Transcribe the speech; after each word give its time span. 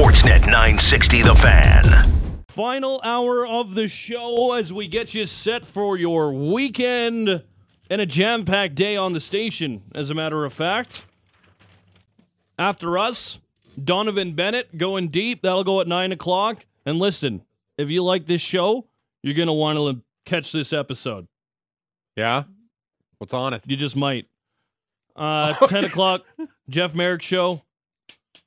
Sportsnet 0.00 0.46
960 0.46 1.20
The 1.20 1.34
Fan. 1.34 2.42
Final 2.48 3.02
hour 3.04 3.46
of 3.46 3.74
the 3.74 3.86
show 3.86 4.54
as 4.54 4.72
we 4.72 4.88
get 4.88 5.12
you 5.12 5.26
set 5.26 5.62
for 5.62 5.98
your 5.98 6.32
weekend 6.32 7.44
and 7.90 8.00
a 8.00 8.06
jam 8.06 8.46
packed 8.46 8.76
day 8.76 8.96
on 8.96 9.12
the 9.12 9.20
station, 9.20 9.82
as 9.94 10.08
a 10.08 10.14
matter 10.14 10.46
of 10.46 10.54
fact. 10.54 11.04
After 12.58 12.96
us, 12.96 13.40
Donovan 13.84 14.32
Bennett 14.32 14.78
going 14.78 15.08
deep. 15.08 15.42
That'll 15.42 15.64
go 15.64 15.82
at 15.82 15.86
9 15.86 16.12
o'clock. 16.12 16.64
And 16.86 16.98
listen, 16.98 17.42
if 17.76 17.90
you 17.90 18.02
like 18.02 18.24
this 18.24 18.40
show, 18.40 18.86
you're 19.22 19.34
going 19.34 19.48
to 19.48 19.52
want 19.52 19.76
to 19.76 20.02
catch 20.24 20.50
this 20.50 20.72
episode. 20.72 21.28
Yeah? 22.16 22.44
What's 23.18 23.34
on 23.34 23.52
it? 23.52 23.64
You 23.66 23.76
just 23.76 23.96
might. 23.96 24.26
Uh, 25.16 25.52
10 25.66 25.84
o'clock, 25.84 26.22
Jeff 26.70 26.94
Marek 26.94 27.20
show. 27.20 27.60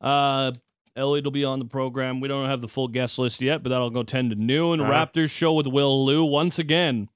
Uh, 0.02 0.54
Elliot 0.96 1.26
will 1.26 1.32
be 1.32 1.44
on 1.46 1.60
the 1.60 1.66
program. 1.66 2.20
We 2.20 2.28
don't 2.28 2.48
have 2.50 2.62
the 2.62 2.68
full 2.68 2.88
guest 2.88 3.18
list 3.18 3.42
yet, 3.42 3.64
but 3.64 3.70
that'll 3.70 3.90
go 3.90 4.04
10 4.04 4.30
to 4.30 4.36
noon. 4.36 4.80
Uh-huh. 4.82 4.92
Raptors 4.92 5.32
show 5.32 5.54
with 5.54 5.68
Will 5.68 6.06
Lou. 6.06 6.24
Once 6.24 6.60
again, 6.60 7.10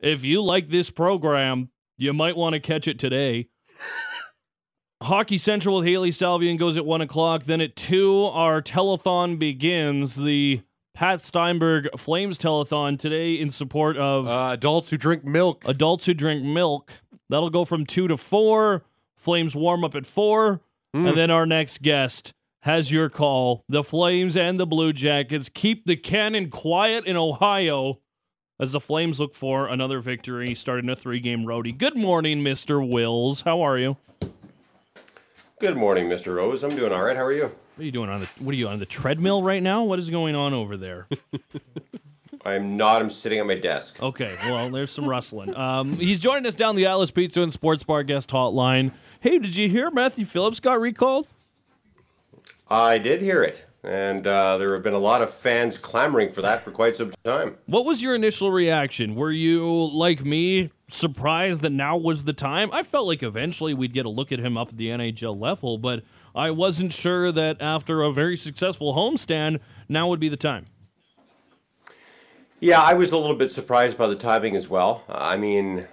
if 0.00 0.24
you 0.24 0.42
like 0.42 0.68
this 0.70 0.90
program, 0.90 1.70
you 1.96 2.12
might 2.12 2.36
want 2.36 2.54
to 2.54 2.60
catch 2.60 2.88
it 2.88 2.98
today. 2.98 3.48
Hockey 5.02 5.38
Central 5.38 5.76
with 5.76 5.86
Hailey 5.86 6.10
Salvian 6.10 6.58
goes 6.58 6.76
at 6.76 6.86
1 6.86 7.00
o'clock. 7.02 7.44
Then 7.44 7.60
at 7.60 7.76
2, 7.76 8.24
our 8.26 8.62
telethon 8.62 9.38
begins. 9.38 10.16
The 10.16 10.62
Pat 10.94 11.20
Steinberg 11.20 11.88
Flames 11.98 12.38
telethon 12.38 12.98
today 12.98 13.34
in 13.34 13.50
support 13.50 13.96
of 13.98 14.26
Uh, 14.26 14.48
adults 14.52 14.90
who 14.90 14.96
drink 14.96 15.24
milk. 15.24 15.64
adults 15.68 16.06
who 16.06 16.14
drink 16.14 16.42
milk. 16.42 16.90
That'll 17.28 17.50
go 17.50 17.64
from 17.64 17.84
2 17.84 18.08
to 18.08 18.16
4. 18.16 18.84
Flames 19.16 19.54
warm 19.54 19.84
up 19.84 19.94
at 19.94 20.06
4. 20.06 20.60
Hmm. 20.94 21.06
And 21.06 21.16
then 21.18 21.30
our 21.30 21.44
next 21.44 21.82
guest 21.82 22.32
has 22.66 22.90
your 22.90 23.08
call. 23.08 23.64
The 23.68 23.84
Flames 23.84 24.36
and 24.36 24.58
the 24.58 24.66
Blue 24.66 24.92
Jackets 24.92 25.48
keep 25.48 25.86
the 25.86 25.94
cannon 25.94 26.50
quiet 26.50 27.06
in 27.06 27.16
Ohio 27.16 28.00
as 28.58 28.72
the 28.72 28.80
Flames 28.80 29.20
look 29.20 29.36
for 29.36 29.68
another 29.68 30.00
victory 30.00 30.52
starting 30.54 30.90
a 30.90 30.96
three 30.96 31.20
game 31.20 31.44
roadie. 31.44 31.76
Good 31.76 31.96
morning, 31.96 32.42
Mr. 32.42 32.86
Wills. 32.86 33.42
How 33.42 33.62
are 33.62 33.78
you? 33.78 33.96
Good 35.60 35.76
morning, 35.76 36.08
Mr. 36.08 36.34
Rose. 36.34 36.64
I'm 36.64 36.74
doing 36.74 36.92
all 36.92 37.04
right. 37.04 37.16
How 37.16 37.24
are 37.24 37.32
you? 37.32 37.44
What 37.44 37.82
are 37.82 37.84
you 37.84 37.92
doing 37.92 38.10
on 38.10 38.20
the 38.20 38.26
what 38.40 38.52
are 38.52 38.58
you 38.58 38.66
on 38.66 38.80
the 38.80 38.86
treadmill 38.86 39.44
right 39.44 39.62
now? 39.62 39.84
What 39.84 40.00
is 40.00 40.10
going 40.10 40.34
on 40.34 40.52
over 40.52 40.76
there? 40.76 41.06
I'm 42.44 42.76
not. 42.76 43.00
I'm 43.00 43.10
sitting 43.10 43.38
at 43.38 43.46
my 43.46 43.54
desk. 43.54 44.02
Okay, 44.02 44.36
well, 44.44 44.70
there's 44.70 44.90
some 44.90 45.08
rustling. 45.08 45.56
Um, 45.56 45.94
he's 45.98 46.18
joining 46.18 46.46
us 46.46 46.56
down 46.56 46.74
the 46.74 46.86
Atlas 46.86 47.12
Pizza 47.12 47.42
and 47.42 47.52
Sports 47.52 47.84
Bar 47.84 48.02
guest 48.02 48.30
hotline. 48.30 48.92
Hey, 49.20 49.38
did 49.38 49.56
you 49.56 49.68
hear 49.68 49.90
Matthew 49.90 50.24
Phillips 50.24 50.58
got 50.58 50.80
recalled? 50.80 51.28
I 52.68 52.98
did 52.98 53.22
hear 53.22 53.44
it, 53.44 53.64
and 53.84 54.26
uh, 54.26 54.58
there 54.58 54.74
have 54.74 54.82
been 54.82 54.92
a 54.92 54.98
lot 54.98 55.22
of 55.22 55.32
fans 55.32 55.78
clamoring 55.78 56.30
for 56.30 56.42
that 56.42 56.62
for 56.62 56.72
quite 56.72 56.96
some 56.96 57.12
time. 57.22 57.58
What 57.66 57.84
was 57.84 58.02
your 58.02 58.14
initial 58.14 58.50
reaction? 58.50 59.14
Were 59.14 59.30
you, 59.30 59.86
like 59.86 60.24
me, 60.24 60.72
surprised 60.90 61.62
that 61.62 61.70
now 61.70 61.96
was 61.96 62.24
the 62.24 62.32
time? 62.32 62.70
I 62.72 62.82
felt 62.82 63.06
like 63.06 63.22
eventually 63.22 63.72
we'd 63.72 63.92
get 63.92 64.04
a 64.04 64.10
look 64.10 64.32
at 64.32 64.40
him 64.40 64.56
up 64.58 64.70
at 64.70 64.76
the 64.76 64.88
NHL 64.88 65.40
level, 65.40 65.78
but 65.78 66.02
I 66.34 66.50
wasn't 66.50 66.92
sure 66.92 67.30
that 67.30 67.58
after 67.60 68.02
a 68.02 68.12
very 68.12 68.36
successful 68.36 68.94
homestand, 68.94 69.60
now 69.88 70.08
would 70.08 70.20
be 70.20 70.28
the 70.28 70.36
time. 70.36 70.66
Yeah, 72.58 72.80
I 72.80 72.94
was 72.94 73.12
a 73.12 73.16
little 73.16 73.36
bit 73.36 73.52
surprised 73.52 73.96
by 73.96 74.08
the 74.08 74.16
timing 74.16 74.56
as 74.56 74.68
well. 74.68 75.04
I 75.08 75.36
mean, 75.36 75.86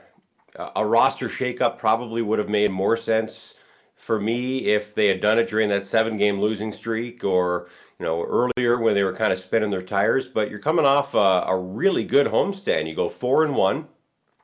a 0.56 0.72
a 0.78 0.86
roster 0.86 1.28
shakeup 1.30 1.78
probably 1.78 2.22
would 2.24 2.40
have 2.40 2.50
made 2.50 2.72
more 2.72 2.98
sense 2.98 3.56
for 3.96 4.20
me 4.20 4.66
if 4.66 4.94
they 4.94 5.08
had 5.08 5.22
done 5.22 5.40
it 5.40 5.48
during 5.48 5.70
that 5.70 5.86
seven-game 5.86 6.40
losing 6.40 6.72
streak 6.72 7.24
or 7.24 7.70
you 8.00 8.06
know 8.06 8.24
earlier 8.24 8.80
when 8.80 8.94
they 8.96 9.04
were 9.04 9.14
kind 9.14 9.32
of 9.32 9.40
spinning 9.40 9.72
their 9.72 9.82
tires. 9.82 10.28
But 10.28 10.50
you're 10.50 10.60
coming 10.60 10.86
off 10.86 11.14
a, 11.14 11.46
a 11.48 11.58
really 11.58 12.04
good 12.04 12.28
homestand. 12.28 12.88
You 12.88 12.96
go 12.96 13.10
four 13.10 13.44
and 13.44 13.56
one, 13.56 13.88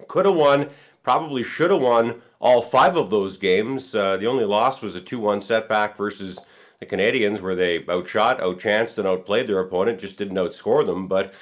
could 0.08 0.26
have 0.26 0.36
won, 0.36 0.70
probably 1.04 1.44
should 1.44 1.72
have 1.72 1.82
won 1.82 2.22
all 2.40 2.62
five 2.62 2.96
of 2.96 3.10
those 3.10 3.38
games. 3.38 3.94
Uh, 3.94 4.18
the 4.18 4.28
only 4.28 4.46
loss 4.46 4.82
was 4.82 4.96
a 4.96 5.02
two-one 5.02 5.42
setback 5.42 5.98
versus 5.98 6.40
the 6.80 6.86
Canadiens, 6.86 7.42
where 7.42 7.56
they 7.56 7.86
outshot, 7.90 8.40
outchanced, 8.40 8.98
and 8.98 9.08
outplayed 9.08 9.48
their 9.48 9.60
opponent. 9.60 10.00
Just 10.00 10.18
didn't 10.18 10.38
outscore 10.38 10.86
them, 10.86 11.08
but. 11.08 11.34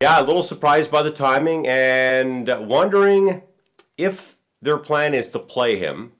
Yeah, 0.00 0.18
a 0.18 0.24
little 0.24 0.42
surprised 0.42 0.90
by 0.90 1.02
the 1.02 1.10
timing 1.10 1.68
and 1.68 2.48
wondering 2.66 3.42
if 3.98 4.38
their 4.62 4.78
plan 4.78 5.12
is 5.14 5.28
to 5.32 5.38
play 5.38 5.78
him. 5.78 6.12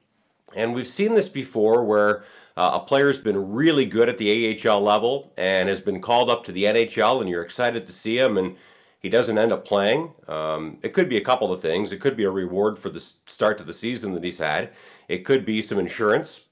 And 0.55 0.75
we've 0.75 0.87
seen 0.87 1.15
this 1.15 1.29
before 1.29 1.85
where 1.85 2.25
uh, 2.57 2.81
a 2.81 2.81
player's 2.81 3.19
been 3.19 3.53
really 3.53 3.85
good 3.87 4.09
at 4.09 4.19
the 4.19 4.61
AHL 4.67 4.81
level 4.81 5.33
and 5.37 5.69
has 5.69 5.81
been 5.81 6.01
called 6.01 6.31
up 6.31 6.45
to 6.45 6.53
the 6.53 6.65
NHL, 6.65 7.21
and 7.21 7.29
you're 7.29 7.43
excited 7.43 7.87
to 7.87 7.93
see 7.93 8.19
him, 8.19 8.39
and 8.39 8.57
he 9.01 9.09
doesn't 9.09 9.37
end 9.37 9.53
up 9.53 9.65
playing. 9.65 10.13
Um, 10.29 10.79
it 10.83 10.93
could 10.93 11.09
be 11.09 11.17
a 11.17 11.21
couple 11.21 11.53
of 11.53 11.61
things. 11.61 11.93
It 11.93 12.01
could 12.01 12.17
be 12.17 12.25
a 12.25 12.31
reward 12.31 12.79
for 12.79 12.89
the 12.89 13.01
start 13.01 13.59
to 13.59 13.65
the 13.65 13.75
season 13.75 14.15
that 14.15 14.25
he's 14.25 14.39
had, 14.39 14.71
it 15.09 15.19
could 15.25 15.45
be 15.45 15.61
some 15.61 15.79
insurance. 15.79 16.47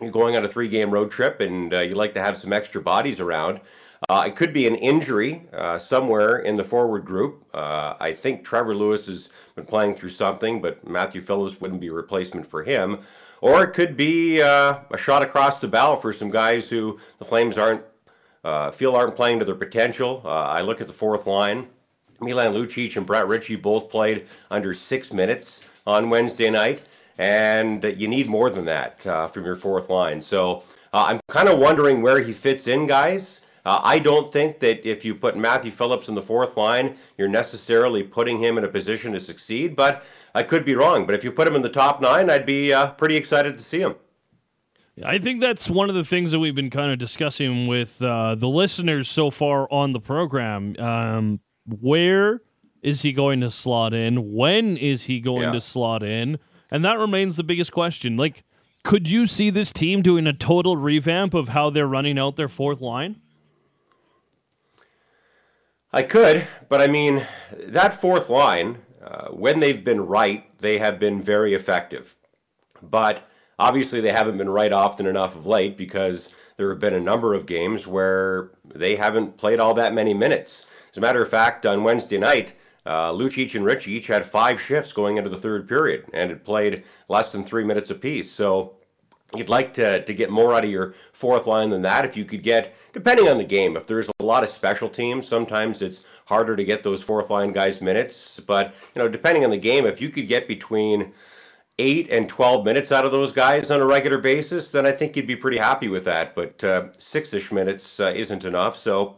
You're 0.00 0.10
going 0.10 0.36
on 0.36 0.44
a 0.44 0.48
three 0.48 0.68
game 0.68 0.90
road 0.90 1.10
trip 1.10 1.40
and 1.40 1.72
uh, 1.72 1.80
you 1.80 1.94
like 1.94 2.14
to 2.14 2.22
have 2.22 2.36
some 2.36 2.52
extra 2.52 2.80
bodies 2.80 3.18
around. 3.18 3.60
Uh, 4.08 4.24
it 4.26 4.36
could 4.36 4.52
be 4.52 4.66
an 4.66 4.74
injury 4.74 5.42
uh, 5.52 5.78
somewhere 5.78 6.38
in 6.38 6.56
the 6.56 6.64
forward 6.64 7.04
group. 7.04 7.44
Uh, 7.54 7.94
I 7.98 8.12
think 8.12 8.44
Trevor 8.44 8.74
Lewis 8.74 9.06
has 9.06 9.30
been 9.54 9.64
playing 9.64 9.94
through 9.94 10.10
something, 10.10 10.60
but 10.60 10.86
Matthew 10.86 11.20
Phillips 11.20 11.60
wouldn't 11.60 11.80
be 11.80 11.88
a 11.88 11.92
replacement 11.92 12.46
for 12.46 12.62
him. 12.62 12.98
Or 13.40 13.64
it 13.64 13.72
could 13.72 13.96
be 13.96 14.40
uh, 14.42 14.80
a 14.90 14.98
shot 14.98 15.22
across 15.22 15.60
the 15.60 15.68
bow 15.68 15.96
for 15.96 16.12
some 16.12 16.30
guys 16.30 16.68
who 16.68 16.98
the 17.18 17.24
Flames 17.24 17.58
aren't 17.58 17.82
uh, 18.44 18.70
feel 18.70 18.94
aren't 18.94 19.16
playing 19.16 19.40
to 19.40 19.44
their 19.44 19.56
potential. 19.56 20.22
Uh, 20.24 20.28
I 20.28 20.60
look 20.60 20.80
at 20.80 20.86
the 20.86 20.92
fourth 20.92 21.26
line. 21.26 21.66
Milan 22.20 22.52
Lucic 22.52 22.96
and 22.96 23.04
Brett 23.04 23.26
Ritchie 23.26 23.56
both 23.56 23.90
played 23.90 24.26
under 24.50 24.72
six 24.72 25.12
minutes 25.12 25.68
on 25.86 26.10
Wednesday 26.10 26.48
night, 26.48 26.80
and 27.18 27.82
you 27.82 28.08
need 28.08 28.28
more 28.28 28.48
than 28.48 28.64
that 28.66 29.02
from 29.02 29.44
your 29.44 29.56
fourth 29.56 29.90
line. 29.90 30.22
So 30.22 30.62
I'm 30.92 31.20
kind 31.28 31.48
of 31.48 31.58
wondering 31.58 32.02
where 32.02 32.20
he 32.20 32.32
fits 32.32 32.66
in, 32.66 32.86
guys. 32.86 33.44
Uh, 33.66 33.80
I 33.82 33.98
don't 33.98 34.32
think 34.32 34.60
that 34.60 34.88
if 34.88 35.04
you 35.04 35.14
put 35.14 35.36
Matthew 35.36 35.72
Phillips 35.72 36.08
in 36.08 36.14
the 36.14 36.22
fourth 36.22 36.56
line, 36.56 36.96
you're 37.18 37.26
necessarily 37.28 38.04
putting 38.04 38.38
him 38.38 38.56
in 38.56 38.64
a 38.64 38.68
position 38.68 39.12
to 39.12 39.18
succeed, 39.20 39.74
but 39.74 40.04
I 40.36 40.44
could 40.44 40.64
be 40.64 40.76
wrong. 40.76 41.04
But 41.04 41.16
if 41.16 41.24
you 41.24 41.32
put 41.32 41.48
him 41.48 41.56
in 41.56 41.62
the 41.62 41.68
top 41.68 42.00
nine, 42.00 42.30
I'd 42.30 42.46
be 42.46 42.72
uh, 42.72 42.92
pretty 42.92 43.16
excited 43.16 43.58
to 43.58 43.64
see 43.64 43.80
him. 43.80 43.96
I 45.04 45.18
think 45.18 45.40
that's 45.40 45.68
one 45.68 45.88
of 45.90 45.94
the 45.96 46.04
things 46.04 46.30
that 46.30 46.38
we've 46.38 46.54
been 46.54 46.70
kind 46.70 46.90
of 46.92 46.98
discussing 46.98 47.66
with 47.66 48.00
uh, 48.00 48.34
the 48.36 48.48
listeners 48.48 49.08
so 49.08 49.30
far 49.30 49.66
on 49.70 49.92
the 49.92 50.00
program. 50.00 50.74
Um, 50.78 51.40
where 51.66 52.40
is 52.82 53.02
he 53.02 53.12
going 53.12 53.40
to 53.40 53.50
slot 53.50 53.92
in? 53.92 54.32
When 54.32 54.76
is 54.76 55.04
he 55.04 55.20
going 55.20 55.42
Yeah. 55.42 55.52
to 55.52 55.60
slot 55.60 56.02
in? 56.02 56.38
And 56.70 56.84
that 56.84 56.98
remains 56.98 57.36
the 57.36 57.42
biggest 57.44 57.72
question. 57.72 58.16
Like, 58.16 58.44
could 58.84 59.10
you 59.10 59.26
see 59.26 59.50
this 59.50 59.72
team 59.72 60.02
doing 60.02 60.26
a 60.26 60.32
total 60.32 60.76
revamp 60.76 61.34
of 61.34 61.48
how 61.48 61.68
they're 61.70 61.88
running 61.88 62.18
out 62.18 62.36
their 62.36 62.48
fourth 62.48 62.80
line? 62.80 63.16
I 65.96 66.02
could, 66.02 66.46
but 66.68 66.82
I 66.82 66.88
mean, 66.88 67.26
that 67.56 67.98
fourth 67.98 68.28
line, 68.28 68.82
uh, 69.02 69.28
when 69.28 69.60
they've 69.60 69.82
been 69.82 70.02
right, 70.02 70.44
they 70.58 70.76
have 70.76 71.00
been 71.00 71.22
very 71.22 71.54
effective. 71.54 72.16
But 72.82 73.26
obviously, 73.58 74.02
they 74.02 74.12
haven't 74.12 74.36
been 74.36 74.50
right 74.50 74.74
often 74.74 75.06
enough 75.06 75.34
of 75.34 75.46
late 75.46 75.78
because 75.78 76.34
there 76.58 76.68
have 76.68 76.80
been 76.80 76.92
a 76.92 77.00
number 77.00 77.32
of 77.32 77.46
games 77.46 77.86
where 77.86 78.50
they 78.62 78.96
haven't 78.96 79.38
played 79.38 79.58
all 79.58 79.72
that 79.72 79.94
many 79.94 80.12
minutes. 80.12 80.66
As 80.90 80.98
a 80.98 81.00
matter 81.00 81.22
of 81.22 81.30
fact, 81.30 81.64
on 81.64 81.82
Wednesday 81.82 82.18
night, 82.18 82.54
uh, 82.84 83.10
Lucic 83.10 83.54
and 83.54 83.64
Rich 83.64 83.88
each 83.88 84.08
had 84.08 84.26
five 84.26 84.60
shifts 84.60 84.92
going 84.92 85.16
into 85.16 85.30
the 85.30 85.38
third 85.38 85.66
period 85.66 86.04
and 86.12 86.28
had 86.28 86.44
played 86.44 86.84
less 87.08 87.32
than 87.32 87.42
three 87.42 87.64
minutes 87.64 87.88
apiece. 87.88 88.30
So 88.30 88.75
you'd 89.38 89.48
like 89.48 89.74
to, 89.74 90.04
to 90.04 90.14
get 90.14 90.30
more 90.30 90.54
out 90.54 90.64
of 90.64 90.70
your 90.70 90.94
fourth 91.12 91.46
line 91.46 91.70
than 91.70 91.82
that 91.82 92.04
if 92.04 92.16
you 92.16 92.24
could 92.24 92.42
get 92.42 92.74
depending 92.92 93.28
on 93.28 93.38
the 93.38 93.44
game 93.44 93.76
if 93.76 93.86
there's 93.86 94.08
a 94.18 94.24
lot 94.24 94.42
of 94.42 94.48
special 94.48 94.88
teams 94.88 95.26
sometimes 95.26 95.82
it's 95.82 96.04
harder 96.26 96.56
to 96.56 96.64
get 96.64 96.82
those 96.82 97.02
fourth 97.02 97.30
line 97.30 97.52
guys 97.52 97.80
minutes 97.80 98.40
but 98.40 98.74
you 98.94 99.02
know 99.02 99.08
depending 99.08 99.44
on 99.44 99.50
the 99.50 99.58
game 99.58 99.86
if 99.86 100.00
you 100.00 100.08
could 100.08 100.28
get 100.28 100.48
between 100.48 101.12
8 101.78 102.10
and 102.10 102.28
12 102.28 102.64
minutes 102.64 102.90
out 102.90 103.04
of 103.04 103.12
those 103.12 103.32
guys 103.32 103.70
on 103.70 103.80
a 103.80 103.86
regular 103.86 104.18
basis 104.18 104.70
then 104.70 104.86
i 104.86 104.92
think 104.92 105.16
you'd 105.16 105.26
be 105.26 105.36
pretty 105.36 105.58
happy 105.58 105.88
with 105.88 106.04
that 106.04 106.34
but 106.34 106.62
uh, 106.64 106.88
six-ish 106.98 107.52
minutes 107.52 108.00
uh, 108.00 108.12
isn't 108.14 108.44
enough 108.44 108.76
so 108.76 109.16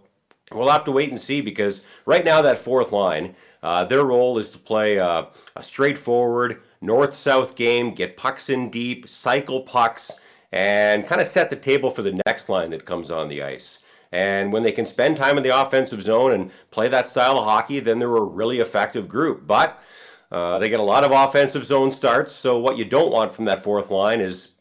We'll 0.53 0.71
have 0.71 0.85
to 0.85 0.93
wait 0.93 1.11
and 1.11 1.21
see 1.21 1.41
because 1.41 1.83
right 2.07 2.25
now 2.25 2.41
that 2.43 2.59
fourth 2.59 2.91
line, 2.93 3.35
uh, 3.63 3.85
their 3.85 4.05
role 4.05 4.39
is 4.39 4.51
to 4.51 4.59
play 4.59 4.99
uh, 4.99 5.27
a 5.55 5.63
straightforward 5.63 6.63
north-south 6.81 7.57
game, 7.57 7.91
get 7.91 8.17
pucks 8.17 8.49
in 8.49 8.71
deep, 8.71 9.09
cycle 9.09 9.63
pucks, 9.63 10.13
and 10.53 11.07
kind 11.07 11.21
of 11.21 11.27
set 11.27 11.51
the 11.51 11.57
table 11.57 11.91
for 11.91 12.03
the 12.03 12.21
next 12.27 12.49
line 12.49 12.71
that 12.71 12.85
comes 12.85 13.11
on 13.11 13.29
the 13.29 13.43
ice. 13.43 13.83
And 14.11 14.53
when 14.53 14.63
they 14.63 14.73
can 14.73 14.87
spend 14.87 15.17
time 15.17 15.37
in 15.37 15.43
the 15.43 15.61
offensive 15.61 16.03
zone 16.03 16.33
and 16.33 16.51
play 16.71 16.89
that 16.89 17.09
style 17.09 17.39
of 17.39 17.45
hockey, 17.45 17.81
then 17.81 17.99
they're 17.99 18.17
a 18.17 18.23
really 18.23 18.59
effective 18.59 19.09
group. 19.09 19.47
But 19.47 19.83
uh, 20.31 20.59
they 20.59 20.69
get 20.69 20.81
a 20.81 20.85
lot 20.85 21.05
of 21.05 21.13
offensive 21.13 21.65
zone 21.65 21.93
starts, 21.93 22.33
so 22.33 22.59
what 22.59 22.79
you 22.79 22.85
don't 22.85 23.13
want 23.13 23.33
from 23.33 23.45
that 23.47 23.63
fourth 23.63 23.91
line 23.91 24.21
is 24.21 24.53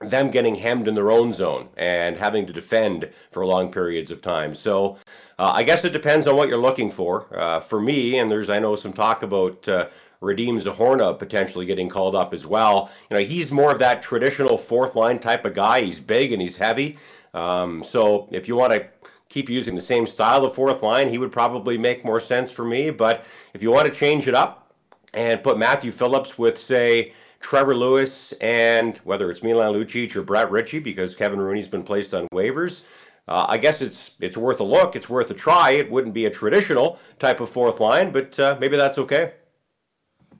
them 0.00 0.30
getting 0.30 0.56
hemmed 0.56 0.86
in 0.86 0.94
their 0.94 1.10
own 1.10 1.32
zone 1.32 1.68
and 1.76 2.16
having 2.16 2.46
to 2.46 2.52
defend 2.52 3.10
for 3.30 3.46
long 3.46 3.72
periods 3.72 4.10
of 4.10 4.20
time. 4.20 4.54
So 4.54 4.98
uh, 5.38 5.52
I 5.54 5.62
guess 5.62 5.84
it 5.84 5.92
depends 5.92 6.26
on 6.26 6.36
what 6.36 6.48
you're 6.48 6.58
looking 6.58 6.90
for. 6.90 7.26
Uh, 7.36 7.60
for 7.60 7.80
me, 7.80 8.18
and 8.18 8.30
there's 8.30 8.50
I 8.50 8.58
know 8.58 8.76
some 8.76 8.92
talk 8.92 9.22
about 9.22 9.66
uh, 10.22 10.24
Radim 10.24 10.60
Zohorna 10.60 11.18
potentially 11.18 11.66
getting 11.66 11.88
called 11.88 12.14
up 12.14 12.32
as 12.34 12.46
well. 12.46 12.90
You 13.10 13.16
know, 13.16 13.22
he's 13.24 13.50
more 13.50 13.72
of 13.72 13.78
that 13.78 14.02
traditional 14.02 14.58
fourth 14.58 14.94
line 14.94 15.18
type 15.18 15.44
of 15.44 15.54
guy. 15.54 15.82
He's 15.82 16.00
big 16.00 16.32
and 16.32 16.40
he's 16.42 16.56
heavy. 16.56 16.98
Um, 17.34 17.84
so 17.84 18.28
if 18.30 18.48
you 18.48 18.56
want 18.56 18.72
to 18.72 18.88
keep 19.28 19.48
using 19.48 19.74
the 19.74 19.80
same 19.80 20.06
style 20.06 20.44
of 20.44 20.54
fourth 20.54 20.82
line, 20.82 21.08
he 21.10 21.18
would 21.18 21.32
probably 21.32 21.76
make 21.76 22.04
more 22.04 22.20
sense 22.20 22.50
for 22.50 22.64
me. 22.64 22.90
But 22.90 23.24
if 23.52 23.62
you 23.62 23.70
want 23.70 23.88
to 23.88 23.94
change 23.94 24.26
it 24.26 24.34
up 24.34 24.72
and 25.12 25.42
put 25.42 25.58
Matthew 25.58 25.92
Phillips 25.92 26.38
with, 26.38 26.58
say, 26.58 27.12
Trevor 27.40 27.76
Lewis 27.76 28.32
and 28.40 28.98
whether 28.98 29.30
it's 29.30 29.42
Milan 29.42 29.72
Lucic 29.74 30.16
or 30.16 30.22
Brett 30.22 30.50
Ritchie 30.50 30.80
because 30.80 31.14
Kevin 31.14 31.40
Rooney's 31.40 31.68
been 31.68 31.82
placed 31.82 32.14
on 32.14 32.26
waivers. 32.32 32.82
Uh, 33.28 33.46
I 33.48 33.58
guess 33.58 33.80
it's 33.80 34.12
it's 34.20 34.36
worth 34.36 34.60
a 34.60 34.64
look. 34.64 34.96
It's 34.96 35.08
worth 35.08 35.30
a 35.30 35.34
try. 35.34 35.70
It 35.70 35.90
wouldn't 35.90 36.14
be 36.14 36.26
a 36.26 36.30
traditional 36.30 36.98
type 37.18 37.40
of 37.40 37.48
fourth 37.48 37.80
line, 37.80 38.12
but 38.12 38.38
uh, 38.38 38.56
maybe 38.60 38.76
that's 38.76 38.98
okay. 38.98 39.32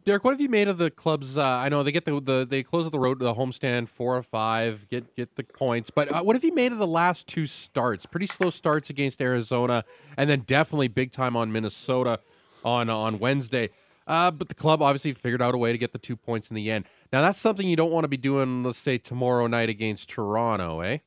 Derek, 0.07 0.23
what 0.23 0.31
have 0.31 0.41
you 0.41 0.49
made 0.49 0.69
of 0.69 0.79
the 0.79 0.89
clubs? 0.89 1.37
Uh, 1.37 1.43
I 1.43 1.69
know 1.69 1.83
they 1.83 1.91
get 1.91 2.05
the, 2.05 2.21
the 2.21 2.47
they 2.49 2.63
close 2.63 2.87
up 2.87 2.93
the 2.93 2.99
road 2.99 3.19
the 3.19 3.35
homestand 3.35 3.89
four 3.89 4.17
or 4.17 4.23
five, 4.23 4.89
get 4.89 5.17
get 5.17 5.35
the 5.35 5.43
points. 5.43 5.91
But 5.91 6.13
uh, 6.13 6.23
what 6.23 6.37
have 6.37 6.45
you 6.45 6.55
made 6.55 6.71
of 6.71 6.79
the 6.79 6.87
last 6.87 7.27
two 7.27 7.47
starts? 7.47 8.07
Pretty 8.07 8.27
slow 8.27 8.51
starts 8.51 8.89
against 8.89 9.21
Arizona, 9.21 9.85
and 10.17 10.31
then 10.31 10.45
definitely 10.47 10.87
big 10.87 11.11
time 11.11 11.35
on 11.35 11.51
Minnesota 11.51 12.21
on 12.65 12.89
on 12.89 13.19
Wednesday. 13.19 13.71
Uh, 14.07 14.31
but 14.31 14.47
the 14.47 14.55
club 14.55 14.81
obviously 14.81 15.13
figured 15.13 15.43
out 15.43 15.57
a 15.57 15.59
way 15.59 15.73
to 15.73 15.79
get 15.79 15.93
the 15.93 15.99
two 15.99 16.15
points 16.15 16.51
in 16.51 16.55
the 16.55 16.71
end. 16.71 16.85
Now 17.13 17.21
that's 17.23 17.41
something 17.41 17.69
you 17.69 17.75
don't 17.75 17.91
want 17.91 18.05
to 18.05 18.09
be 18.09 18.17
doing, 18.17 18.63
let's 18.63 18.79
say 18.79 18.99
tomorrow 18.99 19.49
night 19.49 19.69
against 19.69 20.09
Toronto, 20.09 20.83
eh? 20.83 20.99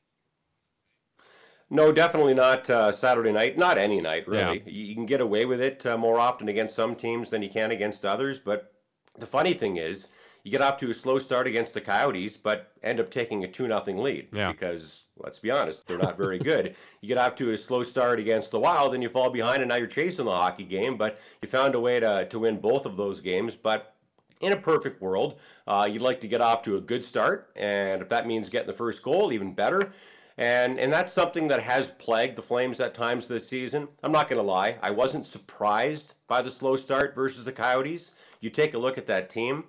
No, 1.70 1.90
definitely 1.90 2.34
not 2.34 2.68
uh, 2.68 2.92
Saturday 2.92 3.32
night. 3.32 3.56
Not 3.56 3.78
any 3.78 4.02
night, 4.02 4.28
really. 4.28 4.62
Yeah. 4.66 4.72
You 4.72 4.94
can 4.94 5.06
get 5.06 5.22
away 5.22 5.46
with 5.46 5.62
it 5.62 5.86
uh, 5.86 5.96
more 5.96 6.18
often 6.18 6.50
against 6.50 6.76
some 6.76 6.96
teams 6.96 7.30
than 7.30 7.40
you 7.42 7.48
can 7.48 7.70
against 7.70 8.04
others, 8.04 8.38
but 8.38 8.74
the 9.18 9.26
funny 9.26 9.54
thing 9.54 9.76
is, 9.76 10.08
you 10.42 10.50
get 10.50 10.62
off 10.62 10.78
to 10.78 10.90
a 10.90 10.94
slow 10.94 11.18
start 11.18 11.46
against 11.46 11.74
the 11.74 11.80
Coyotes, 11.80 12.36
but 12.36 12.72
end 12.82 12.98
up 12.98 13.10
taking 13.10 13.44
a 13.44 13.48
2 13.48 13.68
nothing 13.68 13.98
lead 13.98 14.28
yeah. 14.32 14.50
because, 14.50 15.04
let's 15.18 15.38
be 15.38 15.50
honest, 15.50 15.86
they're 15.86 15.98
not 15.98 16.16
very 16.16 16.38
good. 16.38 16.74
You 17.00 17.08
get 17.08 17.18
off 17.18 17.34
to 17.36 17.50
a 17.50 17.56
slow 17.56 17.82
start 17.82 18.18
against 18.18 18.50
the 18.50 18.58
Wild 18.58 18.94
and 18.94 19.02
you 19.02 19.08
fall 19.08 19.30
behind, 19.30 19.62
and 19.62 19.68
now 19.68 19.76
you're 19.76 19.86
chasing 19.86 20.24
the 20.24 20.30
hockey 20.30 20.64
game, 20.64 20.96
but 20.96 21.20
you 21.42 21.48
found 21.48 21.74
a 21.74 21.80
way 21.80 22.00
to, 22.00 22.26
to 22.30 22.38
win 22.38 22.58
both 22.58 22.86
of 22.86 22.96
those 22.96 23.20
games. 23.20 23.54
But 23.54 23.94
in 24.40 24.52
a 24.52 24.56
perfect 24.56 25.02
world, 25.02 25.38
uh, 25.66 25.88
you'd 25.90 26.02
like 26.02 26.20
to 26.22 26.28
get 26.28 26.40
off 26.40 26.62
to 26.62 26.76
a 26.76 26.80
good 26.80 27.04
start, 27.04 27.50
and 27.54 28.00
if 28.00 28.08
that 28.08 28.26
means 28.26 28.48
getting 28.48 28.68
the 28.68 28.72
first 28.72 29.02
goal, 29.02 29.32
even 29.32 29.52
better. 29.52 29.92
And, 30.38 30.80
and 30.80 30.90
that's 30.90 31.12
something 31.12 31.48
that 31.48 31.60
has 31.60 31.86
plagued 31.86 32.36
the 32.36 32.42
Flames 32.42 32.80
at 32.80 32.94
times 32.94 33.26
this 33.26 33.46
season. 33.46 33.88
I'm 34.02 34.12
not 34.12 34.26
going 34.26 34.38
to 34.38 34.42
lie, 34.42 34.78
I 34.82 34.90
wasn't 34.90 35.26
surprised 35.26 36.14
by 36.26 36.40
the 36.40 36.50
slow 36.50 36.76
start 36.76 37.14
versus 37.14 37.44
the 37.44 37.52
Coyotes. 37.52 38.12
You 38.40 38.48
take 38.48 38.72
a 38.72 38.78
look 38.78 38.96
at 38.96 39.06
that 39.06 39.28
team, 39.28 39.64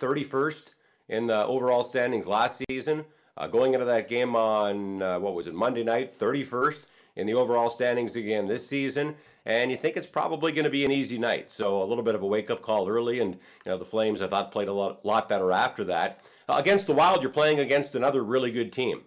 31st 0.00 0.70
in 1.08 1.26
the 1.26 1.44
overall 1.46 1.82
standings 1.82 2.28
last 2.28 2.62
season. 2.70 3.04
Uh, 3.36 3.46
going 3.48 3.74
into 3.74 3.86
that 3.86 4.08
game 4.08 4.36
on, 4.36 5.02
uh, 5.02 5.18
what 5.18 5.34
was 5.34 5.46
it, 5.46 5.54
Monday 5.54 5.82
night, 5.82 6.16
31st 6.16 6.86
in 7.16 7.26
the 7.26 7.34
overall 7.34 7.70
standings 7.70 8.14
again 8.14 8.46
this 8.46 8.66
season. 8.66 9.16
And 9.44 9.70
you 9.70 9.76
think 9.76 9.96
it's 9.96 10.06
probably 10.06 10.52
going 10.52 10.64
to 10.64 10.70
be 10.70 10.84
an 10.84 10.92
easy 10.92 11.18
night. 11.18 11.50
So 11.50 11.82
a 11.82 11.86
little 11.86 12.04
bit 12.04 12.14
of 12.14 12.22
a 12.22 12.26
wake 12.26 12.50
up 12.50 12.62
call 12.62 12.88
early. 12.88 13.18
And, 13.18 13.34
you 13.64 13.72
know, 13.72 13.78
the 13.78 13.84
Flames, 13.84 14.20
I 14.20 14.28
thought, 14.28 14.52
played 14.52 14.68
a 14.68 14.72
lot, 14.72 15.04
lot 15.04 15.28
better 15.28 15.50
after 15.50 15.84
that. 15.84 16.20
Uh, 16.48 16.56
against 16.58 16.86
the 16.86 16.92
Wild, 16.92 17.22
you're 17.22 17.32
playing 17.32 17.58
against 17.58 17.94
another 17.94 18.22
really 18.22 18.50
good 18.50 18.72
team. 18.72 19.02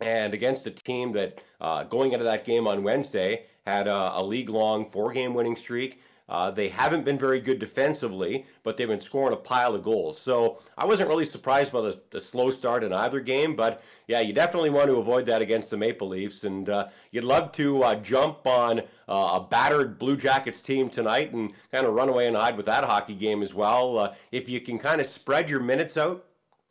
And 0.00 0.34
against 0.34 0.66
a 0.66 0.70
team 0.70 1.12
that, 1.12 1.40
uh, 1.60 1.84
going 1.84 2.12
into 2.12 2.24
that 2.24 2.44
game 2.44 2.66
on 2.66 2.82
Wednesday, 2.82 3.46
had 3.66 3.86
a, 3.86 4.18
a 4.18 4.22
league 4.22 4.50
long 4.50 4.90
four 4.90 5.12
game 5.12 5.34
winning 5.34 5.56
streak. 5.56 6.00
Uh, 6.26 6.50
they 6.50 6.68
haven't 6.68 7.04
been 7.04 7.18
very 7.18 7.38
good 7.38 7.58
defensively, 7.58 8.46
but 8.62 8.76
they've 8.76 8.88
been 8.88 9.00
scoring 9.00 9.34
a 9.34 9.36
pile 9.36 9.74
of 9.74 9.82
goals. 9.82 10.18
So 10.18 10.58
I 10.76 10.86
wasn't 10.86 11.10
really 11.10 11.26
surprised 11.26 11.70
by 11.70 11.82
the, 11.82 12.00
the 12.10 12.20
slow 12.20 12.50
start 12.50 12.82
in 12.82 12.94
either 12.94 13.20
game, 13.20 13.54
but 13.54 13.82
yeah, 14.08 14.20
you 14.20 14.32
definitely 14.32 14.70
want 14.70 14.86
to 14.88 14.96
avoid 14.96 15.26
that 15.26 15.42
against 15.42 15.68
the 15.68 15.76
Maple 15.76 16.08
Leafs. 16.08 16.42
And 16.42 16.68
uh, 16.68 16.88
you'd 17.10 17.24
love 17.24 17.52
to 17.52 17.82
uh, 17.82 17.94
jump 17.96 18.46
on 18.46 18.80
uh, 19.06 19.38
a 19.40 19.46
battered 19.48 19.98
Blue 19.98 20.16
Jackets 20.16 20.62
team 20.62 20.88
tonight 20.88 21.34
and 21.34 21.52
kind 21.70 21.86
of 21.86 21.92
run 21.92 22.08
away 22.08 22.26
and 22.26 22.36
hide 22.36 22.56
with 22.56 22.66
that 22.66 22.84
hockey 22.84 23.14
game 23.14 23.42
as 23.42 23.52
well. 23.52 23.98
Uh, 23.98 24.14
if 24.32 24.48
you 24.48 24.60
can 24.60 24.78
kind 24.78 25.02
of 25.02 25.06
spread 25.06 25.50
your 25.50 25.60
minutes 25.60 25.98
out 25.98 26.24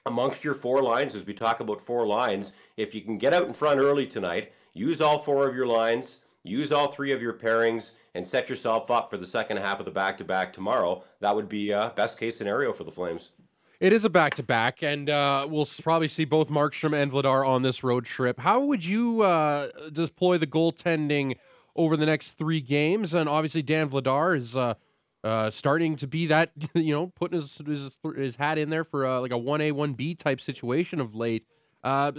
amongst 0.07 0.44
your 0.44 0.56
four 0.56 0.81
lines, 0.81 1.13
as 1.13 1.25
we 1.25 1.33
talk 1.33 1.59
about 1.59 1.79
four 1.79 2.07
lines, 2.07 2.53
if 2.75 2.95
you 2.95 3.01
can 3.01 3.19
get 3.19 3.33
out 3.33 3.45
in 3.45 3.53
front 3.53 3.79
early 3.79 4.07
tonight, 4.07 4.51
use 4.73 4.99
all 4.99 5.19
four 5.19 5.47
of 5.47 5.56
your 5.56 5.67
lines, 5.67 6.21
use 6.44 6.71
all 6.71 6.88
three 6.88 7.11
of 7.11 7.21
your 7.21 7.33
pairings 7.33 7.91
and 8.15 8.27
set 8.27 8.50
yourself 8.50 8.92
up 8.92 9.10
for 9.10 9.18
the 9.18 9.25
second 9.25 9.57
half 9.57 9.80
of 9.80 9.86
the 9.86 9.92
back 9.92 10.18
to 10.18 10.24
back 10.24 10.54
tomorrow. 10.54 11.04
That 11.19 11.36
would 11.36 11.50
be 11.50 11.74
uh, 11.74 11.89
best 11.89 12.18
case 12.18 12.38
scenario 12.38 12.74
for 12.74 12.83
the 12.83 12.92
Flames. 12.92 13.31
It 13.80 13.92
is 13.92 14.06
a 14.06 14.10
back 14.10 14.36
to 14.36 14.44
back, 14.44 14.81
and 14.81 15.10
uh, 15.10 15.45
we'll 15.50 15.68
probably 15.81 16.07
see 16.07 16.24
both 16.24 16.50
Markstrom 16.50 16.94
and 16.95 17.12
Vladar 17.12 17.45
on 17.45 17.63
this 17.63 17.83
road 17.83 18.06
trip. 18.06 18.39
How 18.39 18.62
would 18.62 18.86
you 18.86 19.24
uh, 19.24 19.69
deploy 19.92 20.38
the 20.38 20.48
goaltending 20.48 21.36
over 21.75 21.98
the 21.98 22.06
next 22.06 22.33
three 22.33 22.62
games? 22.62 23.13
And 23.13 23.27
obviously, 23.27 23.62
Dan 23.62 23.89
Vladar 23.89 24.38
is 24.38 24.56
uh, 24.56 24.75
uh, 25.24 25.50
starting 25.50 25.98
to 25.98 26.07
be 26.07 26.27
that, 26.27 26.51
you 26.75 26.94
know, 26.94 27.07
putting 27.07 27.42
his, 27.42 27.59
his, 27.66 27.92
his 28.16 28.36
hat 28.38 28.57
in 28.57 28.69
there 28.69 28.86
for 28.86 29.06
uh, 29.06 29.19
like 29.19 29.31
a 29.31 29.36
1A, 29.36 29.74
1B 29.74 30.18
type 30.18 30.39
situation 30.39 31.01
of 31.01 31.13
late. 31.13 31.45
a 31.83 32.13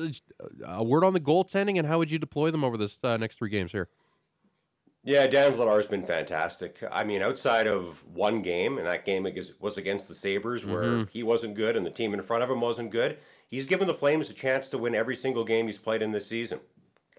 word 0.84 1.02
on 1.02 1.14
the 1.14 1.20
goaltending, 1.20 1.78
and 1.78 1.86
how 1.86 1.96
would 1.96 2.10
you 2.10 2.18
deploy 2.18 2.50
them 2.50 2.62
over 2.62 2.76
this 2.76 2.98
next 3.02 3.38
three 3.38 3.48
games 3.48 3.72
here? 3.72 3.88
Yeah, 5.06 5.26
Dan 5.26 5.52
Vladar 5.52 5.76
has 5.76 5.86
been 5.86 6.06
fantastic. 6.06 6.82
I 6.90 7.04
mean, 7.04 7.20
outside 7.20 7.66
of 7.66 8.02
one 8.14 8.40
game, 8.40 8.78
and 8.78 8.86
that 8.86 9.04
game 9.04 9.28
was 9.60 9.76
against 9.76 10.08
the 10.08 10.14
Sabres, 10.14 10.64
where 10.64 10.82
mm-hmm. 10.82 11.10
he 11.10 11.22
wasn't 11.22 11.56
good 11.56 11.76
and 11.76 11.84
the 11.84 11.90
team 11.90 12.14
in 12.14 12.22
front 12.22 12.42
of 12.42 12.50
him 12.50 12.62
wasn't 12.62 12.90
good, 12.90 13.18
he's 13.50 13.66
given 13.66 13.86
the 13.86 13.92
Flames 13.92 14.30
a 14.30 14.32
chance 14.32 14.68
to 14.70 14.78
win 14.78 14.94
every 14.94 15.14
single 15.14 15.44
game 15.44 15.66
he's 15.66 15.76
played 15.76 16.00
in 16.00 16.12
this 16.12 16.26
season. 16.26 16.60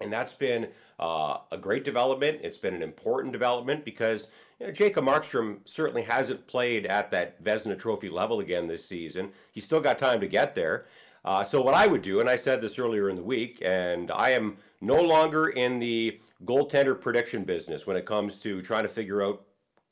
And 0.00 0.12
that's 0.12 0.32
been 0.32 0.68
uh, 0.98 1.38
a 1.52 1.56
great 1.56 1.84
development. 1.84 2.40
It's 2.42 2.56
been 2.56 2.74
an 2.74 2.82
important 2.82 3.32
development 3.32 3.84
because 3.84 4.26
you 4.58 4.66
know, 4.66 4.72
Jacob 4.72 5.04
Markstrom 5.04 5.58
certainly 5.64 6.02
hasn't 6.02 6.48
played 6.48 6.86
at 6.86 7.12
that 7.12 7.42
Vezina 7.42 7.78
Trophy 7.78 8.08
level 8.08 8.40
again 8.40 8.66
this 8.66 8.84
season. 8.84 9.30
He's 9.52 9.64
still 9.64 9.80
got 9.80 9.96
time 9.96 10.20
to 10.20 10.26
get 10.26 10.56
there. 10.56 10.86
Uh, 11.24 11.44
so, 11.44 11.60
what 11.60 11.74
I 11.74 11.86
would 11.86 12.02
do, 12.02 12.20
and 12.20 12.28
I 12.28 12.36
said 12.36 12.60
this 12.60 12.78
earlier 12.78 13.08
in 13.08 13.16
the 13.16 13.22
week, 13.22 13.58
and 13.64 14.10
I 14.10 14.30
am 14.30 14.58
no 14.80 15.00
longer 15.00 15.48
in 15.48 15.78
the 15.80 16.20
goaltender 16.44 17.00
prediction 17.00 17.44
business 17.44 17.86
when 17.86 17.96
it 17.96 18.04
comes 18.04 18.38
to 18.38 18.62
trying 18.62 18.82
to 18.82 18.88
figure 18.88 19.22
out 19.22 19.44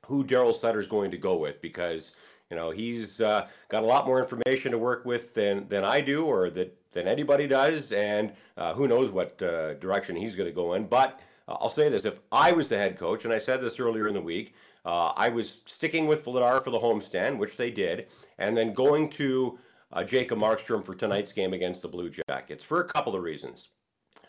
who 0.06 0.24
Daryl 0.24 0.54
Sutter 0.54 0.78
is 0.78 0.86
going 0.86 1.10
to 1.10 1.18
go 1.18 1.36
with 1.36 1.60
because 1.62 2.12
you 2.50 2.56
know 2.56 2.70
he's 2.70 3.20
uh, 3.20 3.48
got 3.68 3.82
a 3.82 3.86
lot 3.86 4.06
more 4.06 4.20
information 4.20 4.72
to 4.72 4.78
work 4.78 5.04
with 5.04 5.34
than 5.34 5.68
than 5.68 5.84
I 5.84 6.00
do 6.00 6.24
or 6.26 6.50
that 6.50 6.76
than 6.92 7.08
anybody 7.08 7.46
does, 7.46 7.92
and 7.92 8.32
uh, 8.56 8.72
who 8.74 8.88
knows 8.88 9.10
what 9.10 9.40
uh, 9.42 9.74
direction 9.74 10.16
he's 10.16 10.36
going 10.36 10.48
to 10.48 10.54
go 10.54 10.74
in. 10.74 10.86
But 10.86 11.20
I'll 11.48 11.70
say 11.70 11.88
this: 11.88 12.04
if 12.04 12.20
I 12.30 12.52
was 12.52 12.68
the 12.68 12.76
head 12.76 12.98
coach, 12.98 13.24
and 13.24 13.34
I 13.34 13.38
said 13.38 13.60
this 13.60 13.80
earlier 13.80 14.06
in 14.06 14.14
the 14.14 14.20
week, 14.20 14.54
uh, 14.84 15.12
I 15.16 15.28
was 15.30 15.62
sticking 15.66 16.06
with 16.06 16.24
Vladar 16.24 16.62
for 16.62 16.70
the 16.70 16.78
homestand, 16.78 17.38
which 17.38 17.56
they 17.56 17.70
did, 17.70 18.06
and 18.38 18.56
then 18.56 18.72
going 18.72 19.10
to 19.10 19.58
uh, 19.92 20.04
Jacob 20.04 20.38
Markstrom 20.38 20.84
for 20.84 20.94
tonight's 20.94 21.32
game 21.32 21.52
against 21.52 21.82
the 21.82 21.88
Blue 21.88 22.10
Jackets 22.28 22.64
for 22.64 22.80
a 22.80 22.88
couple 22.88 23.14
of 23.14 23.22
reasons. 23.22 23.70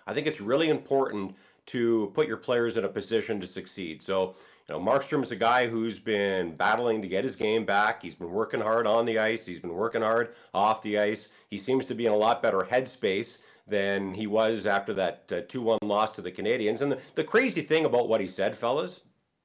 I 0.08 0.14
think 0.14 0.28
it's 0.28 0.42
really 0.42 0.70
important 0.70 1.36
to 1.68 2.12
put 2.14 2.28
your 2.28 2.38
players 2.38 2.78
in 2.78 2.84
a 2.84 2.90
position 2.90 3.40
to 3.42 3.48
succeed. 3.48 4.02
So, 4.02 4.36
you 4.68 4.76
know, 4.76 4.80
Markstrom 4.80 5.24
is 5.24 5.32
a 5.32 5.36
guy 5.36 5.68
who's 5.68 6.00
been 6.00 6.56
battling 6.56 7.02
to 7.02 7.08
get 7.08 7.24
his 7.24 7.36
game 7.36 7.66
back. 7.66 8.02
He's 8.02 8.16
been 8.16 8.32
working 8.32 8.62
hard 8.62 8.88
on 8.88 9.06
the 9.06 9.20
ice. 9.20 9.46
He's 9.46 9.60
been 9.60 9.74
working 9.74 10.02
hard 10.02 10.34
off 10.54 10.82
the 10.82 10.98
ice. 10.98 11.30
He 11.50 11.58
seems 11.58 11.86
to 11.86 11.96
be 11.96 12.06
in 12.06 12.12
a 12.12 12.18
lot 12.18 12.42
better 12.42 12.68
headspace 12.70 13.38
than 13.68 14.14
he 14.14 14.28
was 14.28 14.66
after 14.66 14.94
that 14.94 15.50
2 15.50 15.62
1 15.62 15.80
loss 15.84 16.12
to 16.12 16.22
the 16.22 16.32
Canadiens. 16.32 16.82
And 16.82 16.92
the, 16.92 17.00
the 17.16 17.24
crazy 17.24 17.62
thing 17.62 17.86
about 17.86 18.08
what 18.08 18.22
he 18.22 18.28
said, 18.28 18.56
fellas, 18.56 19.02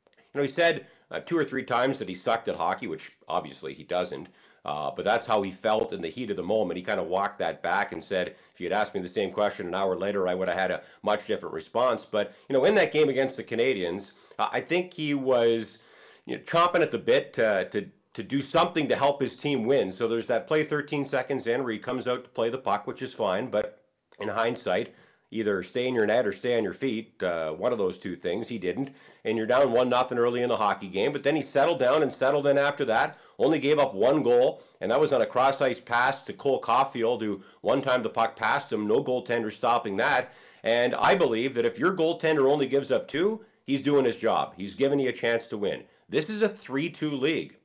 you 0.06 0.38
know, 0.38 0.42
he 0.42 0.48
said 0.48 0.86
uh, 1.10 1.20
two 1.20 1.36
or 1.36 1.44
three 1.44 1.64
times 1.64 1.98
that 1.98 2.08
he 2.08 2.14
sucked 2.14 2.48
at 2.48 2.56
hockey, 2.56 2.86
which 2.86 3.16
obviously 3.28 3.74
he 3.74 3.82
doesn't. 3.82 4.28
Uh, 4.64 4.90
but 4.94 5.04
that's 5.04 5.26
how 5.26 5.42
he 5.42 5.50
felt 5.50 5.92
in 5.92 6.02
the 6.02 6.08
heat 6.08 6.30
of 6.30 6.36
the 6.36 6.42
moment. 6.42 6.76
He 6.76 6.82
kind 6.82 7.00
of 7.00 7.06
walked 7.06 7.38
that 7.38 7.62
back 7.62 7.92
and 7.92 8.04
said, 8.04 8.34
if 8.52 8.60
you 8.60 8.66
had 8.66 8.78
asked 8.78 8.94
me 8.94 9.00
the 9.00 9.08
same 9.08 9.32
question 9.32 9.66
an 9.66 9.74
hour 9.74 9.96
later, 9.96 10.28
I 10.28 10.34
would 10.34 10.48
have 10.48 10.58
had 10.58 10.70
a 10.70 10.82
much 11.02 11.26
different 11.26 11.54
response. 11.54 12.04
But, 12.04 12.34
you 12.48 12.52
know, 12.54 12.64
in 12.64 12.74
that 12.74 12.92
game 12.92 13.08
against 13.08 13.36
the 13.36 13.44
Canadiens, 13.44 14.12
uh, 14.38 14.48
I 14.52 14.60
think 14.60 14.94
he 14.94 15.14
was 15.14 15.78
you 16.26 16.36
know, 16.36 16.42
chomping 16.42 16.82
at 16.82 16.90
the 16.90 16.98
bit 16.98 17.32
to, 17.34 17.68
to, 17.70 17.88
to 18.12 18.22
do 18.22 18.42
something 18.42 18.88
to 18.88 18.96
help 18.96 19.22
his 19.22 19.34
team 19.34 19.64
win. 19.64 19.92
So 19.92 20.06
there's 20.06 20.26
that 20.26 20.46
play 20.46 20.62
13 20.62 21.06
seconds 21.06 21.46
in 21.46 21.62
where 21.62 21.72
he 21.72 21.78
comes 21.78 22.06
out 22.06 22.24
to 22.24 22.30
play 22.30 22.50
the 22.50 22.58
puck, 22.58 22.86
which 22.86 23.00
is 23.00 23.14
fine. 23.14 23.48
But 23.48 23.82
in 24.18 24.28
hindsight, 24.28 24.94
either 25.30 25.62
stay 25.62 25.86
in 25.86 25.94
your 25.94 26.06
net 26.06 26.26
or 26.26 26.32
stay 26.32 26.56
on 26.56 26.64
your 26.64 26.72
feet. 26.72 27.22
Uh, 27.22 27.52
one 27.52 27.72
of 27.72 27.78
those 27.78 27.98
two 27.98 28.16
things. 28.16 28.48
He 28.48 28.58
didn't, 28.58 28.90
and 29.24 29.36
you're 29.36 29.46
down 29.46 29.72
one 29.72 29.88
nothing 29.88 30.18
early 30.18 30.42
in 30.42 30.48
the 30.48 30.56
hockey 30.56 30.88
game. 30.88 31.12
But 31.12 31.22
then 31.22 31.36
he 31.36 31.42
settled 31.42 31.78
down 31.78 32.02
and 32.02 32.12
settled 32.12 32.46
in 32.46 32.58
after 32.58 32.84
that. 32.86 33.18
Only 33.40 33.58
gave 33.58 33.78
up 33.78 33.94
one 33.94 34.22
goal, 34.22 34.62
and 34.82 34.90
that 34.90 35.00
was 35.00 35.14
on 35.14 35.22
a 35.22 35.26
cross 35.26 35.62
ice 35.62 35.80
pass 35.80 36.22
to 36.24 36.34
Cole 36.34 36.60
Caufield, 36.60 37.22
who 37.22 37.42
one 37.62 37.80
time 37.80 38.02
the 38.02 38.10
puck 38.10 38.36
passed 38.36 38.70
him. 38.70 38.86
No 38.86 39.02
goaltender 39.02 39.50
stopping 39.50 39.96
that. 39.96 40.32
And 40.62 40.94
I 40.94 41.14
believe 41.14 41.54
that 41.54 41.64
if 41.64 41.78
your 41.78 41.96
goaltender 41.96 42.50
only 42.50 42.66
gives 42.66 42.90
up 42.90 43.08
two, 43.08 43.42
he's 43.64 43.80
doing 43.80 44.04
his 44.04 44.18
job. 44.18 44.52
He's 44.58 44.74
giving 44.74 45.00
you 45.00 45.08
a 45.08 45.12
chance 45.12 45.46
to 45.46 45.56
win. 45.56 45.84
This 46.06 46.28
is 46.28 46.42
a 46.42 46.50
3 46.50 46.90
2 46.90 47.10
league. 47.10 47.56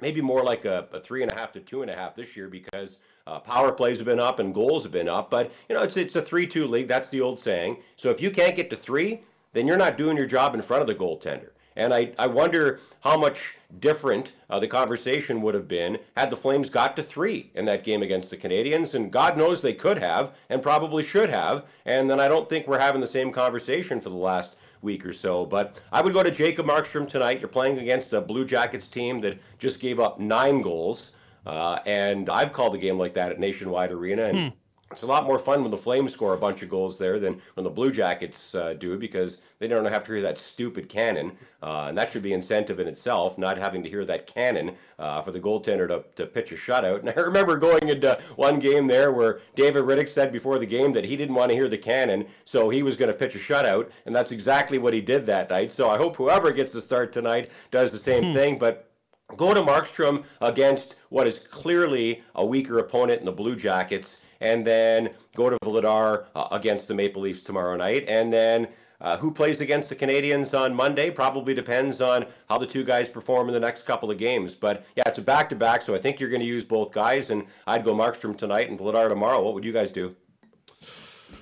Maybe 0.00 0.20
more 0.20 0.44
like 0.44 0.64
a, 0.64 0.86
a 0.92 1.00
three 1.00 1.22
and 1.22 1.32
a 1.32 1.34
half 1.34 1.52
to 1.52 1.60
two 1.60 1.82
and 1.82 1.90
a 1.90 1.96
half 1.96 2.14
this 2.14 2.36
year 2.36 2.48
because 2.48 2.98
uh, 3.26 3.40
power 3.40 3.72
plays 3.72 3.98
have 3.98 4.06
been 4.06 4.20
up 4.20 4.38
and 4.38 4.54
goals 4.54 4.84
have 4.84 4.92
been 4.92 5.08
up. 5.08 5.30
But, 5.30 5.50
you 5.68 5.74
know, 5.74 5.82
it's, 5.82 5.96
it's 5.96 6.14
a 6.14 6.22
3 6.22 6.46
2 6.46 6.68
league. 6.68 6.86
That's 6.86 7.10
the 7.10 7.20
old 7.20 7.40
saying. 7.40 7.78
So 7.96 8.10
if 8.10 8.20
you 8.20 8.30
can't 8.30 8.54
get 8.54 8.70
to 8.70 8.76
three, 8.76 9.22
then 9.54 9.66
you're 9.66 9.76
not 9.76 9.98
doing 9.98 10.16
your 10.16 10.26
job 10.26 10.54
in 10.54 10.62
front 10.62 10.82
of 10.82 10.86
the 10.86 10.94
goaltender. 10.94 11.50
And 11.76 11.92
I, 11.92 12.12
I 12.18 12.26
wonder 12.26 12.80
how 13.00 13.18
much 13.18 13.56
different 13.78 14.32
uh, 14.48 14.58
the 14.58 14.66
conversation 14.66 15.42
would 15.42 15.54
have 15.54 15.68
been 15.68 15.98
had 16.16 16.30
the 16.30 16.36
Flames 16.36 16.70
got 16.70 16.96
to 16.96 17.02
three 17.02 17.50
in 17.54 17.64
that 17.66 17.84
game 17.84 18.02
against 18.02 18.30
the 18.30 18.36
Canadiens. 18.36 18.94
And 18.94 19.12
God 19.12 19.36
knows 19.36 19.60
they 19.60 19.74
could 19.74 19.98
have 19.98 20.32
and 20.48 20.62
probably 20.62 21.02
should 21.02 21.30
have. 21.30 21.64
And 21.84 22.08
then 22.08 22.18
I 22.18 22.28
don't 22.28 22.48
think 22.48 22.66
we're 22.66 22.78
having 22.78 23.00
the 23.00 23.06
same 23.06 23.32
conversation 23.32 24.00
for 24.00 24.08
the 24.08 24.16
last 24.16 24.56
week 24.80 25.04
or 25.04 25.12
so. 25.12 25.44
But 25.44 25.80
I 25.92 26.00
would 26.00 26.14
go 26.14 26.22
to 26.22 26.30
Jacob 26.30 26.66
Markstrom 26.66 27.08
tonight. 27.08 27.40
You're 27.40 27.48
playing 27.48 27.78
against 27.78 28.12
a 28.12 28.20
Blue 28.20 28.44
Jackets 28.44 28.88
team 28.88 29.20
that 29.20 29.38
just 29.58 29.80
gave 29.80 30.00
up 30.00 30.18
nine 30.18 30.62
goals. 30.62 31.12
Uh, 31.44 31.78
and 31.86 32.28
I've 32.28 32.52
called 32.52 32.74
a 32.74 32.78
game 32.78 32.98
like 32.98 33.14
that 33.14 33.32
at 33.32 33.38
Nationwide 33.38 33.92
Arena. 33.92 34.24
And 34.24 34.38
hmm 34.38 34.48
it's 34.92 35.02
a 35.02 35.06
lot 35.06 35.26
more 35.26 35.38
fun 35.38 35.62
when 35.62 35.72
the 35.72 35.76
Flames 35.76 36.12
score 36.12 36.32
a 36.32 36.38
bunch 36.38 36.62
of 36.62 36.70
goals 36.70 36.98
there 36.98 37.18
than 37.18 37.40
when 37.54 37.64
the 37.64 37.70
Blue 37.70 37.90
Jackets 37.90 38.54
uh, 38.54 38.72
do 38.72 38.96
because 38.96 39.40
they 39.58 39.66
don't 39.66 39.84
have 39.84 40.04
to 40.04 40.12
hear 40.12 40.22
that 40.22 40.38
stupid 40.38 40.88
cannon. 40.88 41.32
Uh, 41.60 41.86
and 41.88 41.98
that 41.98 42.12
should 42.12 42.22
be 42.22 42.32
incentive 42.32 42.78
in 42.78 42.86
itself, 42.86 43.36
not 43.36 43.58
having 43.58 43.82
to 43.82 43.90
hear 43.90 44.04
that 44.04 44.28
cannon 44.28 44.76
uh, 44.98 45.20
for 45.22 45.32
the 45.32 45.40
goaltender 45.40 45.88
to, 45.88 46.04
to 46.14 46.24
pitch 46.24 46.52
a 46.52 46.54
shutout. 46.54 47.00
And 47.06 47.10
I 47.10 47.20
remember 47.20 47.56
going 47.56 47.88
into 47.88 48.18
one 48.36 48.60
game 48.60 48.86
there 48.86 49.10
where 49.10 49.40
David 49.56 49.84
Rittich 49.84 50.08
said 50.08 50.32
before 50.32 50.58
the 50.58 50.66
game 50.66 50.92
that 50.92 51.04
he 51.04 51.16
didn't 51.16 51.34
want 51.34 51.50
to 51.50 51.56
hear 51.56 51.68
the 51.68 51.78
cannon, 51.78 52.26
so 52.44 52.68
he 52.70 52.82
was 52.82 52.96
going 52.96 53.10
to 53.10 53.18
pitch 53.18 53.34
a 53.34 53.38
shutout. 53.38 53.90
And 54.04 54.14
that's 54.14 54.30
exactly 54.30 54.78
what 54.78 54.94
he 54.94 55.00
did 55.00 55.26
that 55.26 55.50
night. 55.50 55.72
So 55.72 55.90
I 55.90 55.96
hope 55.96 56.16
whoever 56.16 56.52
gets 56.52 56.70
the 56.70 56.80
start 56.80 57.12
tonight 57.12 57.50
does 57.72 57.90
the 57.90 57.98
same 57.98 58.26
hmm. 58.26 58.32
thing. 58.34 58.58
But 58.58 58.88
go 59.36 59.52
to 59.52 59.60
Markstrom 59.60 60.24
against 60.40 60.94
what 61.08 61.26
is 61.26 61.38
clearly 61.38 62.22
a 62.36 62.46
weaker 62.46 62.78
opponent 62.78 63.18
in 63.18 63.26
the 63.26 63.32
Blue 63.32 63.56
Jackets 63.56 64.20
and 64.40 64.66
then 64.66 65.10
go 65.34 65.50
to 65.50 65.58
Vladar 65.62 66.26
uh, 66.34 66.48
against 66.50 66.88
the 66.88 66.94
Maple 66.94 67.22
Leafs 67.22 67.42
tomorrow 67.42 67.76
night, 67.76 68.04
and 68.08 68.32
then. 68.32 68.68
Uh, 68.98 69.18
who 69.18 69.30
plays 69.30 69.60
against 69.60 69.90
the 69.90 69.94
Canadiens 69.94 70.58
on 70.58 70.74
Monday 70.74 71.10
probably 71.10 71.52
depends 71.52 72.00
on 72.00 72.24
how 72.48 72.56
the 72.56 72.66
two 72.66 72.82
guys 72.82 73.10
perform 73.10 73.46
in 73.46 73.52
the 73.52 73.60
next 73.60 73.82
couple 73.82 74.10
of 74.10 74.16
games. 74.16 74.54
But 74.54 74.86
yeah, 74.96 75.02
it's 75.04 75.18
a 75.18 75.22
back 75.22 75.50
to 75.50 75.54
back, 75.54 75.82
so 75.82 75.94
I 75.94 75.98
think 75.98 76.18
you're 76.18 76.30
going 76.30 76.40
to 76.40 76.46
use 76.46 76.64
both 76.64 76.92
guys. 76.92 77.28
And 77.28 77.44
I'd 77.66 77.84
go 77.84 77.94
Markstrom 77.94 78.38
tonight 78.38 78.70
and 78.70 78.78
Vladar 78.78 79.10
tomorrow. 79.10 79.42
What 79.42 79.52
would 79.52 79.66
you 79.66 79.72
guys 79.74 79.92
do? 79.92 80.16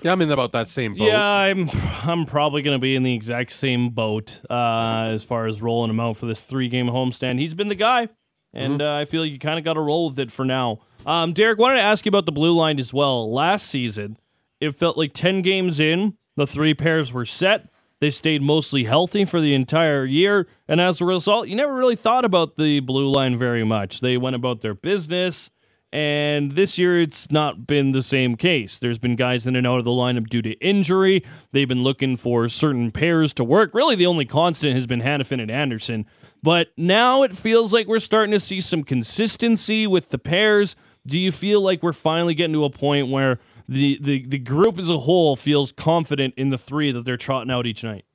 Yeah, 0.01 0.11
I'm 0.11 0.21
in 0.21 0.31
about 0.31 0.51
that 0.51 0.67
same 0.67 0.93
boat. 0.93 1.07
Yeah, 1.07 1.19
I'm. 1.19 1.69
I'm 2.03 2.25
probably 2.25 2.61
going 2.61 2.75
to 2.75 2.81
be 2.81 2.95
in 2.95 3.01
the 3.01 3.13
exact 3.13 3.51
same 3.51 3.89
boat 3.89 4.39
uh, 4.49 5.07
as 5.07 5.23
far 5.23 5.47
as 5.47 5.61
rolling 5.61 5.89
him 5.89 5.99
out 5.99 6.17
for 6.17 6.27
this 6.27 6.41
three 6.41 6.69
game 6.69 6.87
homestand. 6.87 7.39
He's 7.39 7.55
been 7.55 7.69
the 7.69 7.75
guy, 7.75 8.09
and 8.53 8.73
mm-hmm. 8.73 8.81
uh, 8.81 8.99
I 8.99 9.05
feel 9.05 9.25
you 9.25 9.39
kind 9.39 9.57
of 9.57 9.65
got 9.65 9.73
to 9.73 9.81
roll 9.81 10.09
with 10.09 10.19
it 10.19 10.31
for 10.31 10.45
now. 10.45 10.81
Um, 11.05 11.33
Derek, 11.33 11.59
wanted 11.59 11.75
to 11.75 11.83
ask 11.83 12.05
you 12.05 12.09
about 12.09 12.25
the 12.25 12.31
blue 12.31 12.55
line 12.55 12.79
as 12.79 12.91
well. 12.91 13.31
Last 13.31 13.67
season, 13.67 14.17
it 14.59 14.75
felt 14.75 14.97
like 14.97 15.13
10 15.13 15.41
games 15.43 15.79
in, 15.79 16.17
the 16.35 16.47
three 16.47 16.73
pairs 16.73 17.13
were 17.13 17.25
set. 17.25 17.69
They 18.01 18.09
stayed 18.09 18.41
mostly 18.41 18.83
healthy 18.83 19.23
for 19.23 19.39
the 19.39 19.53
entire 19.53 20.05
year. 20.05 20.47
And 20.67 20.81
as 20.81 20.99
a 20.99 21.05
result, 21.05 21.47
you 21.47 21.55
never 21.55 21.73
really 21.73 21.95
thought 21.95 22.25
about 22.25 22.57
the 22.57 22.81
blue 22.81 23.09
line 23.09 23.37
very 23.37 23.63
much. 23.63 24.01
They 24.01 24.17
went 24.17 24.35
about 24.35 24.61
their 24.61 24.73
business. 24.73 25.49
And 25.93 26.51
this 26.51 26.77
year, 26.77 26.99
it's 26.99 27.31
not 27.31 27.65
been 27.65 27.91
the 27.91 28.03
same 28.03 28.35
case. 28.35 28.79
There's 28.79 28.99
been 28.99 29.15
guys 29.15 29.47
in 29.47 29.55
and 29.55 29.65
out 29.65 29.77
of 29.77 29.85
the 29.85 29.91
lineup 29.91 30.27
due 30.27 30.41
to 30.41 30.51
injury. 30.55 31.23
They've 31.53 31.69
been 31.69 31.83
looking 31.83 32.17
for 32.17 32.49
certain 32.49 32.91
pairs 32.91 33.33
to 33.35 33.45
work. 33.45 33.73
Really, 33.73 33.95
the 33.95 34.07
only 34.07 34.25
constant 34.25 34.75
has 34.75 34.85
been 34.85 35.01
Hanifin 35.01 35.41
and 35.41 35.49
Andersson. 35.49 36.05
But 36.43 36.67
now 36.75 37.23
it 37.23 37.31
feels 37.31 37.71
like 37.71 37.87
we're 37.87 37.99
starting 37.99 38.33
to 38.33 38.41
see 38.41 38.59
some 38.59 38.83
consistency 38.83 39.87
with 39.87 40.09
the 40.09 40.19
pairs 40.19 40.75
do 41.05 41.19
you 41.19 41.31
feel 41.31 41.61
like 41.61 41.83
we're 41.83 41.93
finally 41.93 42.33
getting 42.33 42.53
to 42.53 42.65
a 42.65 42.69
point 42.69 43.09
where 43.09 43.39
the, 43.67 43.97
the, 44.01 44.25
the 44.25 44.37
group 44.37 44.77
as 44.77 44.89
a 44.89 44.97
whole 44.97 45.35
feels 45.35 45.71
confident 45.71 46.33
in 46.37 46.49
the 46.49 46.57
three 46.57 46.91
that 46.91 47.05
they're 47.05 47.17
trotting 47.17 47.51
out 47.51 47.65
each 47.65 47.83
night? 47.83 48.05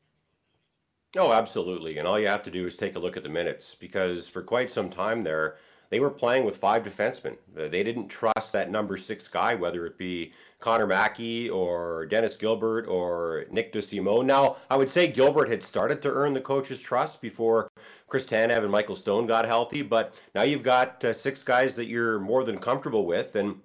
Oh, 1.16 1.32
absolutely. 1.32 1.99
And 1.99 2.06
all 2.06 2.20
you 2.20 2.28
have 2.28 2.44
to 2.44 2.50
do 2.50 2.66
is 2.66 2.76
take 2.76 2.94
a 2.94 3.00
look 3.00 3.16
at 3.16 3.25
the 3.25 3.28
minutes 3.28 3.75
because 3.75 4.28
for 4.28 4.42
quite 4.42 4.70
some 4.70 4.90
time 4.90 5.25
there, 5.25 5.56
they 5.88 5.99
were 5.99 6.11
playing 6.11 6.44
with 6.44 6.56
five 6.56 6.85
defensemen. 6.85 7.37
They 7.52 7.82
didn't 7.82 8.09
trust 8.09 8.52
that 8.52 8.70
number 8.70 8.97
six 8.97 9.26
guy, 9.26 9.56
whether 9.56 9.85
it 9.87 9.99
be 9.99 10.32
Connor 10.61 10.87
Mackey 10.87 11.49
or 11.49 12.07
Dennis 12.07 12.37
Gilbert 12.37 12.87
or 12.87 13.47
Nick 13.50 13.73
DeSimone. 13.73 14.26
Now, 14.26 14.57
I 14.69 14.76
would 14.76 14.90
say 14.90 15.09
Gilbert 15.09 15.49
had 15.49 15.62
started 15.62 16.02
to 16.02 16.12
earn 16.12 16.35
the 16.35 16.40
coach's 16.40 16.79
trust 16.79 17.21
before 17.21 17.71
Chris 18.07 18.26
Tanev 18.26 18.62
and 18.62 18.71
Michael 18.71 18.97
Stone 18.97 19.26
got 19.26 19.47
healthy, 19.47 19.83
but 19.83 20.14
now 20.35 20.43
you've 20.43 20.62
got 20.62 21.02
uh, 21.05 21.12
six 21.12 21.43
guys 21.43 21.75
that 21.76 21.87
you're 21.87 22.21
more 22.21 22.45
than 22.45 22.59
comfortable 22.59 23.07
with. 23.07 23.35
And 23.35 23.61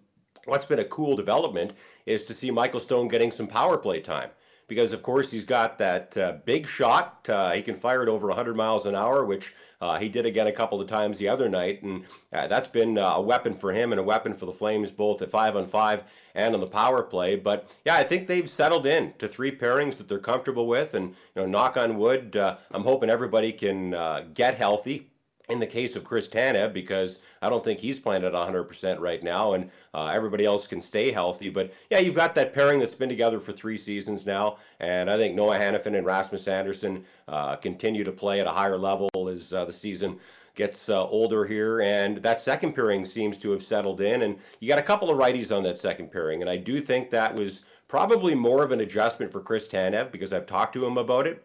what's 0.46 0.66
been 0.66 0.80
a 0.80 0.86
cool 0.86 1.16
development 1.16 1.74
is 2.06 2.26
to 2.26 2.34
see 2.34 2.50
Michael 2.50 2.80
Stone 2.80 3.10
getting 3.10 3.32
some 3.32 3.48
power 3.48 3.78
play 3.78 4.00
time 4.00 4.30
because 4.68 4.94
of 4.94 5.04
course 5.04 5.32
he's 5.32 5.44
got 5.44 5.78
that 5.80 6.18
uh, 6.18 6.38
big 6.46 6.68
shot. 6.68 7.28
Uh, 7.30 7.52
he 7.52 7.62
can 7.62 7.76
fire 7.76 8.04
it 8.04 8.10
over 8.10 8.28
100 8.28 8.56
miles 8.56 8.86
an 8.86 8.96
hour, 8.96 9.24
which 9.26 9.54
uh, 9.82 10.00
he 10.00 10.10
did 10.10 10.26
again 10.26 10.48
a 10.48 10.52
couple 10.52 10.82
of 10.82 10.88
times 10.88 11.18
the 11.18 11.28
other 11.28 11.50
night, 11.50 11.84
and 11.84 12.06
uh, 12.34 12.48
that's 12.48 12.68
been 12.68 12.98
uh, 12.98 13.14
a 13.16 13.22
weapon 13.22 13.54
for 13.54 13.74
him 13.74 13.92
and 13.92 14.00
a 14.00 14.04
weapon 14.04 14.34
for 14.34 14.46
the 14.46 14.54
Flames 14.54 14.92
both 14.92 15.22
at 15.22 15.30
five 15.30 15.56
on 15.56 15.68
five 15.68 16.04
and 16.34 16.54
on 16.54 16.62
the 16.62 16.68
power 16.68 17.04
play. 17.04 17.36
But 17.36 17.76
yeah, 17.86 17.96
I 17.96 18.04
think 18.04 18.28
they've 18.28 18.50
settled 18.50 18.86
in 18.86 19.14
to 19.20 19.28
three 19.28 19.52
pairings 19.52 19.98
that 19.98 20.08
they're 20.08 20.20
comfortable 20.20 20.68
with, 20.68 20.94
and 20.94 21.10
you 21.10 21.42
know, 21.42 21.46
knock 21.46 21.78
on 21.78 21.98
wood, 21.98 22.36
uh, 22.36 22.58
I'm 22.72 22.84
hoping 22.84 23.10
everybody 23.10 23.52
can 23.52 23.92
get 24.34 24.56
healthy 24.56 25.10
in 25.50 25.60
the 25.60 25.68
case 25.68 25.96
of 25.96 26.04
Chris 26.04 26.28
Tanev, 26.28 26.74
because 26.74 27.22
I 27.42 27.50
don't 27.50 27.64
think 27.64 27.80
he's 27.80 28.00
playing 28.00 28.24
at 28.24 28.34
100% 28.34 29.00
right 29.00 29.22
now, 29.22 29.54
and 29.54 29.70
uh, 29.94 30.08
everybody 30.08 30.46
else 30.46 30.68
can 30.68 30.82
stay 30.82 31.12
healthy. 31.12 31.50
But 31.50 31.74
yeah, 31.90 32.00
you've 32.00 32.16
got 32.16 32.36
that 32.36 32.54
pairing 32.54 32.80
that's 32.80 32.96
been 32.96 33.10
together 33.10 33.40
for 33.40 33.52
three 33.52 33.78
seasons 33.78 34.26
now, 34.26 34.58
and 34.80 35.10
I 35.10 35.18
think 35.18 35.36
Noah 35.36 35.60
Hanifin 35.60 35.96
and 35.96 36.06
Rasmus 36.06 36.48
Andersson 36.48 37.06
uh, 37.28 37.56
continue 37.58 38.04
to 38.04 38.12
play 38.12 38.40
at 38.40 38.48
a 38.48 38.52
higher 38.52 38.78
level 38.78 39.10
as 39.30 39.54
uh, 39.54 39.66
the 39.66 39.74
season 39.74 40.20
gets 40.56 40.90
uh, 40.90 41.06
older 41.08 41.46
here, 41.46 41.82
and 41.82 42.18
that 42.18 42.42
second 42.42 42.74
pairing 42.74 43.06
seems 43.06 43.38
to 43.38 43.52
have 43.52 43.64
settled 43.64 44.02
in. 44.02 44.22
And 44.22 44.38
you 44.60 44.68
got 44.68 44.80
a 44.80 44.84
couple 44.84 45.12
of 45.12 45.18
righties 45.18 45.56
on 45.56 45.64
that 45.64 45.78
second 45.78 46.12
pairing, 46.12 46.42
and 46.42 46.50
I 46.50 46.58
do 46.58 46.82
think 46.82 47.12
that 47.12 47.36
was 47.36 47.66
probably 47.88 48.34
more 48.34 48.64
of 48.64 48.72
an 48.72 48.80
adjustment 48.80 49.32
for 49.32 49.42
Chris 49.42 49.68
Tanev 49.68 50.12
because 50.12 50.34
I've 50.34 50.48
talked 50.48 50.74
to 50.74 50.86
him 50.86 50.98
about 50.98 51.28
it 51.28 51.44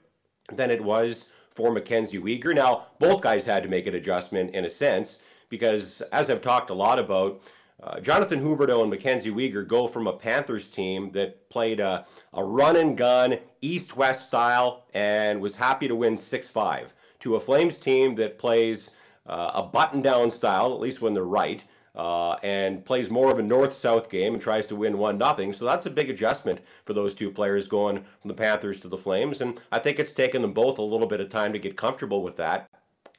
than 0.51 0.71
it 0.71 0.83
was 0.83 1.31
for 1.51 1.73
Mackenzie 1.73 2.19
Weegar. 2.19 2.55
Now, 2.55 2.87
both 2.99 3.21
guys 3.21 3.45
had 3.45 3.63
to 3.63 3.69
make 3.69 3.87
an 3.87 3.95
adjustment 3.95 4.55
in 4.55 4.65
a 4.65 4.71
sense 4.71 5.21
because, 5.49 6.01
as 6.13 6.31
I've 6.31 6.43
talked 6.43 6.71
a 6.71 6.75
lot 6.75 6.99
about, 6.99 7.43
uh, 7.83 7.99
Jonathan 8.01 8.41
Huberdeau 8.41 8.83
and 8.83 8.91
Mackenzie 8.91 9.31
Weegar 9.31 9.67
go 9.67 9.87
from 9.87 10.07
a 10.07 10.13
Panthers 10.13 10.69
team 10.69 11.13
that 11.13 11.49
played 11.49 11.81
a, 11.81 12.07
a 12.33 12.45
run 12.45 12.77
and 12.77 12.97
gun, 12.97 13.39
east 13.63 13.97
west 13.97 14.29
style, 14.29 14.85
and 14.93 15.41
was 15.41 15.57
happy 15.57 15.89
to 15.89 15.95
win 15.95 16.17
6 16.17 16.49
5 16.49 16.95
to 17.21 17.37
a 17.37 17.41
Flames 17.41 17.79
team 17.79 18.17
that 18.17 18.39
plays 18.39 18.91
uh, 19.27 19.53
a 19.55 19.63
button 19.63 20.03
down 20.03 20.31
style, 20.31 20.73
at 20.75 20.81
least 20.81 21.01
when 21.01 21.15
they're 21.15 21.25
right, 21.25 21.65
uh, 22.01 22.39
and 22.43 22.83
plays 22.83 23.11
more 23.11 23.31
of 23.31 23.39
a 23.39 23.43
north-south 23.43 24.09
game 24.09 24.33
and 24.33 24.43
tries 24.43 24.67
to 24.67 24.75
win 24.75 24.97
one 24.97 25.19
nothing. 25.19 25.53
So 25.53 25.67
that's 25.67 25.85
a 25.85 25.91
big 25.91 26.09
adjustment 26.09 26.61
for 26.87 26.95
those 26.95 27.13
two 27.13 27.31
players 27.31 27.69
going 27.69 28.07
from 28.23 28.29
the 28.29 28.35
Panthers 28.35 28.81
to 28.81 28.89
the 28.89 28.97
Flames, 28.97 29.43
and 29.43 29.61
I 29.71 29.81
think 29.81 29.99
it's 29.99 30.15
taken 30.15 30.41
them 30.41 30.55
both 30.55 30.79
a 30.79 30.83
little 30.83 31.07
bit 31.07 31.21
of 31.21 31.29
time 31.29 31.53
to 31.53 31.59
get 31.59 31.77
comfortable 31.77 32.23
with 32.23 32.39
that. 32.39 32.71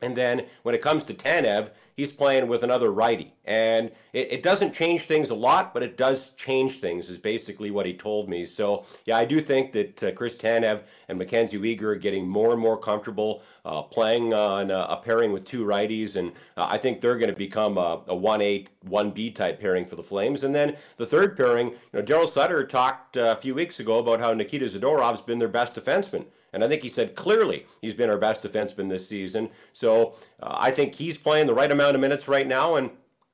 And 0.02 0.16
then 0.16 0.46
when 0.64 0.76
it 0.76 0.82
comes 0.82 1.04
to 1.06 1.14
Tanev, 1.14 1.72
he's 1.96 2.12
playing 2.12 2.48
with 2.48 2.64
another 2.64 2.92
righty. 2.92 3.34
And 3.46 3.92
it, 4.14 4.32
it, 4.32 4.44
doesn't 4.44 4.74
change 4.74 5.04
things 5.04 5.30
a 5.30 5.36
lot, 5.36 5.74
but 5.74 5.84
it 5.84 5.98
does 5.98 6.32
change 6.32 6.80
things, 6.80 7.10
is 7.10 7.18
basically 7.18 7.70
what 7.70 7.86
he 7.86 7.94
told 7.94 8.30
me. 8.30 8.46
So, 8.46 8.86
yeah, 9.06 9.18
I 9.18 9.26
do 9.26 9.40
think 9.40 9.72
that 9.74 10.04
uh, 10.04 10.12
Chris 10.12 10.36
Tanev 10.36 10.82
and 11.08 11.18
Mackenzie 11.18 11.60
Weegar 11.60 11.84
are 11.84 11.96
getting 11.96 12.28
more 12.28 12.52
and 12.54 12.62
more 12.62 12.78
comfortable 12.78 13.44
uh, 13.66 13.84
playing 13.84 14.34
on 14.34 14.72
a, 14.72 14.80
a, 14.80 14.98
pairing 14.98 15.32
with 15.32 15.46
two 15.46 15.66
righties. 15.66 16.16
And 16.16 16.32
uh, 16.58 16.68
I 16.70 16.78
think 16.78 17.02
they're 17.02 17.18
going 17.18 17.32
to 17.32 17.38
become 17.38 17.78
a, 17.78 18.02
a 18.08 18.16
1A, 18.16 18.68
1B 18.88 19.36
type 19.36 19.60
pairing 19.60 19.86
for 19.86 19.96
the 19.96 20.04
Flames. 20.04 20.44
And 20.44 20.56
then 20.56 20.78
the 20.98 21.06
third 21.06 21.38
pairing, 21.38 21.70
you 21.70 21.78
know, 21.94 22.02
Daryl 22.02 22.30
Sutter 22.30 22.66
talked 22.66 23.18
uh, 23.18 23.36
a 23.38 23.42
few 23.42 23.54
weeks 23.54 23.80
ago 23.80 24.00
about 24.00 24.20
how 24.20 24.34
Nikita 24.34 24.66
Zadorov's 24.66 25.22
been 25.22 25.40
their 25.40 25.48
best 25.48 25.76
defenseman. 25.76 26.26
And 26.54 26.64
I 26.64 26.68
think 26.68 26.82
he 26.84 26.90
said 26.90 27.16
clearly 27.16 27.66
he's 27.82 27.94
been 27.94 28.10
our 28.10 28.18
best 28.18 28.44
defenseman 28.44 28.90
this 28.90 29.08
season. 29.08 29.50
So 29.74 30.16
uh, 30.42 30.56
I 30.58 30.72
think 30.72 30.96
he's 30.96 31.18
playing 31.18 31.48
the 31.48 31.54
right 31.54 31.72
amount 31.72 31.96
of 31.96 32.02
minutes 32.02 32.28
right 32.28 32.48
now. 32.48 32.76
And 32.76 32.92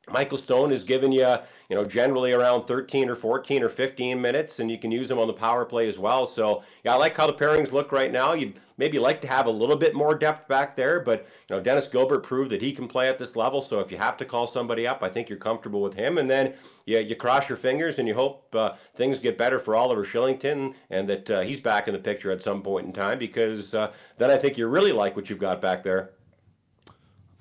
Michael 0.09 0.37
Stone 0.37 0.71
is 0.71 0.83
giving 0.83 1.11
you, 1.11 1.37
you 1.69 1.75
know, 1.75 1.83
generally 1.83 2.31
around 2.31 2.63
13 2.63 3.09
or 3.09 3.15
14 3.15 3.61
or 3.61 3.69
15 3.69 4.21
minutes, 4.21 4.59
and 4.59 4.71
you 4.71 4.77
can 4.77 4.91
use 4.91 5.09
them 5.09 5.19
on 5.19 5.27
the 5.27 5.33
power 5.33 5.65
play 5.65 5.89
as 5.89 5.99
well. 5.99 6.25
So, 6.25 6.63
yeah, 6.83 6.93
I 6.93 6.95
like 6.95 7.17
how 7.17 7.27
the 7.27 7.33
pairings 7.33 7.73
look 7.73 7.91
right 7.91 8.11
now. 8.11 8.33
You'd 8.33 8.59
maybe 8.77 8.99
like 8.99 9.21
to 9.21 9.27
have 9.27 9.47
a 9.47 9.51
little 9.51 9.75
bit 9.75 9.93
more 9.93 10.15
depth 10.15 10.47
back 10.47 10.75
there, 10.77 11.01
but, 11.01 11.27
you 11.49 11.55
know, 11.55 11.61
Dennis 11.61 11.87
Gilbert 11.87 12.23
proved 12.23 12.51
that 12.51 12.61
he 12.61 12.71
can 12.71 12.87
play 12.87 13.09
at 13.09 13.17
this 13.17 13.35
level. 13.35 13.61
So, 13.61 13.81
if 13.81 13.91
you 13.91 13.97
have 13.97 14.15
to 14.17 14.25
call 14.25 14.47
somebody 14.47 14.87
up, 14.87 15.03
I 15.03 15.09
think 15.09 15.27
you're 15.27 15.37
comfortable 15.37 15.81
with 15.81 15.95
him. 15.95 16.17
And 16.17 16.29
then 16.29 16.53
you, 16.85 16.99
you 16.99 17.15
cross 17.15 17.49
your 17.49 17.57
fingers 17.57 17.99
and 17.99 18.07
you 18.07 18.13
hope 18.15 18.55
uh, 18.55 18.75
things 18.95 19.19
get 19.19 19.37
better 19.37 19.59
for 19.59 19.75
Oliver 19.75 20.05
Kylington 20.05 20.73
and 20.89 21.09
that 21.09 21.29
uh, 21.29 21.41
he's 21.41 21.59
back 21.59 21.87
in 21.87 21.93
the 21.93 21.99
picture 21.99 22.31
at 22.31 22.41
some 22.41 22.63
point 22.63 22.87
in 22.87 22.93
time 22.93 23.19
because 23.19 23.73
uh, 23.73 23.91
then 24.17 24.31
I 24.31 24.37
think 24.37 24.57
you 24.57 24.67
really 24.67 24.93
like 24.93 25.15
what 25.17 25.29
you've 25.29 25.39
got 25.39 25.61
back 25.61 25.83
there. 25.83 26.11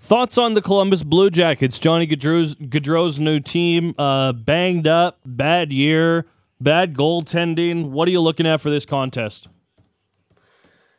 Thoughts 0.06 0.38
on 0.38 0.54
the 0.54 0.62
Columbus 0.62 1.02
Blue 1.02 1.30
Jackets? 1.30 1.80
Johnny 1.80 2.06
Gaudreau's, 2.06 2.54
Gaudreau's 2.54 3.18
new 3.18 3.40
team, 3.40 3.92
uh, 3.98 4.30
banged 4.30 4.86
up, 4.86 5.18
bad 5.26 5.72
year, 5.72 6.26
bad 6.60 6.94
goaltending. 6.94 7.90
What 7.90 8.06
are 8.06 8.12
you 8.12 8.20
looking 8.20 8.46
at 8.46 8.60
for 8.60 8.70
this 8.70 8.86
contest? 8.86 9.48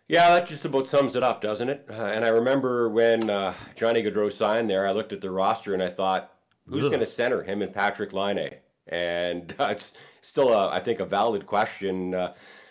Yeah, 0.09 0.31
that 0.31 0.47
just 0.47 0.65
about 0.65 0.87
sums 0.87 1.15
it 1.15 1.23
up, 1.23 1.39
doesn't 1.39 1.69
it? 1.69 1.85
Uh, 1.89 1.93
and 1.93 2.25
I 2.25 2.27
remember 2.27 2.89
when 2.89 3.29
uh, 3.29 3.53
Johnny 3.77 4.03
Gaudreau 4.03 4.29
signed 4.29 4.69
there, 4.69 4.85
I 4.85 4.91
looked 4.91 5.13
at 5.13 5.21
the 5.21 5.31
roster 5.31 5.73
and 5.73 5.81
I 5.81 5.87
thought, 5.87 6.33
who's 6.67 6.83
going 6.83 6.99
to 6.99 7.05
center 7.05 7.43
him 7.43 7.61
and 7.61 7.73
Patrik 7.73 8.11
Laine? 8.11 8.55
And 8.87 9.55
uh, 9.59 9.69
it's 9.71 9.97
still, 10.19 10.51
a, 10.51 10.69
I 10.69 10.81
think, 10.81 10.99
a 10.99 11.05
valid 11.05 11.45
question. 11.45 12.13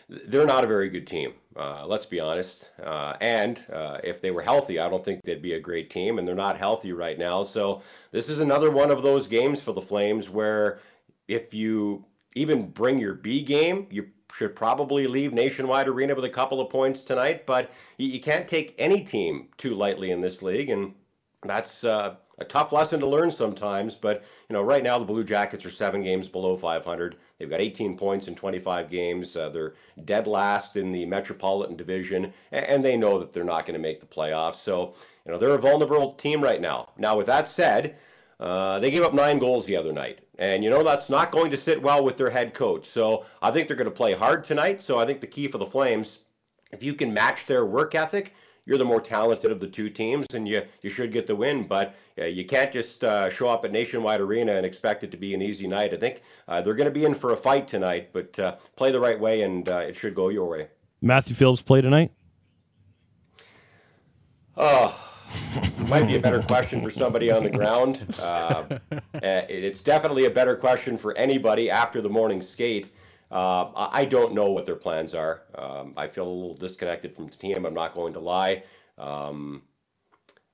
They're 0.09 0.47
not 0.47 0.65
a 0.65 0.69
very 0.69 0.89
good 0.89 1.07
team. 1.07 1.35
Uh, 1.57 1.87
let's 1.87 2.07
be 2.07 2.21
honest. 2.21 2.71
Uh, 2.83 3.15
and 3.21 3.65
uh, 3.73 3.99
if 4.05 4.21
they 4.21 4.31
were 4.31 4.43
healthy, 4.43 4.79
I 4.79 4.89
don't 4.89 5.05
think 5.05 5.23
they'd 5.25 5.43
be 5.43 5.55
a 5.55 5.61
great 5.61 5.91
team, 5.91 6.19
and 6.19 6.29
they're 6.29 6.35
not 6.35 6.59
healthy 6.59 6.93
right 6.93 7.19
now. 7.19 7.43
So 7.43 7.83
this 8.13 8.29
is 8.29 8.39
another 8.39 8.71
one 8.71 8.91
of 8.91 9.03
those 9.03 9.27
games 9.27 9.61
for 9.61 9.73
the 9.73 9.81
Flames 9.81 10.29
where 10.29 10.79
if 11.27 11.53
you 11.55 12.05
even 12.35 12.69
bring 12.69 12.99
your 12.99 13.15
B 13.15 13.43
game, 13.43 13.87
you 13.91 14.09
should 14.33 14.55
probably 14.55 15.07
leave 15.07 15.33
Nationwide 15.33 15.89
Arena 15.89 16.15
with 16.15 16.25
a 16.25 16.31
couple 16.31 16.61
of 16.61 16.71
points 16.71 17.03
tonight. 17.03 17.47
But 17.47 17.73
you, 17.97 18.07
you 18.07 18.21
can't 18.21 18.47
take 18.47 18.75
any 18.79 19.03
team 19.03 19.49
too 19.57 19.75
lightly 19.75 20.11
in 20.11 20.21
this 20.21 20.43
league, 20.43 20.71
and 20.71 20.95
that's 21.45 21.85
uh, 21.85 22.16
a 22.38 22.45
tough 22.45 22.73
lesson 22.73 23.00
to 23.00 23.07
learn 23.07 23.31
sometimes. 23.31 23.95
But 23.95 24.25
you 24.49 24.55
know, 24.55 24.62
right 24.62 24.83
now 24.83 24.99
the 24.99 25.05
Blue 25.05 25.25
Jackets 25.25 25.64
are 25.64 25.71
seven 25.71 26.02
games 26.02 26.28
below 26.28 26.57
500. 26.57 27.16
They've 27.38 27.50
got 27.50 27.61
18 27.61 27.97
points 27.97 28.26
in 28.28 28.35
25 28.35 28.88
games. 28.88 29.37
Uh, 29.37 29.49
they're 29.50 29.75
dead 30.05 30.26
last 30.26 30.76
in 30.76 30.93
the 30.93 31.07
Metropolitan 31.07 31.76
Division, 31.76 32.33
and 32.50 32.85
they 32.85 32.97
know 32.97 33.19
that 33.19 33.33
they're 33.33 33.45
not 33.45 33.66
going 33.66 33.78
to 33.78 33.83
make 33.83 34.00
the 34.00 34.07
playoffs. 34.07 34.57
So 34.57 34.95
you 35.25 35.33
know, 35.33 35.38
they're 35.38 35.50
a 35.50 35.59
vulnerable 35.59 36.14
team 36.14 36.43
right 36.43 36.61
now. 36.61 36.90
Now, 36.97 37.16
with 37.16 37.26
that 37.26 37.49
said. 37.49 37.97
Uh, 38.38 38.78
they 38.78 38.90
gave 38.90 39.02
up 39.02 39.14
nine 39.14 39.38
goals 39.38 39.64
the 39.64 39.76
other 39.76 39.93
night. 39.93 40.21
And, 40.38 40.62
you 40.62 40.69
know, 40.69 40.85
that's 40.85 41.09
not 41.09 41.33
going 41.33 41.50
to 41.52 41.57
sit 41.57 41.81
well 41.81 42.05
with 42.05 42.19
their 42.19 42.31
head 42.31 42.52
coach. 42.52 42.87
So 42.87 43.25
I 43.40 43.50
think 43.50 43.66
they're 43.66 43.76
going 43.76 43.87
to 43.87 43.90
play 43.90 44.12
hard 44.12 44.45
tonight. 44.45 44.83
So 44.83 44.99
I 44.99 45.07
think 45.07 45.21
the 45.21 45.26
key 45.26 45.49
for 45.49 45.57
the 45.59 45.64
Flames, 45.64 46.19
if 46.71 46.83
you 46.83 46.93
can 46.93 47.14
match 47.14 47.47
their 47.47 47.64
work 47.64 47.95
ethic, 47.95 48.35
you're 48.66 48.76
the 48.76 48.85
more 48.85 49.00
talented 49.00 49.50
of 49.50 49.61
the 49.61 49.68
two 49.68 49.88
teams, 49.88 50.26
and 50.35 50.46
you 50.46 50.62
you 50.82 50.90
should 50.90 51.12
get 51.12 51.26
the 51.26 51.37
win. 51.37 51.64
But 51.64 51.94
uh, 52.18 52.25
you 52.25 52.44
can't 52.44 52.73
just 52.73 53.02
uh, 53.02 53.30
show 53.30 53.49
up 53.49 53.64
at 53.64 53.73
Nationwide 53.73 54.20
Arena 54.20 54.56
and 54.56 54.66
expect 54.66 55.04
it 55.04 55.11
to 55.12 55.16
be 55.16 55.32
an 55.32 55.40
easy 55.40 55.66
night. 55.66 55.94
I 55.94 55.96
think 55.96 56.23
uh, 56.49 56.61
they're 56.61 56.75
going 56.75 56.88
to 56.88 56.90
be 56.90 57.04
in 57.04 57.14
for 57.14 57.32
a 57.32 57.37
fight 57.37 57.68
tonight, 57.68 58.11
but 58.12 58.38
uh, 58.38 58.56
play 58.75 58.90
the 58.90 59.00
right 59.00 59.18
way, 59.18 59.40
and 59.42 59.68
uh, 59.68 59.78
it 59.78 59.96
should 59.96 60.14
go 60.14 60.28
your 60.28 60.49
way. 60.49 60.68
Matthew 61.00 61.37
Phillips 61.37 61.62
play 61.62 61.80
tonight. 61.80 62.12
Oh, 64.56 64.99
might 65.88 66.06
be 66.06 66.16
a 66.16 66.20
better 66.20 66.42
question 66.42 66.82
for 66.82 66.90
somebody 66.90 67.30
on 67.30 67.44
the 67.44 67.50
ground. 67.50 68.04
Uh, 68.20 68.78
it's 69.14 69.80
definitely 69.80 70.25
a 70.25 70.30
better 70.30 70.56
question 70.56 70.96
for 70.96 71.16
anybody 71.16 71.70
after 71.70 72.00
the 72.00 72.08
morning 72.08 72.42
skate. 72.42 72.90
Uh, 73.30 73.88
I 73.92 74.04
don't 74.04 74.35
know 74.35 74.52
what 74.52 74.66
their 74.66 74.76
plans 74.76 75.14
are. 75.14 75.42
Um, 75.56 75.95
I 75.97 76.06
feel 76.06 76.26
a 76.26 76.30
little 76.30 76.54
disconnected 76.54 77.14
from 77.14 77.26
the 77.26 77.37
team. 77.37 77.64
I'm 77.66 77.75
not 77.75 77.95
going 77.95 78.12
to 78.12 78.21
lie. 78.21 78.62
Um, 78.99 79.62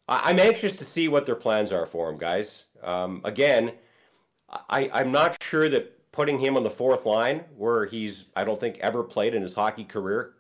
I- 0.09 0.31
am 0.31 0.39
anxious 0.39 0.73
to 0.77 0.85
see 0.85 1.07
what 1.09 1.27
their 1.27 1.37
plans 1.37 1.71
are 1.71 1.87
for 1.87 2.09
him, 2.09 2.17
guys. 2.19 2.67
Um, 2.83 3.21
again, 3.25 3.73
I- 4.71 4.91
I'm 4.93 5.13
not 5.13 5.37
sure 5.43 5.69
that 5.69 6.11
putting 6.13 6.39
him 6.41 6.57
on 6.57 6.63
the 6.63 6.71
fourth 6.71 7.07
line, 7.07 7.45
where 7.57 7.87
he's, 7.87 8.27
I 8.35 8.45
don't 8.45 8.61
think, 8.61 8.79
ever 8.81 9.03
played 9.03 9.35
in 9.35 9.43
his 9.43 9.55
hockey 9.55 9.85
career, 9.85 10.35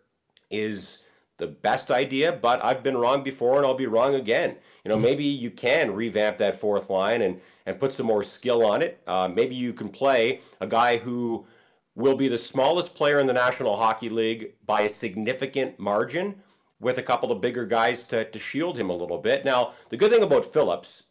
is 0.50 1.02
the 1.38 1.46
best 1.46 1.90
idea. 1.90 2.32
But 2.32 2.64
I've 2.64 2.82
been 2.82 2.96
wrong 2.96 3.22
before, 3.22 3.56
and 3.56 3.66
I'll 3.66 3.74
be 3.74 3.86
wrong 3.86 4.14
again. 4.14 4.56
You 4.84 4.88
know, 4.90 4.98
maybe 4.98 5.24
you 5.24 5.50
can 5.50 5.94
revamp 5.94 6.38
that 6.38 6.56
fourth 6.56 6.88
line 6.90 7.20
and 7.22 7.40
and 7.64 7.78
put 7.78 7.92
some 7.92 8.06
more 8.06 8.22
skill 8.24 8.64
on 8.64 8.82
it. 8.82 9.00
Uh, 9.06 9.28
maybe 9.32 9.54
you 9.54 9.72
can 9.72 9.88
play 9.88 10.40
a 10.60 10.66
guy 10.66 10.96
who 10.96 11.46
will 11.94 12.16
be 12.16 12.28
the 12.28 12.38
smallest 12.38 12.94
player 12.94 13.18
in 13.18 13.26
the 13.26 13.32
National 13.32 13.76
Hockey 13.76 14.08
League 14.08 14.54
by 14.64 14.82
a 14.82 14.88
significant 14.88 15.78
margin 15.78 16.36
with 16.80 16.98
a 16.98 17.02
couple 17.02 17.30
of 17.30 17.40
bigger 17.40 17.66
guys 17.66 18.04
to, 18.08 18.24
to 18.24 18.38
shield 18.38 18.76
him 18.76 18.90
a 18.90 18.96
little 18.96 19.18
bit. 19.18 19.44
Now, 19.44 19.72
the 19.88 19.96
good 19.96 20.10
thing 20.10 20.22
about 20.22 20.52
Phillips, 20.52 21.04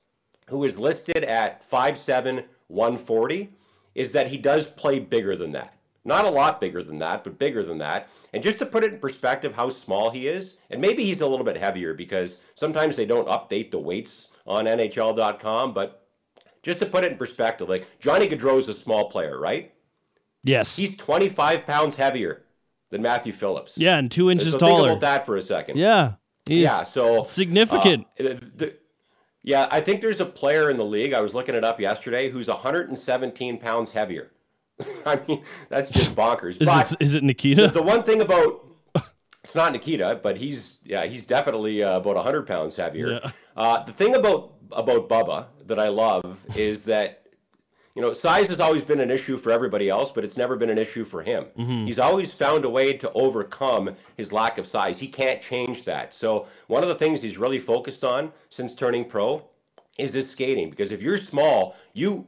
who 0.50 0.64
is 0.64 0.80
listed 0.80 1.24
at 1.24 1.68
5'7, 1.68 2.46
140, 2.68 3.50
is 3.96 4.12
that 4.12 4.30
he 4.30 4.38
does 4.38 4.68
play 4.68 5.00
bigger 5.00 5.36
than 5.36 5.52
that. 5.52 5.76
Not 6.04 6.26
a 6.26 6.32
lot 6.32 6.60
bigger 6.60 6.82
than 6.82 6.98
that, 7.00 7.24
but 7.24 7.38
bigger 7.38 7.64
than 7.64 7.78
that. 7.78 8.10
And 8.34 8.42
just 8.42 8.58
to 8.60 8.66
put 8.66 8.84
it 8.84 8.94
in 8.94 9.00
perspective 9.00 9.54
how 9.54 9.70
small 9.70 10.10
he 10.10 10.28
is, 10.28 10.58
and 10.70 10.82
maybe 10.82 11.04
he's 11.04 11.22
a 11.22 11.28
little 11.28 11.46
bit 11.46 11.58
heavier 11.58 11.94
because 11.94 12.42
sometimes 12.56 12.96
they 12.96 13.06
don't 13.06 13.28
update 13.28 13.70
the 13.70 13.80
weights 13.80 14.30
on 14.48 14.66
NHL.com, 14.66 15.74
but 15.74 16.08
just 16.64 16.80
to 16.80 16.86
put 16.86 17.04
it 17.04 17.12
in 17.12 17.18
perspective, 17.18 17.70
like 17.70 17.88
Johnny 18.00 18.28
Gaudreau 18.28 18.58
is 18.58 18.68
a 18.68 18.74
small 18.74 19.10
player, 19.10 19.40
right? 19.40 19.74
Yes. 20.44 20.76
He's 20.76 20.98
25 20.98 21.66
pounds 21.66 21.96
heavier 21.96 22.44
than 22.90 23.02
Matthew 23.02 23.34
Phillips. 23.34 23.78
Yeah, 23.78 23.98
and 23.98 24.12
two 24.12 24.30
inches 24.30 24.54
so 24.54 24.60
taller. 24.60 24.90
Think 24.90 24.98
about 24.98 25.02
that 25.02 25.26
for 25.26 25.38
a 25.38 25.42
second. 25.42 25.78
Yeah. 25.78 26.14
yeah. 26.48 26.84
So 26.84 27.24
significant. 27.24 28.08
Uh, 28.20 28.36
the, 28.56 28.78
yeah, 29.44 29.68
I 29.72 29.82
think 29.82 30.02
there's 30.02 30.20
a 30.20 30.26
player 30.26 30.70
in 30.70 30.78
the 30.78 30.86
league. 30.86 31.14
I 31.14 31.22
was 31.22 31.34
looking 31.34 31.56
it 31.56 31.64
up 31.64 31.80
yesterday 31.80 32.30
who's 32.30 32.48
117 32.48 33.58
pounds 33.58 33.92
heavier. 33.94 34.32
I 35.06 35.20
mean, 35.28 35.44
that's 35.70 35.90
just 35.90 36.16
bonkers. 36.16 36.62
is, 36.62 36.68
but 36.68 36.92
it, 36.92 36.98
is 37.00 37.16
it 37.16 37.24
Nikita? 37.24 37.64
The, 37.68 37.74
the 37.74 37.82
one 37.82 38.04
thing 38.04 38.22
about 38.22 38.66
it's 39.44 39.56
not 39.56 39.72
Nikita, 39.72 40.20
but 40.22 40.38
he's 40.38 40.80
yeah, 40.84 41.06
he's 41.06 41.26
definitely 41.26 41.84
uh, 41.84 41.98
about 41.98 42.16
100 42.16 42.46
pounds 42.46 42.76
heavier. 42.76 43.20
Yeah. 43.24 43.32
Uh, 43.56 43.84
the 43.84 43.94
thing 43.94 44.16
about 44.16 44.54
about 44.72 45.10
Bubba 45.10 45.48
that 45.66 45.80
I 45.80 45.90
love 45.90 46.46
is 46.56 46.86
that 46.86 47.21
you 47.96 48.02
know, 48.02 48.14
size 48.14 48.48
has 48.48 48.60
always 48.60 48.84
been 48.84 49.00
an 49.00 49.12
issue 49.12 49.38
for 49.38 49.52
everybody 49.52 49.90
else, 49.90 50.12
but 50.12 50.24
it's 50.24 50.38
never 50.38 50.56
been 50.56 50.70
an 50.70 50.78
issue 50.78 51.04
for 51.04 51.24
him. 51.24 51.46
Mm-hmm. 51.58 51.86
He's 51.86 52.00
always 52.00 52.32
found 52.32 52.64
a 52.64 52.70
way 52.70 52.94
to 52.94 53.12
overcome 53.12 53.96
his 54.16 54.32
lack 54.32 54.58
of 54.58 54.66
size. 54.66 55.00
He 55.00 55.08
can't 55.08 55.42
change 55.42 55.84
that. 55.86 56.14
So, 56.14 56.48
one 56.68 56.84
of 56.84 56.90
the 56.90 56.96
things 56.96 57.22
he's 57.22 57.38
really 57.38 57.60
focused 57.60 58.04
on 58.04 58.32
since 58.50 58.74
turning 58.76 59.06
pro 59.06 59.46
is 59.98 60.14
his 60.14 60.30
skating 60.30 60.70
because 60.70 60.92
if 60.92 61.02
you're 61.02 61.18
small, 61.18 61.76
you 61.94 62.28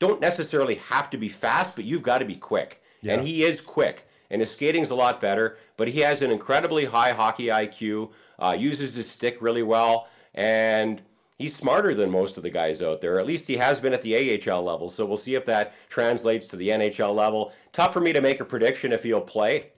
don't 0.00 0.20
necessarily 0.20 0.76
have 0.76 1.10
to 1.10 1.16
be 1.16 1.28
fast, 1.28 1.76
but 1.76 1.84
you've 1.84 2.02
got 2.02 2.18
to 2.18 2.24
be 2.24 2.36
quick. 2.36 2.82
Yeah. 3.00 3.14
And 3.14 3.26
he 3.26 3.44
is 3.44 3.60
quick. 3.60 4.08
And 4.30 4.40
his 4.40 4.50
skating's 4.50 4.90
a 4.90 4.94
lot 4.94 5.20
better, 5.20 5.58
but 5.76 5.88
he 5.88 6.00
has 6.00 6.22
an 6.22 6.30
incredibly 6.30 6.86
high 6.86 7.12
hockey 7.12 7.46
IQ, 7.46 8.10
uh, 8.38 8.56
uses 8.58 8.96
his 8.96 9.08
stick 9.08 9.38
really 9.40 9.62
well, 9.62 10.08
and 10.34 11.02
he's 11.36 11.54
smarter 11.54 11.94
than 11.94 12.10
most 12.10 12.36
of 12.36 12.42
the 12.42 12.50
guys 12.50 12.82
out 12.82 13.00
there. 13.00 13.18
At 13.18 13.26
least 13.26 13.48
he 13.48 13.56
has 13.56 13.80
been 13.80 13.92
at 13.92 14.02
the 14.02 14.40
AHL 14.40 14.62
level. 14.62 14.90
So 14.90 15.04
we'll 15.04 15.16
see 15.16 15.34
if 15.34 15.44
that 15.46 15.74
translates 15.88 16.46
to 16.48 16.56
the 16.56 16.68
NHL 16.68 17.14
level. 17.14 17.52
Tough 17.72 17.92
for 17.92 18.00
me 18.00 18.12
to 18.12 18.20
make 18.20 18.40
a 18.40 18.44
prediction 18.44 18.92
if 18.92 19.02
he'll 19.02 19.20
play. 19.20 19.70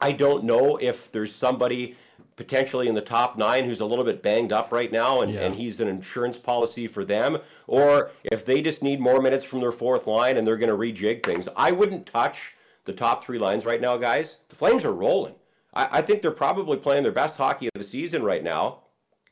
I 0.00 0.12
don't 0.12 0.44
know 0.44 0.76
if 0.76 1.12
there's 1.12 1.34
somebody 1.34 1.96
potentially 2.36 2.88
in 2.88 2.94
the 2.94 3.02
top 3.02 3.36
nine 3.36 3.66
who's 3.66 3.80
a 3.80 3.84
little 3.84 4.04
bit 4.04 4.22
banged 4.22 4.50
up 4.50 4.72
right 4.72 4.90
now 4.90 5.20
and, 5.20 5.34
yeah. 5.34 5.40
and 5.40 5.56
he's 5.56 5.78
an 5.78 5.88
insurance 5.88 6.38
policy 6.38 6.86
for 6.86 7.04
them, 7.04 7.36
or 7.66 8.12
if 8.22 8.46
they 8.46 8.62
just 8.62 8.82
need 8.82 8.98
more 8.98 9.20
minutes 9.20 9.44
from 9.44 9.60
their 9.60 9.72
fourth 9.72 10.06
line 10.06 10.38
and 10.38 10.46
they're 10.46 10.56
going 10.56 10.70
to 10.70 10.76
rejig 10.76 11.22
things. 11.22 11.48
I 11.54 11.72
wouldn't 11.72 12.06
touch 12.06 12.54
the 12.86 12.94
top 12.94 13.24
three 13.24 13.38
lines 13.38 13.66
right 13.66 13.80
now, 13.80 13.98
guys. 13.98 14.38
The 14.48 14.56
Flames 14.56 14.86
are 14.86 14.92
rolling. 14.92 15.34
I, 15.74 15.98
I 15.98 16.02
think 16.02 16.22
they're 16.22 16.30
probably 16.30 16.78
playing 16.78 17.02
their 17.02 17.12
best 17.12 17.36
hockey 17.36 17.66
of 17.66 17.78
the 17.78 17.84
season 17.84 18.22
right 18.22 18.42
now. 18.42 18.78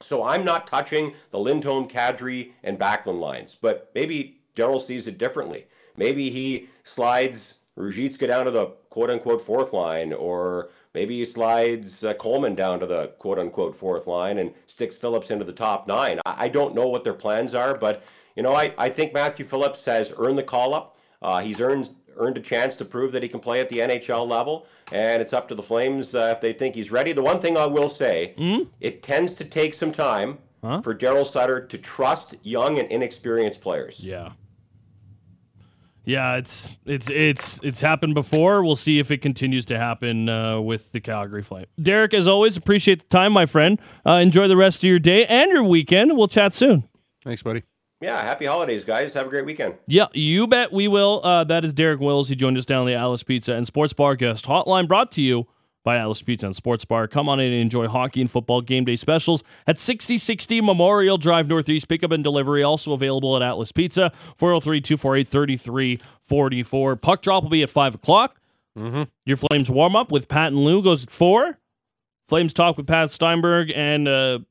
So 0.00 0.22
I'm 0.22 0.44
not 0.44 0.66
touching 0.66 1.14
the 1.30 1.38
Lindholm, 1.38 1.88
Kadri, 1.88 2.52
and 2.62 2.78
Backlund 2.78 3.18
lines, 3.18 3.56
but 3.60 3.90
maybe 3.94 4.40
Daryl 4.54 4.80
sees 4.80 5.06
it 5.06 5.18
differently. 5.18 5.66
Maybe 5.96 6.30
he 6.30 6.68
slides 6.84 7.54
Ruzicka 7.76 8.26
down 8.26 8.44
to 8.44 8.50
the 8.50 8.66
quote 8.90 9.10
unquote 9.10 9.40
fourth 9.40 9.72
line, 9.72 10.12
or 10.12 10.70
maybe 10.94 11.18
he 11.18 11.24
slides 11.24 12.04
uh, 12.04 12.14
Coleman 12.14 12.54
down 12.54 12.80
to 12.80 12.86
the 12.86 13.08
quote 13.18 13.38
unquote 13.38 13.74
fourth 13.74 14.06
line 14.06 14.38
and 14.38 14.52
sticks 14.66 14.96
Phillips 14.96 15.30
into 15.30 15.44
the 15.44 15.52
top 15.52 15.86
nine. 15.88 16.20
I, 16.24 16.44
I 16.44 16.48
don't 16.48 16.74
know 16.74 16.88
what 16.88 17.04
their 17.04 17.14
plans 17.14 17.54
are, 17.54 17.74
but 17.74 18.04
you 18.36 18.42
know, 18.42 18.54
I, 18.54 18.72
I 18.78 18.88
think 18.90 19.12
Matthew 19.12 19.44
Phillips 19.44 19.84
has 19.86 20.12
earned 20.16 20.38
the 20.38 20.44
call 20.44 20.74
up. 20.74 20.96
Uh, 21.20 21.40
he's 21.40 21.60
earned 21.60 21.90
earned 22.18 22.36
a 22.36 22.40
chance 22.40 22.76
to 22.76 22.84
prove 22.84 23.12
that 23.12 23.22
he 23.22 23.28
can 23.28 23.40
play 23.40 23.60
at 23.60 23.68
the 23.68 23.78
NHL 23.78 24.28
level, 24.28 24.66
and 24.92 25.22
it's 25.22 25.32
up 25.32 25.48
to 25.48 25.54
the 25.54 25.62
Flames 25.62 26.14
uh, 26.14 26.32
if 26.34 26.40
they 26.40 26.52
think 26.52 26.74
he's 26.74 26.90
ready. 26.90 27.12
The 27.12 27.22
one 27.22 27.40
thing 27.40 27.56
I 27.56 27.66
will 27.66 27.88
say, 27.88 28.34
mm? 28.38 28.68
it 28.80 29.02
tends 29.02 29.34
to 29.36 29.44
take 29.44 29.74
some 29.74 29.92
time 29.92 30.38
huh? 30.62 30.82
for 30.82 30.94
Daryl 30.94 31.26
Sutter 31.26 31.64
to 31.66 31.78
trust 31.78 32.34
young 32.42 32.78
and 32.78 32.90
inexperienced 32.90 33.60
players. 33.60 34.00
Yeah. 34.00 34.32
Yeah, 36.04 36.36
it's 36.36 36.74
it's 36.86 37.10
it's 37.10 37.60
it's 37.62 37.82
happened 37.82 38.14
before. 38.14 38.64
We'll 38.64 38.76
see 38.76 38.98
if 38.98 39.10
it 39.10 39.18
continues 39.18 39.66
to 39.66 39.76
happen 39.76 40.30
uh, 40.30 40.58
with 40.58 40.90
the 40.92 41.00
Calgary 41.00 41.42
Flame. 41.42 41.66
Derek, 41.82 42.14
as 42.14 42.26
always, 42.26 42.56
appreciate 42.56 43.00
the 43.00 43.08
time, 43.08 43.34
my 43.34 43.44
friend. 43.44 43.78
Uh, 44.06 44.12
enjoy 44.12 44.48
the 44.48 44.56
rest 44.56 44.78
of 44.78 44.84
your 44.84 44.98
day 44.98 45.26
and 45.26 45.50
your 45.50 45.64
weekend. 45.64 46.16
We'll 46.16 46.28
chat 46.28 46.54
soon. 46.54 46.88
Thanks, 47.22 47.42
buddy. 47.42 47.64
Yeah, 48.00 48.22
happy 48.22 48.44
holidays, 48.44 48.84
guys. 48.84 49.14
Have 49.14 49.26
a 49.26 49.30
great 49.30 49.44
weekend. 49.44 49.74
Yeah, 49.86 50.06
you 50.12 50.46
bet 50.46 50.72
we 50.72 50.86
will. 50.86 51.20
Uh, 51.24 51.42
that 51.44 51.64
is 51.64 51.72
Derek 51.72 51.98
Wills. 51.98 52.28
He 52.28 52.36
joined 52.36 52.56
us 52.56 52.64
down 52.66 52.86
the 52.86 52.94
Atlas 52.94 53.24
Pizza 53.24 53.54
and 53.54 53.66
Sports 53.66 53.92
Bar 53.92 54.14
guest 54.14 54.44
hotline, 54.46 54.86
brought 54.86 55.10
to 55.12 55.22
you 55.22 55.48
by 55.82 55.96
Atlas 55.96 56.22
Pizza 56.22 56.46
and 56.46 56.54
Sports 56.54 56.84
Bar. 56.84 57.08
Come 57.08 57.28
on 57.28 57.40
in 57.40 57.52
and 57.52 57.60
enjoy 57.60 57.88
hockey 57.88 58.20
and 58.20 58.30
football 58.30 58.60
game 58.60 58.84
day 58.84 58.94
specials 58.94 59.42
at 59.66 59.80
6060 59.80 60.60
Memorial 60.60 61.18
Drive 61.18 61.48
Northeast. 61.48 61.88
Pickup 61.88 62.12
and 62.12 62.22
delivery 62.22 62.62
also 62.62 62.92
available 62.92 63.34
at 63.34 63.42
Atlas 63.42 63.72
Pizza, 63.72 64.12
403 64.36 64.80
248 64.80 65.28
3344. 65.28 66.96
Puck 66.96 67.22
drop 67.22 67.42
will 67.42 67.50
be 67.50 67.62
at 67.64 67.70
5 67.70 67.96
o'clock. 67.96 68.40
Mm-hmm. 68.78 69.04
Your 69.24 69.36
Flames 69.36 69.70
warm 69.70 69.96
up 69.96 70.12
with 70.12 70.28
Pat 70.28 70.48
and 70.48 70.58
Lou 70.58 70.82
goes 70.82 71.02
at 71.02 71.10
4. 71.10 71.58
Flames 72.28 72.52
talk 72.52 72.76
with 72.76 72.86
Pat 72.86 73.10
Steinberg 73.10 73.72
and 73.74 74.06
a 74.06 74.44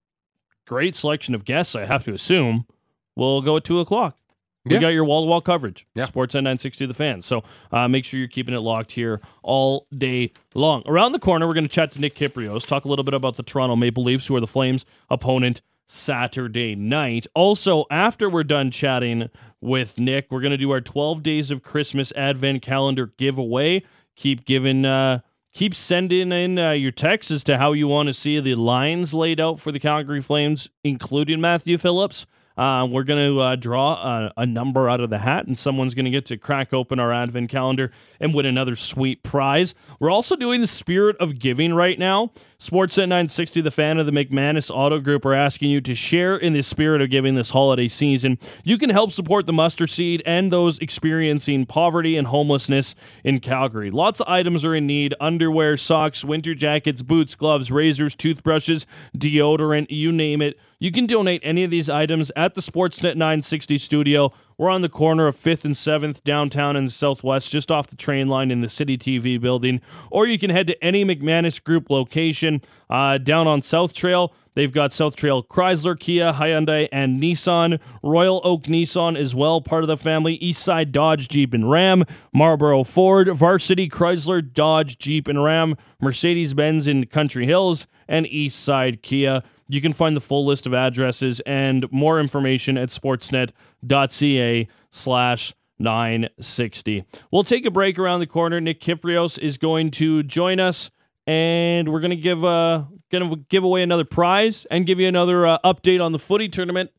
great 0.65 0.95
selection 0.95 1.33
of 1.35 1.45
guests, 1.45 1.75
I 1.75 1.85
have 1.85 2.03
to 2.05 2.13
assume, 2.13 2.65
will 3.17 3.41
go 3.41 3.57
at 3.57 3.63
2 3.65 3.79
o'clock. 3.79 4.17
We 4.65 4.75
Yeah. 4.75 4.81
got 4.81 4.87
your 4.89 5.05
wall 5.05 5.23
to 5.23 5.29
wall 5.29 5.39
coverage. 5.41 5.85
Yeah. 5.95 6.07
Sportsnet 6.07 6.43
960 6.43 6.85
The 6.85 6.93
Fans. 6.93 7.25
So 7.25 7.43
uh, 7.71 7.87
make 7.87 8.03
sure 8.05 8.19
you're 8.19 8.27
keeping 8.27 8.53
it 8.53 8.59
locked 8.59 8.91
here 8.93 9.21
all 9.41 9.87
day 9.97 10.31
long. 10.53 10.83
Around 10.85 11.13
the 11.13 11.19
corner, 11.19 11.47
we're 11.47 11.53
going 11.53 11.63
to 11.63 11.69
chat 11.69 11.91
to 11.93 12.01
Nick 12.01 12.15
Kypreos, 12.15 12.65
talk 12.65 12.83
a 12.85 12.89
little 12.89 13.05
bit 13.05 13.13
about 13.13 13.37
the 13.37 13.43
Toronto 13.43 13.75
Maple 13.77 14.03
Leafs, 14.03 14.27
who 14.27 14.35
are 14.35 14.41
the 14.41 14.47
Flames' 14.47 14.85
opponent 15.09 15.61
Saturday 15.87 16.75
night. 16.75 17.27
Also, 17.33 17.85
after 17.89 18.29
we're 18.29 18.43
done 18.43 18.69
chatting 18.71 19.29
with 19.61 19.97
Nick, 19.97 20.27
we're 20.29 20.41
going 20.41 20.51
to 20.51 20.57
do 20.57 20.71
our 20.71 20.81
12 20.81 21.23
Days 21.23 21.49
of 21.49 21.63
Christmas 21.63 22.11
Advent 22.15 22.61
Calendar 22.61 23.13
giveaway. 23.17 23.83
Keep 24.15 24.45
giving. 24.45 24.85
Uh, 24.85 25.19
Keep 25.53 25.73
sending 25.73 26.31
in 26.31 26.59
uh, 26.59 26.71
your 26.71 26.91
texts 26.91 27.31
as 27.31 27.43
to 27.45 27.57
how 27.57 27.71
you 27.71 27.87
want 27.87 28.05
to 28.07 28.13
see 28.13 28.39
the 28.39 28.53
lines 28.53 29.11
laid 29.15 29.39
out 29.39 29.59
for 29.59 29.71
the 29.71 29.79
Calgary 29.79 30.21
Flames, 30.21 30.69
including 30.83 31.41
Matthew 31.41 31.79
Phillips. 31.79 32.27
Uh, 32.57 32.87
we're 32.89 33.03
going 33.03 33.33
to 33.33 33.39
uh, 33.39 33.55
draw 33.55 33.93
a, 33.93 34.33
a 34.37 34.45
number 34.45 34.89
out 34.89 34.99
of 34.99 35.09
the 35.09 35.19
hat, 35.19 35.45
and 35.45 35.57
someone's 35.57 35.93
going 35.93 36.05
to 36.05 36.11
get 36.11 36.25
to 36.25 36.37
crack 36.37 36.73
open 36.73 36.99
our 36.99 37.13
advent 37.13 37.49
calendar 37.49 37.91
and 38.19 38.33
win 38.33 38.45
another 38.45 38.75
sweet 38.75 39.21
prize. 39.23 39.75
We're 39.99 40.11
also 40.11 40.35
doing 40.35 40.61
the 40.61 40.67
spirit 40.67 41.15
of 41.19 41.37
giving 41.39 41.73
right 41.73 41.99
now. 41.99 42.31
Sportsnet 42.59 43.01
960, 43.01 43.61
the 43.61 43.69
fan 43.69 43.99
of 43.99 44.07
the 44.07 44.11
McManus 44.11 44.71
Auto 44.73 44.99
Group, 44.99 45.25
are 45.25 45.35
asking 45.35 45.69
you 45.69 45.79
to 45.81 45.93
share 45.93 46.35
in 46.35 46.53
the 46.53 46.63
spirit 46.63 47.03
of 47.03 47.11
giving 47.11 47.35
this 47.35 47.51
holiday 47.51 47.87
season. 47.87 48.39
You 48.63 48.79
can 48.79 48.89
help 48.89 49.11
support 49.11 49.45
the 49.45 49.53
mustard 49.53 49.91
seed 49.91 50.23
and 50.25 50.51
those 50.51 50.79
experiencing 50.79 51.67
poverty 51.67 52.17
and 52.17 52.25
homelessness 52.25 52.95
in 53.23 53.41
Calgary. 53.41 53.91
Lots 53.91 54.21
of 54.21 54.27
items 54.27 54.65
are 54.65 54.73
in 54.73 54.87
need 54.87 55.13
underwear, 55.21 55.77
socks, 55.77 56.25
winter 56.25 56.55
jackets, 56.55 57.03
boots, 57.03 57.35
gloves, 57.35 57.69
razors, 57.69 58.15
toothbrushes, 58.15 58.87
deodorant, 59.15 59.85
you 59.91 60.11
name 60.11 60.41
it. 60.41 60.57
You 60.79 60.91
can 60.91 61.05
donate 61.05 61.41
any 61.43 61.63
of 61.63 61.69
these 61.69 61.91
items 61.91 62.31
at 62.35 62.55
the 62.55 62.61
Sportsnet 62.61 63.15
960 63.15 63.77
studio. 63.77 64.33
We're 64.59 64.71
on 64.71 64.81
the 64.81 64.89
corner 64.89 65.27
of 65.27 65.35
5th 65.35 65.65
and 65.65 65.75
7th 65.75 66.23
downtown 66.23 66.75
in 66.75 66.85
the 66.85 66.91
southwest, 66.91 67.51
just 67.51 67.69
off 67.69 67.85
the 67.85 67.95
train 67.95 68.27
line 68.27 68.49
in 68.49 68.61
the 68.61 68.69
City 68.69 68.97
TV 68.97 69.39
building. 69.39 69.81
Or 70.09 70.25
you 70.25 70.39
can 70.39 70.49
head 70.49 70.65
to 70.65 70.83
any 70.83 71.05
McManus 71.05 71.63
Group 71.63 71.91
location 71.91 72.63
uh, 72.89 73.19
down 73.19 73.45
on 73.45 73.61
South 73.61 73.93
Trail. 73.93 74.33
They've 74.55 74.71
got 74.71 74.93
South 74.93 75.15
Trail 75.15 75.43
Chrysler, 75.43 75.99
Kia, 75.99 76.33
Hyundai, 76.33 76.89
and 76.91 77.21
Nissan. 77.21 77.79
Royal 78.01 78.41
Oak 78.43 78.63
Nissan 78.63 79.15
as 79.15 79.35
well, 79.35 79.61
part 79.61 79.83
of 79.83 79.87
the 79.89 79.95
family. 79.95 80.39
Eastside 80.39 80.91
Dodge, 80.91 81.27
Jeep, 81.27 81.53
and 81.53 81.69
Ram. 81.69 82.03
Marlboro 82.33 82.83
Ford, 82.83 83.27
Varsity 83.27 83.87
Chrysler, 83.87 84.41
Dodge, 84.41 84.97
Jeep, 84.97 85.27
and 85.27 85.43
Ram. 85.43 85.75
Mercedes 86.01 86.55
Benz 86.55 86.87
in 86.87 87.05
Country 87.05 87.45
Hills, 87.45 87.85
and 88.07 88.25
Eastside 88.25 89.03
Kia. 89.03 89.43
You 89.69 89.81
can 89.81 89.93
find 89.93 90.15
the 90.15 90.21
full 90.21 90.45
list 90.45 90.65
of 90.65 90.73
addresses 90.73 91.41
and 91.41 91.91
more 91.91 92.19
information 92.19 92.77
at 92.77 92.89
sportsnet.ca 93.83 94.67
slash 94.91 95.53
960. 95.79 97.03
We'll 97.31 97.43
take 97.43 97.65
a 97.65 97.71
break 97.71 97.99
around 97.99 98.19
the 98.19 98.27
corner. 98.27 98.59
Nick 98.59 98.81
Kypreos 98.81 99.37
is 99.37 99.57
going 99.57 99.91
to 99.91 100.23
join 100.23 100.59
us 100.59 100.89
and 101.27 101.91
we're 101.91 101.99
going 101.99 102.11
to 102.11 102.15
give 102.15 102.43
uh 102.43 102.85
going 103.11 103.29
to 103.29 103.35
give 103.49 103.63
away 103.63 103.83
another 103.83 104.05
prize 104.05 104.65
and 104.71 104.85
give 104.85 104.99
you 104.99 105.07
another 105.07 105.45
uh, 105.45 105.57
update 105.63 106.03
on 106.03 106.11
the 106.11 106.19
footy 106.19 106.49
tournament. 106.49 106.89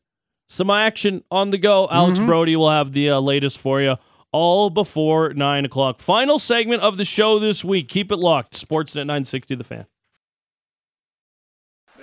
Some 0.47 0.69
action 0.69 1.23
on 1.29 1.51
the 1.51 1.59
go. 1.59 1.87
Alex 1.91 2.17
Brody 2.17 2.55
will 2.55 2.71
have 2.71 2.93
the 2.93 3.11
uh, 3.11 3.19
latest 3.19 3.59
for 3.59 3.81
you 3.81 3.97
all 4.31 4.69
before 4.71 5.33
9 5.33 5.65
o'clock. 5.65 5.99
Final 5.99 6.39
segment 6.39 6.81
of 6.81 6.97
the 6.97 7.05
show 7.05 7.37
this 7.37 7.63
week. 7.63 7.87
Keep 7.87 8.11
it 8.11 8.17
locked. 8.17 8.53
Sportsnet 8.53 9.05
960 9.05 9.55
The 9.55 9.63
Fan. 9.63 9.85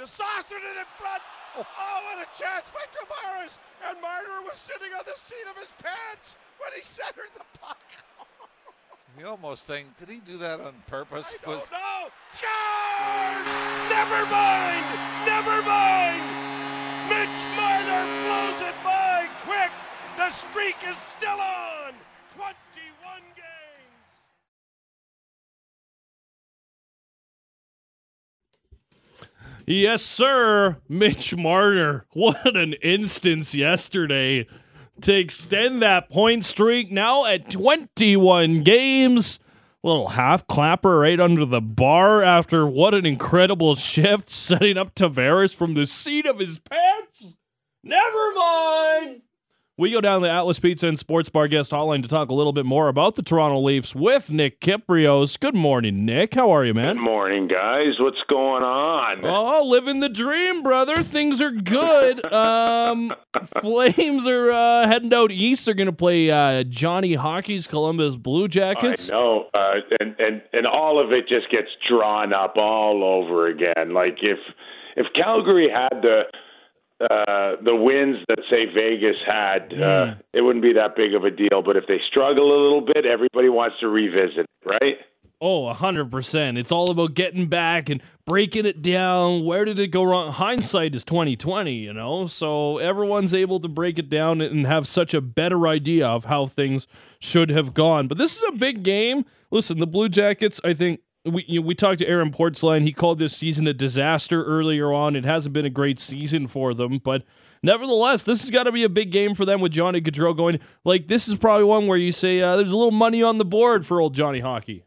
Saucered 0.04 0.62
it 0.62 0.78
in 0.78 0.86
front. 0.96 1.22
Oh, 1.58 1.64
what 1.64 2.18
a 2.22 2.26
chance 2.40 2.70
by 2.70 2.84
Tavares. 2.94 2.95
And 2.95 2.95
Marner 2.95 2.95
was 4.48 4.58
sitting 4.58 4.92
on 4.94 5.02
the 5.04 5.18
seat 5.18 5.46
of 5.50 5.56
his 5.58 5.68
pants 5.82 6.36
when 6.58 6.70
he 6.74 6.82
centered 6.82 7.30
the 7.34 7.44
puck. 7.58 7.78
You 9.18 9.26
almost 9.26 9.66
think, 9.66 9.96
did 9.98 10.08
he 10.08 10.20
do 10.20 10.38
that 10.38 10.60
on 10.60 10.74
purpose? 10.86 11.34
I 11.34 11.50
Was 11.50 11.68
don't 11.68 11.72
know. 11.72 12.12
Scores! 12.36 13.52
Never 13.90 14.22
mind. 14.30 14.86
Never 15.24 15.56
mind. 15.66 16.22
Mitch 17.08 17.38
Marner 17.56 18.04
blows 18.26 18.60
it 18.60 18.76
by 18.84 19.26
quick. 19.42 19.72
The 20.16 20.30
streak 20.30 20.76
is 20.86 20.96
still 21.16 21.40
on. 21.40 21.94
Yes, 29.66 30.02
sir. 30.02 30.76
Mitch 30.88 31.34
Marner. 31.34 32.06
What 32.12 32.56
an 32.56 32.74
instance 32.74 33.52
yesterday 33.52 34.46
to 35.00 35.12
extend 35.12 35.82
that 35.82 36.08
point 36.08 36.44
streak 36.44 36.92
now 36.92 37.24
at 37.26 37.50
21 37.50 38.62
games. 38.62 39.40
Little 39.82 40.10
half 40.10 40.46
clapper 40.46 41.00
right 41.00 41.18
under 41.18 41.44
the 41.44 41.60
bar 41.60 42.22
after 42.22 42.64
what 42.64 42.94
an 42.94 43.06
incredible 43.06 43.74
shift 43.74 44.30
setting 44.30 44.78
up 44.78 44.94
Tavares 44.94 45.52
from 45.52 45.74
the 45.74 45.86
seat 45.86 46.26
of 46.26 46.38
his 46.38 46.58
pants. 46.58 47.34
Never 47.82 48.34
mind. 48.34 49.22
We 49.78 49.90
go 49.92 50.00
down 50.00 50.22
the 50.22 50.30
Atlas 50.30 50.58
Pizza 50.58 50.88
and 50.88 50.98
Sports 50.98 51.28
Bar 51.28 51.48
guest 51.48 51.70
hotline 51.70 52.00
to 52.00 52.08
talk 52.08 52.30
a 52.30 52.34
little 52.34 52.54
bit 52.54 52.64
more 52.64 52.88
about 52.88 53.14
the 53.14 53.22
Toronto 53.22 53.60
Leafs 53.60 53.94
with 53.94 54.30
Nick 54.30 54.58
Kypreos. 54.58 55.38
Good 55.38 55.54
morning, 55.54 56.06
Nick. 56.06 56.32
How 56.32 56.50
are 56.50 56.64
you, 56.64 56.72
man? 56.72 56.96
Good 56.96 57.02
morning, 57.02 57.46
guys. 57.46 58.00
What's 58.00 58.16
going 58.26 58.62
on? 58.62 59.22
Oh, 59.22 59.66
living 59.66 60.00
the 60.00 60.08
dream, 60.08 60.62
brother. 60.62 61.02
Things 61.02 61.42
are 61.42 61.50
good. 61.50 62.22
Um, 62.36 63.12
Flames 63.60 64.26
are 64.26 64.50
uh, 64.50 64.86
heading 64.86 65.12
out 65.12 65.30
east. 65.30 65.64
They're 65.64 65.74
going 65.74 65.86
to 65.86 65.92
play 65.92 66.30
uh, 66.30 66.62
Johnny 66.64 67.14
Hockey's 67.14 67.66
Columbus 67.66 68.16
Blue 68.16 68.46
Jackets. 68.48 69.10
I 69.10 69.12
know, 69.12 69.46
uh, 69.54 69.74
and 70.00 70.14
and 70.18 70.42
and 70.52 70.66
all 70.66 71.02
of 71.02 71.12
it 71.12 71.28
just 71.28 71.50
gets 71.50 71.68
drawn 71.88 72.32
up 72.32 72.54
all 72.56 73.02
over 73.02 73.48
again. 73.48 73.94
Like 73.94 74.18
if 74.22 74.38
if 74.96 75.06
Calgary 75.14 75.68
had 75.72 76.02
the 76.02 76.22
uh, 77.00 77.56
the 77.62 77.74
wins 77.74 78.16
that 78.28 78.38
say 78.48 78.64
Vegas 78.66 79.16
had, 79.26 79.72
uh, 79.74 80.14
it 80.32 80.40
wouldn't 80.40 80.62
be 80.62 80.72
that 80.72 80.96
big 80.96 81.14
of 81.14 81.24
a 81.24 81.30
deal. 81.30 81.62
But 81.64 81.76
if 81.76 81.84
they 81.86 82.00
struggle 82.08 82.52
a 82.52 82.60
little 82.62 82.80
bit, 82.80 83.04
everybody 83.04 83.48
wants 83.48 83.76
to 83.80 83.88
revisit, 83.88 84.46
right? 84.64 84.96
Oh, 85.38 85.70
100%. 85.70 86.58
It's 86.58 86.72
all 86.72 86.90
about 86.90 87.12
getting 87.12 87.48
back 87.48 87.90
and 87.90 88.02
breaking 88.24 88.64
it 88.64 88.80
down. 88.80 89.44
Where 89.44 89.66
did 89.66 89.78
it 89.78 89.88
go 89.88 90.02
wrong? 90.02 90.32
Hindsight 90.32 90.94
is 90.94 91.04
2020, 91.04 91.74
you 91.74 91.92
know? 91.92 92.26
So 92.26 92.78
everyone's 92.78 93.34
able 93.34 93.60
to 93.60 93.68
break 93.68 93.98
it 93.98 94.08
down 94.08 94.40
and 94.40 94.66
have 94.66 94.88
such 94.88 95.12
a 95.12 95.20
better 95.20 95.68
idea 95.68 96.08
of 96.08 96.24
how 96.24 96.46
things 96.46 96.86
should 97.18 97.50
have 97.50 97.74
gone. 97.74 98.08
But 98.08 98.16
this 98.16 98.38
is 98.38 98.44
a 98.48 98.52
big 98.52 98.82
game. 98.82 99.26
Listen, 99.50 99.78
the 99.78 99.86
Blue 99.86 100.08
Jackets, 100.08 100.58
I 100.64 100.72
think 100.72 101.00
we 101.26 101.44
you 101.46 101.60
know, 101.60 101.66
we 101.66 101.74
talked 101.74 101.98
to 101.98 102.06
Aaron 102.06 102.32
Portzline. 102.32 102.82
He 102.82 102.92
called 102.92 103.18
this 103.18 103.36
season 103.36 103.66
a 103.66 103.74
disaster 103.74 104.44
earlier 104.44 104.92
on. 104.92 105.16
It 105.16 105.24
hasn't 105.24 105.52
been 105.52 105.66
a 105.66 105.70
great 105.70 105.98
season 105.98 106.46
for 106.46 106.74
them, 106.74 107.00
but 107.02 107.22
nevertheless, 107.62 108.22
this 108.22 108.42
has 108.42 108.50
got 108.50 108.64
to 108.64 108.72
be 108.72 108.84
a 108.84 108.88
big 108.88 109.10
game 109.10 109.34
for 109.34 109.44
them 109.44 109.60
with 109.60 109.72
Johnny 109.72 110.00
Gaudreau 110.00 110.36
going. 110.36 110.60
Like 110.84 111.08
this 111.08 111.28
is 111.28 111.36
probably 111.36 111.64
one 111.64 111.86
where 111.86 111.98
you 111.98 112.12
say 112.12 112.40
uh, 112.40 112.56
there's 112.56 112.70
a 112.70 112.76
little 112.76 112.90
money 112.90 113.22
on 113.22 113.38
the 113.38 113.44
board 113.44 113.86
for 113.86 114.00
old 114.00 114.14
Johnny 114.14 114.40
Hockey. 114.40 114.84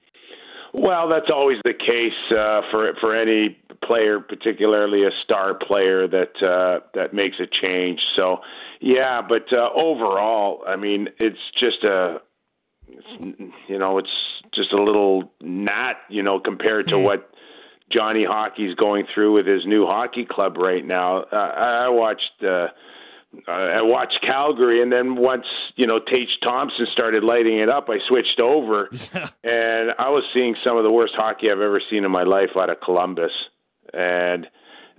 Well, 0.73 1.09
that's 1.09 1.31
always 1.33 1.57
the 1.63 1.73
case 1.73 2.37
uh, 2.37 2.61
for 2.71 2.93
for 3.01 3.15
any 3.15 3.57
player, 3.83 4.19
particularly 4.19 5.03
a 5.03 5.11
star 5.23 5.55
player 5.55 6.07
that 6.07 6.43
uh, 6.43 6.85
that 6.93 7.13
makes 7.13 7.37
a 7.39 7.47
change. 7.61 7.99
So, 8.15 8.37
yeah, 8.79 9.21
but 9.27 9.51
uh, 9.51 9.69
overall, 9.75 10.63
I 10.67 10.75
mean, 10.75 11.09
it's 11.19 11.39
just 11.59 11.83
a, 11.83 12.21
it's, 12.91 13.51
you 13.67 13.79
know, 13.79 13.97
it's 13.97 14.09
just 14.53 14.71
a 14.73 14.81
little 14.81 15.31
gnat, 15.41 15.97
you 16.09 16.23
know, 16.23 16.39
compared 16.39 16.87
to 16.87 16.97
what 16.99 17.29
Johnny 17.91 18.25
Hockey's 18.27 18.75
going 18.75 19.05
through 19.13 19.33
with 19.33 19.47
his 19.47 19.65
new 19.65 19.85
hockey 19.85 20.25
club 20.29 20.57
right 20.57 20.85
now. 20.85 21.23
Uh, 21.23 21.35
I 21.35 21.85
I 21.85 21.89
watched 21.89 22.43
uh, 22.43 22.67
uh, 23.47 23.51
I 23.51 23.81
watched 23.81 24.19
Calgary, 24.25 24.81
and 24.81 24.91
then 24.91 25.15
once 25.15 25.45
you 25.75 25.87
know 25.87 25.99
Tage 25.99 26.29
Thompson 26.43 26.87
started 26.93 27.23
lighting 27.23 27.59
it 27.59 27.69
up, 27.69 27.87
I 27.89 27.97
switched 28.07 28.39
over, 28.39 28.89
and 29.43 29.91
I 29.97 30.09
was 30.09 30.23
seeing 30.33 30.55
some 30.63 30.77
of 30.77 30.87
the 30.87 30.93
worst 30.93 31.13
hockey 31.15 31.47
I've 31.51 31.59
ever 31.59 31.81
seen 31.89 32.05
in 32.05 32.11
my 32.11 32.23
life 32.23 32.49
out 32.55 32.69
of 32.69 32.77
Columbus, 32.83 33.31
and 33.93 34.45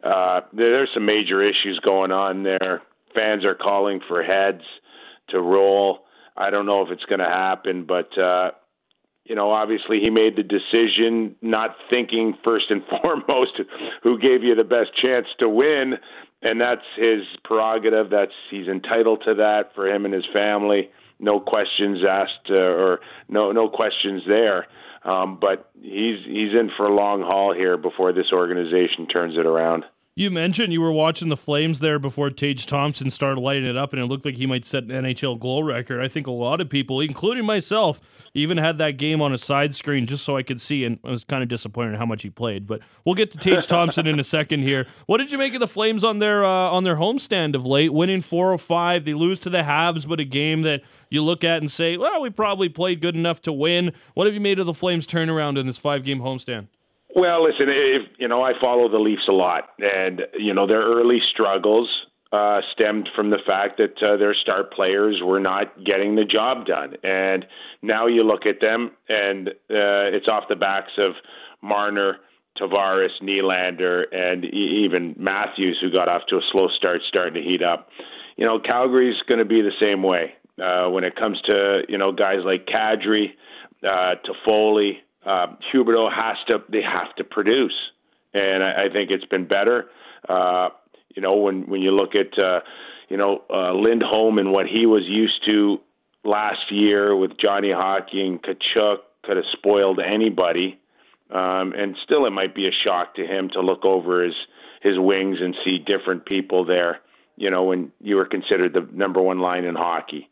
uh, 0.03 0.41
there, 0.53 0.71
there's 0.71 0.91
some 0.95 1.07
major 1.07 1.43
issues 1.43 1.81
going 1.85 2.13
on 2.13 2.43
there. 2.43 2.83
Fans 3.15 3.45
are 3.45 3.57
calling 3.57 4.01
for 4.07 4.23
heads 4.23 4.63
to 5.31 5.41
roll. 5.41 6.05
I 6.41 6.51
don't 6.51 6.67
know 6.67 6.83
if 6.83 6.91
it's 6.91 7.05
going 7.05 7.21
to 7.21 7.27
happen, 7.27 7.85
but 7.87 8.17
uh, 8.19 8.53
you 9.25 9.35
know, 9.35 9.51
obviously 9.51 10.01
he 10.03 10.11
made 10.11 10.37
the 10.37 10.43
decision 10.43 11.37
not 11.43 11.77
thinking 11.91 12.35
first 12.43 12.67
and 12.71 12.83
foremost 13.03 13.61
who 14.03 14.19
gave 14.19 14.43
you 14.43 14.55
the 14.55 14.65
best 14.65 14.91
chance 15.01 15.27
to 15.39 15.49
win, 15.49 15.95
and 16.43 16.61
that's 16.61 16.87
his 16.97 17.23
prerogative. 17.45 18.11
That's 18.11 18.33
he's 18.51 18.67
entitled 18.67 19.23
to 19.27 19.35
that 19.35 19.75
for 19.75 19.87
him 19.87 20.05
and 20.05 20.15
his 20.15 20.27
family. 20.33 20.91
No 21.19 21.39
questions 21.39 21.99
asked, 22.09 22.51
uh, 22.51 22.55
or 22.55 23.01
no 23.29 23.53
no 23.53 23.69
questions 23.69 24.23
there. 24.27 24.67
Um, 25.05 25.39
but 25.41 25.71
he's 25.81 26.25
he's 26.25 26.53
in 26.59 26.71
for 26.77 26.87
a 26.87 26.95
long 26.95 27.21
haul 27.23 27.55
here 27.55 27.77
before 27.77 28.13
this 28.13 28.33
organization 28.33 29.07
turns 29.07 29.37
it 29.37 29.47
around. 29.47 29.85
You 30.21 30.31
mentioned 30.31 30.71
you 30.71 30.83
were 30.83 30.93
watching 30.93 31.31
the 31.31 31.37
Flames 31.37 31.81
there 31.81 31.99
before 31.99 32.29
Tage 32.29 32.67
Thompson 32.67 33.11
started 33.11 33.41
lighting 33.41 33.65
it 33.65 33.79
up, 33.79 33.95
and 33.95 34.03
it 34.03 34.05
looked 34.05 34.27
like 34.27 34.37
he 34.37 34.45
might 34.45 34.67
set 34.67 34.83
an 34.83 34.91
NHL 34.91 35.41
goal 35.41 35.65
record. 35.65 36.03
I 36.05 36.09
think 36.09 36.27
a 36.27 36.31
lot 36.31 36.61
of 36.61 36.69
people, 36.69 37.01
including 37.01 37.47
myself, 37.47 38.03
even 38.35 38.59
had 38.59 38.77
that 38.77 38.99
game 38.99 39.23
on 39.23 39.33
a 39.33 39.39
side 39.39 39.75
screen 39.75 40.05
just 40.05 40.23
so 40.23 40.37
I 40.37 40.43
could 40.43 40.61
see, 40.61 40.85
and 40.85 40.99
I 41.07 41.11
was 41.11 41.25
kind 41.25 41.43
of 41.43 41.49
disappointed 41.49 41.93
in 41.93 41.99
how 41.99 42.05
much 42.05 42.23
he 42.23 42.29
played. 42.29 42.67
But 42.67 42.83
we'll 43.07 43.15
get 43.15 43.31
to 43.31 43.39
Tage 43.39 43.67
Thompson 43.67 44.07
in 44.07 44.21
a 44.21 44.23
second 44.23 44.61
here. 44.61 44.87
What 45.07 45.21
did 45.21 45.33
you 45.33 45.39
make 45.39 45.55
of 45.55 45.61
the 45.61 45.67
Flames 45.67 46.05
on 46.05 46.19
their 46.19 46.45
uh, 46.45 46.69
on 46.69 46.85
their 46.85 46.97
homestand 46.97 47.55
of 47.55 47.65
late, 47.65 47.95
winning 47.95 48.21
four 48.21 48.53
or 48.53 48.59
five? 48.59 49.07
They 49.07 49.15
lose 49.15 49.39
to 49.39 49.49
the 49.49 49.63
Habs, 49.63 50.07
but 50.07 50.21
a 50.21 50.27
game 50.27 50.61
that 50.65 50.83
you 51.09 51.25
look 51.25 51.45
at 51.45 51.63
and 51.63 51.71
say, 51.71 51.97
well, 51.97 52.21
we 52.21 52.29
probably 52.29 52.69
played 52.69 53.01
good 53.01 53.17
enough 53.17 53.41
to 53.41 53.55
win. 53.55 53.93
What 54.13 54.27
have 54.27 54.35
you 54.35 54.41
made 54.41 54.59
of 54.59 54.67
the 54.67 54.75
Flames 54.75 55.07
turnaround 55.07 55.59
in 55.59 55.67
this 55.67 55.79
five 55.79 56.05
game 56.05 56.21
homestand? 56.21 56.67
Well, 57.15 57.45
listen, 57.45 57.67
if 57.69 58.03
you 58.19 58.29
know, 58.29 58.43
I 58.43 58.53
follow 58.61 58.89
the 58.89 58.99
Leafs 58.99 59.27
a 59.29 59.33
lot, 59.33 59.71
and 59.79 60.23
you 60.39 60.55
know 60.55 60.67
their 60.67 60.83
early 60.83 61.19
struggles 61.33 61.89
uh, 62.33 62.61
stemmed 62.73 63.09
from 63.17 63.31
the 63.31 63.39
fact 63.45 63.79
that 63.79 64.01
uh, 64.03 64.17
their 64.17 64.35
star 64.35 64.63
players 64.65 65.21
were 65.25 65.41
not 65.41 65.85
getting 65.85 66.15
the 66.15 66.25
job 66.25 66.67
done, 66.67 66.95
and 67.03 67.45
now 67.83 68.07
you 68.07 68.23
look 68.23 68.47
at 68.47 68.61
them, 68.61 68.93
and 69.09 69.49
uh, 69.49 70.15
it's 70.15 70.29
off 70.29 70.45
the 70.49 70.55
backs 70.55 70.93
of 70.99 71.15
Marner, 71.63 72.19
Tavares, 72.61 73.21
Nylander, 73.23 74.05
and 74.13 74.45
even 74.45 75.17
Matthews, 75.19 75.79
who 75.81 75.91
got 75.91 76.09
off 76.09 76.23
to 76.29 76.37
a 76.37 76.43
slow 76.53 76.69
start, 76.77 77.01
starting 77.09 77.35
to 77.35 77.43
heat 77.43 77.63
up. 77.63 77.89
You 78.37 78.47
know, 78.47 78.61
Calgary's 78.61 79.21
going 79.29 79.41
to 79.41 79.45
be 79.45 79.63
the 79.63 79.73
same 79.81 80.05
way 80.05 80.35
uh, 80.63 80.89
when 80.91 81.03
it 81.03 81.17
comes 81.17 81.41
to 81.47 81.81
you 81.89 81.99
know 81.99 82.13
guys 82.13 82.39
like 82.45 82.67
Kadri, 82.67 83.31
uh, 83.83 84.15
Toffoli 84.25 84.99
uh, 85.25 85.47
Huberdeau 85.73 86.11
has 86.13 86.37
to 86.49 86.59
they 86.71 86.83
have 86.83 87.15
to 87.17 87.25
produce, 87.25 87.75
and 88.33 88.63
I, 88.63 88.87
I 88.87 88.93
think 88.93 89.11
it's 89.11 89.25
been 89.27 89.47
better. 89.47 89.87
Uh, 90.29 90.71
you 91.15 91.23
know, 91.23 91.37
when 91.37 91.69
when 91.69 91.83
you 91.83 91.91
look 91.91 92.15
at 92.15 92.39
uh, 92.39 92.61
you 93.09 93.17
know 93.17 93.43
uh, 93.51 93.73
Lindholm 93.75 94.39
and 94.39 94.53
what 94.53 94.67
he 94.67 94.87
was 94.87 95.03
used 95.07 95.45
to 95.47 95.79
last 96.25 96.71
year 96.71 97.15
with 97.17 97.33
Johnny 97.39 97.73
Hockey 97.73 98.27
and 98.27 98.43
Tkachuk 98.43 98.99
could 99.23 99.37
have 99.37 99.47
spoiled 99.53 100.01
anybody, 100.01 100.79
um, 101.31 101.75
and 101.77 101.97
still 102.05 102.27
it 102.27 102.31
might 102.31 102.55
be 102.55 102.67
a 102.67 102.73
shock 102.85 103.15
to 103.17 103.27
him 103.27 103.51
to 103.53 103.61
look 103.61 103.85
over 103.85 104.25
his 104.25 104.35
his 104.83 104.95
wings 104.99 105.39
and 105.41 105.55
see 105.65 105.79
different 105.79 106.25
people 106.25 106.65
there. 106.65 107.01
You 107.37 107.51
know, 107.51 107.65
when 107.65 107.93
you 108.01 108.17
were 108.17 108.27
considered 108.27 108.73
the 108.73 108.89
number 108.93 109.21
one 109.21 109.41
line 109.41 109.65
in 109.65 109.75
hockey. 109.75 110.29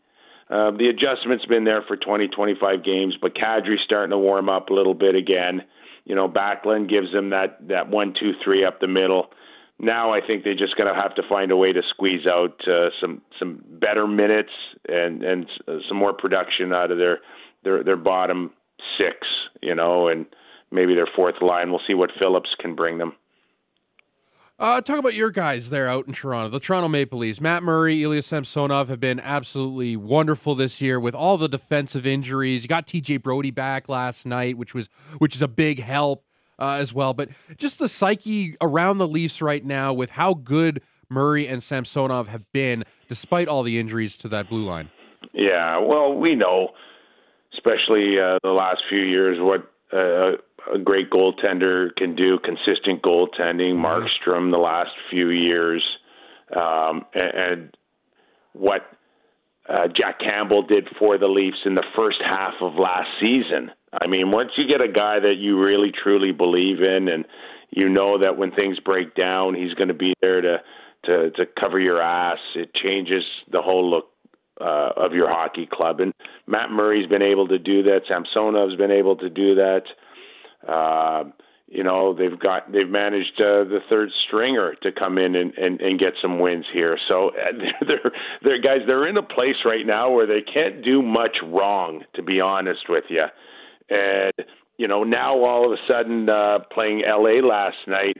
Uh, 0.51 0.71
the 0.71 0.89
adjustment's 0.89 1.45
been 1.45 1.65
there 1.65 1.83
for 1.87 1.97
20, 1.97 2.29
25 2.29 2.85
games, 2.85 3.15
but 3.21 3.35
Kadri's 3.35 3.83
starting 3.85 4.11
to 4.11 4.19
warm 4.19 4.49
up 4.49 4.71
a 4.71 4.75
little 4.75 4.95
bit 4.95 5.15
again. 5.15 5.63
You 6.05 6.15
know, 6.15 6.29
Backlund 6.29 6.89
gives 6.89 7.13
them 7.13 7.31
that 7.31 7.69
that 7.69 7.91
one, 7.91 8.15
two, 8.19 8.33
three 8.43 8.65
up 8.65 8.81
the 8.81 8.89
middle. 8.89 9.27
Now 9.79 10.13
I 10.13 10.21
think 10.27 10.43
they're 10.43 10.55
just 10.55 10.77
going 10.77 10.93
to 10.93 11.01
have 11.01 11.15
to 11.17 11.23
find 11.29 11.53
a 11.53 11.57
way 11.57 11.73
to 11.73 11.83
squeeze 11.91 12.27
out 12.27 12.61
uh, 12.67 12.89
some 12.99 13.21
some 13.39 13.63
better 13.69 14.07
minutes 14.07 14.53
and 14.89 15.23
and 15.23 15.47
uh, 15.69 15.77
some 15.87 15.99
more 15.99 16.15
production 16.15 16.73
out 16.73 16.91
of 16.91 16.97
their 16.97 17.19
their 17.63 17.85
their 17.85 17.97
bottom 17.97 18.53
six. 18.97 19.19
You 19.61 19.75
know, 19.75 20.09
and 20.09 20.25
maybe 20.71 20.95
their 20.95 21.09
fourth 21.15 21.43
line. 21.43 21.71
We'll 21.71 21.83
see 21.87 21.95
what 21.95 22.11
Phillips 22.19 22.51
can 22.59 22.75
bring 22.75 22.97
them. 22.97 23.13
Uh, 24.61 24.81
talk 24.81 24.99
about 24.99 25.14
your 25.14 25.31
guys 25.31 25.71
there 25.71 25.87
out 25.87 26.09
in 26.09 26.12
Toronto, 26.12 26.49
the 26.49 26.59
Toronto 26.59 26.88
Maple 26.88 27.21
Leafs. 27.21 27.40
Matt 27.40 27.62
Murray, 27.62 28.03
Ilya 28.03 28.23
Samsonov 28.23 28.88
have 28.88 28.99
been 28.99 29.21
absolutely 29.21 29.94
wonderful 29.94 30.57
this 30.57 30.83
year 30.83 30.99
with 30.99 31.14
all 31.14 31.38
the 31.38 31.49
defensive 31.49 32.05
injuries. 32.05 32.64
You 32.64 32.68
got 32.68 32.85
TJ 32.85 33.23
Brodie 33.23 33.53
back 33.53 33.88
last 33.88 34.27
night, 34.27 34.59
which 34.59 34.75
was 34.75 34.88
which 35.18 35.37
is 35.37 35.42
a 35.42 35.47
big 35.47 35.79
help 35.79 36.25
uh, 36.59 36.73
as 36.73 36.92
well. 36.92 37.14
But 37.14 37.29
just 37.57 37.79
the 37.79 37.88
psyche 37.88 38.57
around 38.61 38.99
the 38.99 39.07
Leafs 39.07 39.40
right 39.40 39.64
now 39.64 39.92
with 39.92 40.11
how 40.11 40.35
good 40.35 40.83
Murray 41.09 41.47
and 41.47 41.62
Samsonov 41.62 42.27
have 42.27 42.51
been, 42.53 42.83
despite 43.09 43.47
all 43.47 43.62
the 43.62 43.79
injuries 43.79 44.16
to 44.16 44.29
that 44.29 44.49
blue 44.49 44.66
line. 44.66 44.90
Yeah, 45.33 45.79
well, 45.79 46.14
we 46.14 46.35
know, 46.35 46.71
especially 47.55 48.16
uh, 48.18 48.38
the 48.42 48.51
last 48.51 48.83
few 48.88 49.03
years, 49.03 49.38
what 49.40 49.61
uh, 49.97 50.33
a 50.73 50.79
great 50.79 51.11
goaltender 51.11 51.94
can 51.97 52.14
do, 52.14 52.38
consistent 52.38 53.03
goaltending. 53.03 53.77
Mm-hmm. 53.77 53.85
Markstrom 53.85 54.51
the 54.51 54.59
last 54.59 54.90
few 55.11 55.31
years, 55.31 55.83
um, 56.55 57.05
and, 57.14 57.35
and 57.35 57.77
what 58.53 58.83
uh, 59.68 59.87
Jack 59.94 60.21
Campbell 60.21 60.62
did 60.62 60.88
for 60.99 61.18
the 61.18 61.27
Leafs 61.27 61.59
in 61.64 61.75
the 61.75 61.85
first 61.97 62.18
half 62.25 62.55
of 62.61 62.75
last 62.75 63.09
season. 63.21 63.71
I 63.92 64.07
mean, 64.07 64.31
once 64.31 64.51
you 64.57 64.66
get 64.66 64.81
a 64.81 64.92
guy 64.92 65.21
that 65.21 65.37
you 65.38 65.62
really 65.62 65.92
truly 65.92 66.33
believe 66.33 66.83
in, 66.83 67.09
and 67.09 67.25
you 67.71 67.88
know 67.88 68.18
that 68.18 68.37
when 68.37 68.51
things 68.53 68.79
break 68.81 69.14
down, 69.14 69.55
he's 69.55 69.75
going 69.75 69.88
to 69.88 69.94
be 69.94 70.14
there 70.21 70.40
to 70.40 70.59
to 71.05 71.31
to 71.31 71.47
cover 71.59 71.79
your 71.79 72.01
ass. 72.01 72.38
It 72.55 72.75
changes 72.75 73.23
the 73.51 73.62
whole 73.62 73.90
look 73.90 74.07
uh, 74.61 74.90
of 74.97 75.12
your 75.12 75.29
hockey 75.29 75.68
club. 75.71 76.01
And 76.01 76.12
Matt 76.47 76.71
Murray's 76.71 77.09
been 77.09 77.23
able 77.23 77.49
to 77.49 77.59
do 77.59 77.83
that. 77.85 78.01
Samsonov's 78.11 78.77
been 78.77 78.90
able 78.90 79.16
to 79.16 79.31
do 79.31 79.55
that. 79.57 79.83
Uh, 80.66 81.25
you 81.68 81.85
know 81.85 82.14
they've 82.14 82.38
got 82.38 82.73
they've 82.73 82.88
managed 82.88 83.35
uh, 83.38 83.64
the 83.64 83.81
third 83.90 84.09
stringer 84.27 84.75
to 84.83 84.90
come 84.90 85.18
in 85.18 85.37
and, 85.37 85.53
and, 85.55 85.81
and 85.81 86.01
get 86.01 86.14
some 86.21 86.40
wins 86.40 86.64
here. 86.73 86.99
So 87.09 87.31
they're 87.87 88.12
they're 88.42 88.61
guys 88.61 88.87
they're 88.87 89.07
in 89.07 89.16
a 89.16 89.23
place 89.23 89.57
right 89.64 89.87
now 89.87 90.11
where 90.11 90.27
they 90.27 90.40
can't 90.40 90.83
do 90.83 91.03
much 91.03 91.37
wrong. 91.44 92.05
To 92.14 92.23
be 92.23 92.40
honest 92.40 92.88
with 92.88 93.05
you, 93.11 93.25
and 93.90 94.33
you 94.79 94.88
know 94.88 95.05
now 95.05 95.44
all 95.44 95.66
of 95.66 95.73
a 95.73 95.83
sudden 95.87 96.29
uh, 96.29 96.61
playing 96.73 97.03
LA 97.07 97.47
last 97.47 97.77
night. 97.87 98.16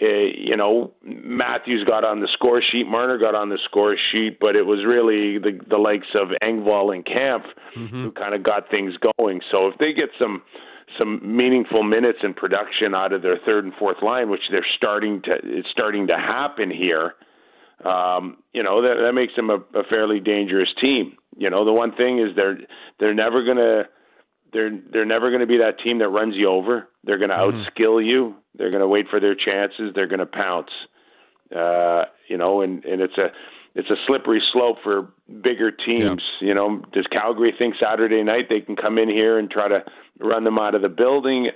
Uh, 0.00 0.06
you 0.06 0.56
know, 0.56 0.92
Matthews 1.02 1.84
got 1.84 2.04
on 2.04 2.20
the 2.20 2.28
score 2.32 2.62
sheet, 2.62 2.86
Marner 2.86 3.18
got 3.18 3.34
on 3.34 3.48
the 3.48 3.58
score 3.64 3.96
sheet, 4.12 4.38
but 4.38 4.54
it 4.54 4.62
was 4.62 4.86
really 4.86 5.38
the 5.38 5.58
the 5.68 5.76
likes 5.76 6.06
of 6.14 6.28
Engvall 6.40 6.94
and 6.94 7.04
Kampf 7.04 7.46
mm-hmm. 7.76 8.04
who 8.04 8.12
kind 8.12 8.32
of 8.32 8.44
got 8.44 8.70
things 8.70 8.94
going. 9.18 9.40
So 9.50 9.66
if 9.66 9.78
they 9.78 9.92
get 9.92 10.10
some 10.16 10.42
some 10.98 11.20
meaningful 11.36 11.82
minutes 11.82 12.18
and 12.22 12.34
production 12.34 12.94
out 12.94 13.12
of 13.12 13.22
their 13.22 13.38
third 13.44 13.64
and 13.64 13.74
fourth 13.78 14.02
line, 14.02 14.30
which 14.30 14.42
they're 14.50 14.66
starting 14.76 15.22
to 15.22 15.32
it's 15.42 15.68
starting 15.70 16.06
to 16.06 16.16
happen 16.16 16.70
here. 16.70 17.14
Um, 17.84 18.38
you 18.52 18.62
know 18.62 18.82
that 18.82 18.94
that 19.04 19.12
makes 19.12 19.34
them 19.36 19.50
a, 19.50 19.56
a 19.78 19.84
fairly 19.88 20.20
dangerous 20.20 20.68
team. 20.80 21.16
You 21.36 21.50
know 21.50 21.64
the 21.64 21.72
one 21.72 21.94
thing 21.94 22.18
is 22.18 22.34
they're 22.34 22.58
they're 22.98 23.14
never 23.14 23.44
gonna 23.44 23.84
they're 24.52 24.70
they're 24.92 25.04
never 25.04 25.30
going 25.30 25.40
to 25.40 25.46
be 25.46 25.58
that 25.58 25.82
team 25.82 25.98
that 25.98 26.08
runs 26.08 26.34
you 26.36 26.48
over. 26.48 26.88
They're 27.04 27.18
going 27.18 27.30
to 27.30 27.36
mm-hmm. 27.36 27.82
outskill 27.82 28.04
you. 28.04 28.36
They're 28.56 28.70
going 28.70 28.82
to 28.82 28.88
wait 28.88 29.06
for 29.10 29.20
their 29.20 29.34
chances. 29.34 29.92
They're 29.94 30.08
going 30.08 30.20
to 30.20 30.26
pounce. 30.26 30.70
Uh, 31.54 32.04
you 32.28 32.36
know, 32.36 32.62
and 32.62 32.84
and 32.84 33.00
it's 33.00 33.16
a 33.18 33.28
it's 33.74 33.90
a 33.90 33.96
slippery 34.06 34.42
slope 34.52 34.78
for 34.82 35.08
bigger 35.42 35.70
teams. 35.70 36.22
Yeah. 36.40 36.48
You 36.48 36.54
know, 36.54 36.82
does 36.92 37.06
Calgary 37.06 37.52
think 37.56 37.74
Saturday 37.80 38.22
night 38.22 38.46
they 38.48 38.60
can 38.60 38.76
come 38.76 38.98
in 38.98 39.08
here 39.08 39.38
and 39.38 39.50
try 39.50 39.68
to 39.68 39.84
run 40.18 40.44
them 40.44 40.58
out 40.58 40.74
of 40.74 40.82
the 40.82 40.88
building? 40.88 41.50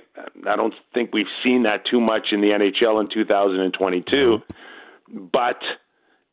I 0.47 0.55
don't 0.55 0.73
think 0.93 1.13
we've 1.13 1.25
seen 1.43 1.63
that 1.63 1.85
too 1.89 1.99
much 1.99 2.27
in 2.31 2.41
the 2.41 2.47
NHL 2.47 3.01
in 3.01 3.09
2022. 3.13 4.15
Mm-hmm. 4.15 5.25
But 5.31 5.59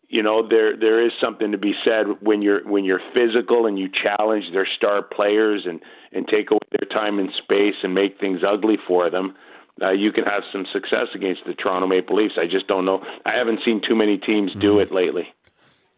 you 0.09 0.25
know, 0.25 0.47
there 0.47 0.77
there 0.77 1.05
is 1.05 1.13
something 1.23 1.53
to 1.53 1.59
be 1.59 1.73
said 1.85 2.07
when 2.21 2.43
you're 2.43 2.69
when 2.69 2.85
you're 2.85 3.01
physical 3.15 3.67
and 3.67 3.79
you 3.79 3.89
challenge 3.89 4.45
their 4.53 4.67
star 4.77 5.03
players 5.03 5.67
and 5.67 5.81
and 6.13 6.27
take 6.27 6.51
away 6.51 6.59
their 6.73 6.89
time 6.89 7.19
and 7.19 7.31
space 7.43 7.77
and 7.83 7.95
make 7.95 8.19
things 8.19 8.41
ugly 8.47 8.77
for 8.89 9.09
them. 9.09 9.35
Uh, 9.81 9.93
you 9.93 10.13
can 10.13 10.25
have 10.25 10.43
some 10.53 10.67
success 10.73 11.07
against 11.15 11.41
the 11.47 11.55
Toronto 11.55 11.87
Maple 11.87 12.17
Leafs. 12.17 12.35
I 12.37 12.45
just 12.45 12.67
don't 12.67 12.85
know. 12.85 13.03
I 13.25 13.35
haven't 13.35 13.61
seen 13.65 13.81
too 13.87 13.95
many 13.95 14.19
teams 14.19 14.53
do 14.61 14.73
mm-hmm. 14.73 14.81
it 14.81 14.93
lately. 14.93 15.29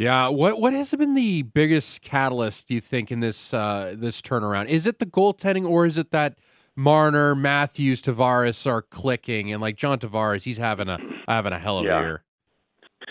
Yeah, 0.02 0.28
what 0.28 0.58
what 0.58 0.72
has 0.72 0.92
been 0.96 1.14
the 1.14 1.42
biggest 1.42 2.02
catalyst 2.02 2.66
do 2.66 2.74
you 2.74 2.80
think 2.80 3.12
in 3.12 3.20
this 3.20 3.54
uh, 3.54 3.94
this 3.96 4.20
turnaround? 4.20 4.66
Is 4.66 4.84
it 4.84 4.98
the 4.98 5.06
goaltending 5.06 5.64
or 5.64 5.86
is 5.86 5.96
it 5.96 6.10
that 6.10 6.34
Marner, 6.74 7.36
Matthews, 7.36 8.02
Tavares 8.02 8.66
are 8.66 8.82
clicking 8.82 9.52
and 9.52 9.62
like 9.62 9.76
John 9.76 10.00
Tavares, 10.00 10.42
he's 10.42 10.58
having 10.58 10.88
a 10.88 10.98
having 11.28 11.52
a 11.52 11.58
hell 11.58 11.78
of 11.78 11.84
yeah. 11.84 12.00
a 12.00 12.02
year. 12.02 12.22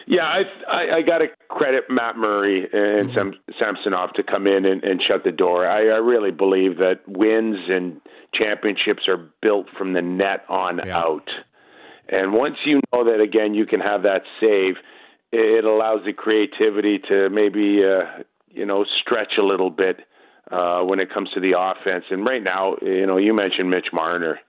Yeah, 0.05 0.23
I 0.23 0.41
I, 0.69 0.97
I 0.97 1.01
got 1.01 1.19
to 1.19 1.27
credit 1.47 1.85
Matt 1.89 2.17
Murray 2.17 2.67
and 2.73 3.11
Sam, 3.15 3.35
Samsonov 3.57 4.11
to 4.15 4.23
come 4.23 4.45
in 4.45 4.65
and, 4.65 4.83
and 4.83 5.01
shut 5.01 5.23
the 5.23 5.31
door. 5.31 5.65
I, 5.65 5.83
I 5.83 5.99
really 5.99 6.31
believe 6.31 6.77
that 6.79 6.99
wins 7.07 7.55
and 7.69 8.01
championships 8.33 9.07
are 9.07 9.29
built 9.41 9.67
from 9.77 9.93
the 9.93 10.01
net 10.01 10.43
on 10.49 10.81
Yeah. 10.85 10.97
out. 10.97 11.29
And 12.09 12.33
once 12.33 12.57
you 12.65 12.81
know 12.91 13.05
that 13.05 13.21
again, 13.21 13.53
you 13.53 13.65
can 13.65 13.79
have 13.79 14.03
that 14.03 14.23
save. 14.41 14.75
It 15.31 15.63
allows 15.63 16.01
the 16.05 16.13
creativity 16.13 16.99
to 17.09 17.29
maybe 17.29 17.81
uh, 17.83 18.23
you 18.49 18.65
know 18.65 18.85
stretch 19.01 19.33
a 19.37 19.43
little 19.43 19.69
bit 19.69 20.01
uh, 20.51 20.81
when 20.81 20.99
it 20.99 21.13
comes 21.13 21.29
to 21.33 21.39
the 21.39 21.53
offense. 21.57 22.05
And 22.09 22.25
right 22.25 22.43
now, 22.43 22.75
you 22.81 23.05
know, 23.05 23.17
you 23.17 23.33
mentioned 23.33 23.69
Mitch 23.69 23.87
Marner, 23.93 24.39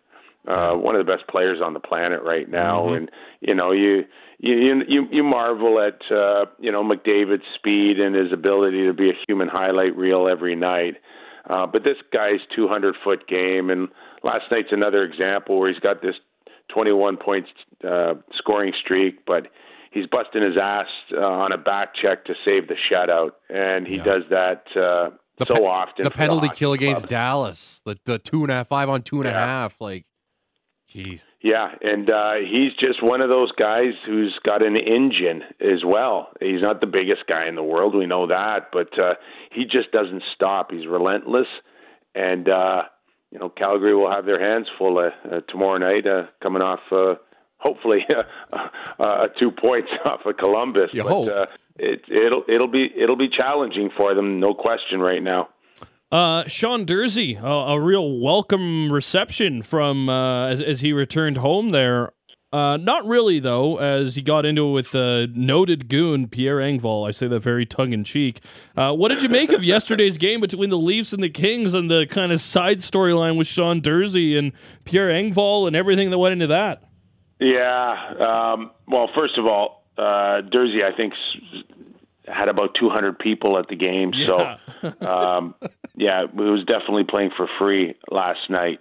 uh, 0.48 0.72
one 0.74 0.96
of 0.96 1.06
the 1.06 1.10
best 1.10 1.28
players 1.28 1.60
on 1.62 1.74
the 1.74 1.80
planet 1.80 2.22
right 2.24 2.48
now, 2.48 2.92
and 2.92 3.10
you 3.40 3.54
know, 3.54 3.70
you 3.70 4.04
you 4.38 4.82
you 4.88 5.06
you 5.10 5.22
marvel 5.22 5.78
at 5.80 6.00
uh, 6.14 6.46
you 6.58 6.72
know 6.72 6.82
McDavid's 6.82 7.44
speed 7.54 8.00
and 8.00 8.14
his 8.14 8.32
ability 8.32 8.84
to 8.86 8.92
be 8.92 9.10
a 9.10 9.14
human 9.26 9.48
highlight 9.48 9.96
reel 9.96 10.28
every 10.28 10.56
night. 10.56 10.96
Uh, 11.48 11.66
but 11.66 11.82
this 11.82 11.96
guy's 12.12 12.40
200 12.54 12.94
foot 13.02 13.26
game, 13.28 13.70
and 13.70 13.88
last 14.22 14.44
night's 14.50 14.68
another 14.70 15.02
example 15.04 15.58
where 15.58 15.72
he's 15.72 15.80
got 15.80 16.00
this 16.00 16.14
21 16.72 17.16
points 17.16 17.48
uh, 17.88 18.14
scoring 18.36 18.72
streak, 18.80 19.24
but 19.26 19.48
he's 19.92 20.06
busting 20.06 20.42
his 20.42 20.56
ass 20.60 20.86
uh, 21.16 21.20
on 21.20 21.52
a 21.52 21.58
back 21.58 21.94
check 21.94 22.24
to 22.26 22.34
save 22.44 22.68
the 22.68 22.76
shutout, 22.90 23.32
and 23.48 23.86
he 23.86 23.96
Yeah. 23.96 24.04
does 24.04 24.22
that 24.30 24.64
uh, 24.76 25.10
The 25.38 25.46
so 25.46 25.54
pe- 25.58 25.64
often. 25.64 26.04
the 26.04 26.10
penalty 26.10 26.46
hockey 26.48 26.58
kill 26.58 26.72
against 26.72 27.02
club. 27.02 27.08
Dallas, 27.10 27.80
the 27.84 27.96
the 28.04 28.18
two 28.18 28.42
and 28.42 28.50
a 28.50 28.54
half, 28.54 28.68
five 28.68 28.88
on 28.88 29.02
two 29.02 29.20
and 29.20 29.28
a 29.28 29.32
half, 29.32 29.80
like, 29.80 30.04
jeez. 30.92 31.24
Yeah, 31.40 31.70
and 31.82 32.08
uh, 32.10 32.34
he's 32.48 32.72
just 32.78 33.02
one 33.02 33.20
of 33.20 33.28
those 33.28 33.50
guys 33.52 33.94
who's 34.06 34.38
got 34.44 34.62
an 34.64 34.76
engine 34.76 35.42
as 35.60 35.84
well. 35.84 36.28
He's 36.40 36.62
not 36.62 36.80
the 36.80 36.86
biggest 36.86 37.26
guy 37.28 37.48
in 37.48 37.54
the 37.56 37.62
world, 37.64 37.94
we 37.94 38.06
know 38.06 38.26
that, 38.28 38.68
but 38.72 38.96
uh, 38.98 39.14
he 39.50 39.64
just 39.64 39.90
doesn't 39.92 40.22
stop. 40.34 40.70
He's 40.70 40.86
relentless, 40.86 41.48
and 42.14 42.48
uh, 42.48 42.82
you 43.30 43.38
know 43.38 43.48
Calgary 43.48 43.94
will 43.96 44.10
have 44.10 44.26
their 44.26 44.40
hands 44.40 44.68
full 44.78 44.98
uh, 44.98 45.10
uh, 45.28 45.40
tomorrow 45.48 45.78
night, 45.78 46.06
uh, 46.06 46.26
coming 46.42 46.62
off 46.62 46.80
uh, 46.92 47.14
hopefully 47.62 48.00
uh, 48.52 48.56
uh, 48.98 49.28
two 49.38 49.50
points 49.50 49.88
off 50.04 50.20
of 50.26 50.36
Columbus. 50.36 50.90
You 50.92 51.04
but 51.04 51.08
hope. 51.08 51.28
Uh, 51.28 51.46
it, 51.76 52.02
it'll 52.08 52.44
it'll 52.48 52.70
be 52.70 52.88
it'll 52.96 53.16
be 53.16 53.28
challenging 53.34 53.90
for 53.96 54.14
them, 54.14 54.40
no 54.40 54.52
question, 54.54 55.00
right 55.00 55.22
now. 55.22 55.48
Uh, 56.10 56.46
Sean 56.46 56.84
Durzi, 56.84 57.42
a, 57.42 57.46
a 57.46 57.80
real 57.80 58.20
welcome 58.20 58.92
reception 58.92 59.62
from 59.62 60.10
uh, 60.10 60.48
as, 60.48 60.60
as 60.60 60.80
he 60.80 60.92
returned 60.92 61.38
home 61.38 61.70
there. 61.70 62.12
Uh, 62.52 62.76
not 62.76 63.06
really 63.06 63.40
though, 63.40 63.78
as 63.78 64.14
he 64.14 64.20
got 64.20 64.44
into 64.44 64.68
it 64.68 64.72
with 64.72 64.94
uh, 64.94 65.26
noted 65.34 65.88
goon 65.88 66.28
Pierre 66.28 66.58
Engvall. 66.58 67.08
I 67.08 67.10
say 67.10 67.26
that 67.28 67.40
very 67.40 67.64
tongue 67.64 67.94
in 67.94 68.04
cheek. 68.04 68.44
Uh, 68.76 68.92
what 68.92 69.08
did 69.08 69.22
you 69.22 69.30
make 69.30 69.52
of 69.52 69.64
yesterday's 69.64 70.18
game 70.18 70.42
between 70.42 70.68
the 70.68 70.76
Leafs 70.76 71.14
and 71.14 71.22
the 71.22 71.30
Kings 71.30 71.72
and 71.72 71.90
the 71.90 72.06
kind 72.06 72.30
of 72.30 72.42
side 72.42 72.80
storyline 72.80 73.38
with 73.38 73.46
Sean 73.46 73.80
Durzi 73.80 74.38
and 74.38 74.52
Pierre 74.84 75.08
Engvall 75.08 75.66
and 75.66 75.74
everything 75.74 76.10
that 76.10 76.18
went 76.18 76.34
into 76.34 76.48
that? 76.48 76.82
Yeah. 77.42 78.52
Um, 78.54 78.70
well, 78.86 79.08
first 79.14 79.36
of 79.36 79.46
all, 79.46 79.84
uh, 79.98 80.42
Durzi, 80.42 80.84
I 80.84 80.96
think, 80.96 81.12
had 82.26 82.48
about 82.48 82.76
200 82.78 83.18
people 83.18 83.58
at 83.58 83.68
the 83.68 83.74
game. 83.74 84.12
So, 84.14 84.38
um, 85.06 85.54
yeah, 85.96 86.26
he 86.32 86.40
was 86.40 86.64
definitely 86.64 87.04
playing 87.04 87.30
for 87.36 87.48
free 87.58 87.94
last 88.10 88.48
night 88.48 88.80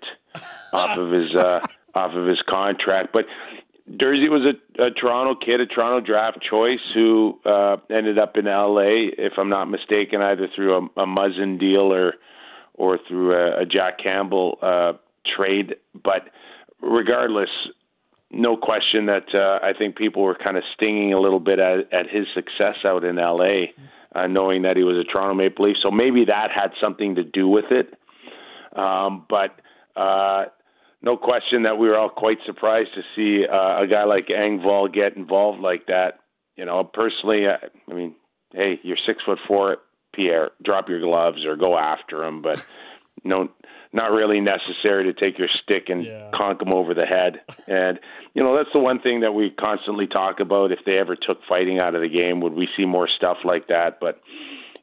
off 0.71 0.97
of 0.97 1.11
his 1.11 1.33
uh, 1.33 1.59
off 1.95 2.13
of 2.13 2.27
his 2.27 2.41
contract. 2.47 3.09
But 3.11 3.25
Durzi 3.89 4.29
was 4.29 4.45
a, 4.45 4.83
a 4.83 4.91
Toronto 4.91 5.35
kid, 5.43 5.59
a 5.59 5.65
Toronto 5.65 6.05
draft 6.05 6.39
choice 6.47 6.79
who 6.93 7.39
uh, 7.45 7.77
ended 7.89 8.19
up 8.19 8.37
in 8.37 8.45
LA, 8.45 9.09
if 9.17 9.33
I'm 9.37 9.49
not 9.49 9.65
mistaken, 9.65 10.21
either 10.21 10.47
through 10.55 10.75
a, 10.75 11.01
a 11.01 11.05
Muzzin 11.05 11.59
deal 11.59 11.91
or 11.91 12.13
or 12.75 12.99
through 13.07 13.33
a, 13.33 13.61
a 13.61 13.65
Jack 13.65 13.97
Campbell 14.01 14.57
uh, 14.61 14.93
trade. 15.35 15.75
But 15.93 16.29
regardless, 16.79 17.49
no 18.33 18.57
question 18.57 19.07
that 19.07 19.33
uh, 19.33 19.65
I 19.65 19.73
think 19.77 19.95
people 19.95 20.23
were 20.23 20.35
kind 20.35 20.57
of 20.57 20.63
stinging 20.75 21.13
a 21.13 21.19
little 21.19 21.39
bit 21.39 21.59
at, 21.59 21.91
at 21.93 22.09
his 22.09 22.25
success 22.33 22.75
out 22.85 23.03
in 23.03 23.17
LA, 23.17 23.71
uh, 24.15 24.27
knowing 24.27 24.63
that 24.63 24.77
he 24.77 24.83
was 24.83 24.97
a 24.97 25.11
Toronto 25.11 25.33
Maple 25.33 25.65
Leaf. 25.65 25.77
So 25.83 25.91
maybe 25.91 26.25
that 26.25 26.49
had 26.53 26.71
something 26.81 27.15
to 27.15 27.23
do 27.23 27.47
with 27.47 27.65
it. 27.71 27.93
Um, 28.77 29.25
but 29.29 29.59
uh, 29.99 30.45
no 31.01 31.17
question 31.17 31.63
that 31.63 31.77
we 31.77 31.87
were 31.87 31.97
all 31.97 32.09
quite 32.09 32.37
surprised 32.45 32.89
to 32.95 33.01
see 33.15 33.45
uh, 33.45 33.83
a 33.83 33.87
guy 33.87 34.05
like 34.05 34.27
Engvall 34.27 34.93
get 34.93 35.17
involved 35.17 35.59
like 35.59 35.87
that. 35.87 36.19
You 36.55 36.65
know, 36.65 36.83
personally, 36.83 37.47
I, 37.47 37.67
I 37.89 37.93
mean, 37.93 38.15
hey, 38.53 38.79
you're 38.83 38.97
six 39.05 39.23
foot 39.25 39.39
four, 39.47 39.77
Pierre. 40.13 40.51
Drop 40.63 40.89
your 40.89 41.01
gloves 41.01 41.45
or 41.45 41.55
go 41.55 41.77
after 41.77 42.23
him, 42.23 42.41
but 42.41 42.63
no, 43.23 43.49
not 43.93 44.11
really 44.11 44.39
necessary 44.39 45.03
to 45.03 45.13
take 45.13 45.37
your 45.37 45.49
stick 45.63 45.89
and 45.89 46.05
Yeah. 46.05 46.29
conk 46.33 46.59
them 46.59 46.71
over 46.71 46.93
the 46.93 47.05
head. 47.05 47.41
And 47.67 47.99
you 48.33 48.41
know, 48.43 48.55
that's 48.55 48.71
the 48.73 48.79
one 48.79 48.99
thing 48.99 49.21
that 49.21 49.33
we 49.33 49.49
constantly 49.49 50.07
talk 50.07 50.39
about. 50.39 50.71
If 50.71 50.79
they 50.85 50.97
ever 50.97 51.15
took 51.15 51.43
fighting 51.49 51.79
out 51.79 51.95
of 51.95 52.01
the 52.01 52.07
game, 52.09 52.39
would 52.41 52.53
we 52.53 52.67
see 52.77 52.85
more 52.85 53.07
stuff 53.07 53.37
like 53.43 53.67
that? 53.67 53.99
But 53.99 54.21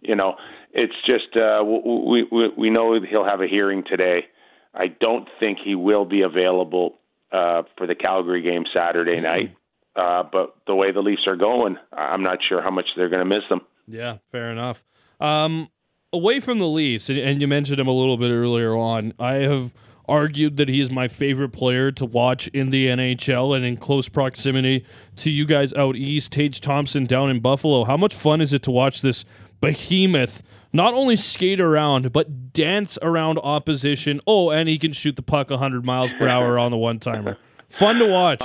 you 0.02 0.14
know, 0.14 0.36
it's 0.72 0.94
just 1.06 1.36
uh, 1.36 1.62
we 1.64 2.24
we 2.30 2.48
we 2.56 2.70
know 2.70 2.98
he'll 3.00 3.24
have 3.24 3.40
a 3.40 3.48
hearing 3.48 3.82
today. 3.84 4.26
I 4.74 4.88
don't 4.88 5.28
think 5.40 5.58
he 5.64 5.74
will 5.74 6.04
be 6.04 6.20
available 6.22 6.98
uh, 7.32 7.62
for 7.76 7.86
the 7.86 7.94
Calgary 7.94 8.42
game 8.42 8.64
Saturday 8.72 9.20
night. 9.20 9.54
Uh, 9.96 10.22
but 10.30 10.54
the 10.66 10.74
way 10.76 10.92
the 10.92 11.00
Leafs 11.00 11.26
are 11.26 11.34
going, 11.34 11.76
I'm 11.92 12.22
not 12.22 12.38
sure 12.48 12.62
how 12.62 12.70
much 12.70 12.84
they're 12.96 13.08
going 13.08 13.26
to 13.26 13.34
miss 13.34 13.42
them. 13.48 13.62
Yeah, 13.88 14.18
fair 14.30 14.52
enough. 14.52 14.84
Um, 15.20 15.70
away 16.12 16.40
from 16.40 16.58
the 16.58 16.68
Leafs, 16.68 17.08
and, 17.08 17.18
and 17.18 17.40
you 17.40 17.48
mentioned 17.48 17.80
him 17.80 17.88
a 17.88 17.92
little 17.92 18.16
bit 18.16 18.30
earlier 18.30 18.76
on, 18.76 19.12
I 19.18 19.34
have 19.34 19.74
argued 20.08 20.56
that 20.56 20.68
he 20.68 20.80
is 20.80 20.90
my 20.90 21.06
favorite 21.06 21.50
player 21.50 21.92
to 21.92 22.04
watch 22.04 22.48
in 22.48 22.70
the 22.70 22.86
NHL 22.86 23.54
and 23.54 23.64
in 23.64 23.76
close 23.76 24.08
proximity 24.08 24.84
to 25.16 25.30
you 25.30 25.44
guys 25.44 25.72
out 25.74 25.96
east, 25.96 26.32
Tage 26.32 26.60
Thompson 26.60 27.04
down 27.04 27.30
in 27.30 27.40
Buffalo. 27.40 27.84
How 27.84 27.96
much 27.96 28.14
fun 28.14 28.40
is 28.40 28.52
it 28.52 28.62
to 28.62 28.70
watch 28.70 29.02
this 29.02 29.24
behemoth 29.60 30.42
not 30.72 30.94
only 30.94 31.16
skate 31.16 31.60
around, 31.60 32.12
but 32.12 32.52
dance 32.54 32.98
around 33.02 33.38
opposition? 33.38 34.20
Oh, 34.26 34.50
and 34.50 34.68
he 34.68 34.78
can 34.78 34.92
shoot 34.92 35.16
the 35.16 35.22
puck 35.22 35.50
100 35.50 35.84
miles 35.84 36.12
per 36.14 36.26
hour 36.26 36.58
on 36.58 36.70
the 36.70 36.78
one 36.78 37.00
timer. 37.00 37.36
Fun 37.68 37.98
to 37.98 38.06
watch. 38.06 38.42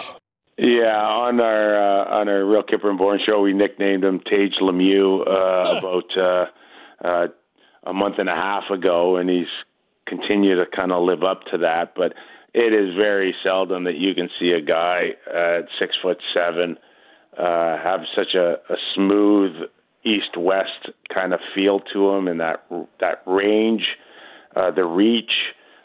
Yeah, 0.57 1.01
on 1.01 1.39
our 1.39 2.01
uh, 2.01 2.19
on 2.19 2.29
our 2.29 2.45
Real 2.45 2.61
Kyper 2.61 2.85
and 2.85 2.97
Bourne 2.97 3.19
show, 3.25 3.41
we 3.41 3.53
nicknamed 3.53 4.03
him 4.03 4.19
Tage 4.19 4.53
Lemieux 4.61 5.21
uh, 5.27 5.77
about 5.79 6.17
uh, 6.17 6.45
uh, 7.03 7.27
a 7.85 7.93
month 7.93 8.15
and 8.17 8.29
a 8.29 8.35
half 8.35 8.69
ago, 8.71 9.17
and 9.17 9.29
he's 9.29 9.47
continued 10.05 10.55
to 10.55 10.65
kind 10.75 10.91
of 10.91 11.03
live 11.03 11.23
up 11.23 11.41
to 11.51 11.57
that. 11.59 11.93
But 11.95 12.13
it 12.53 12.73
is 12.73 12.95
very 12.95 13.33
seldom 13.43 13.85
that 13.85 13.95
you 13.95 14.13
can 14.13 14.29
see 14.39 14.51
a 14.51 14.61
guy 14.61 15.11
at 15.27 15.65
six 15.79 15.95
foot 16.01 16.17
seven 16.33 16.77
uh, 17.37 17.77
have 17.83 18.01
such 18.15 18.35
a, 18.35 18.53
a 18.69 18.75
smooth 18.95 19.51
east 20.05 20.37
west 20.37 20.89
kind 21.13 21.33
of 21.33 21.39
feel 21.55 21.79
to 21.93 22.09
him, 22.09 22.27
and 22.27 22.39
that 22.39 22.65
that 22.99 23.23
range, 23.25 23.83
uh, 24.55 24.69
the 24.71 24.83
reach, 24.85 25.31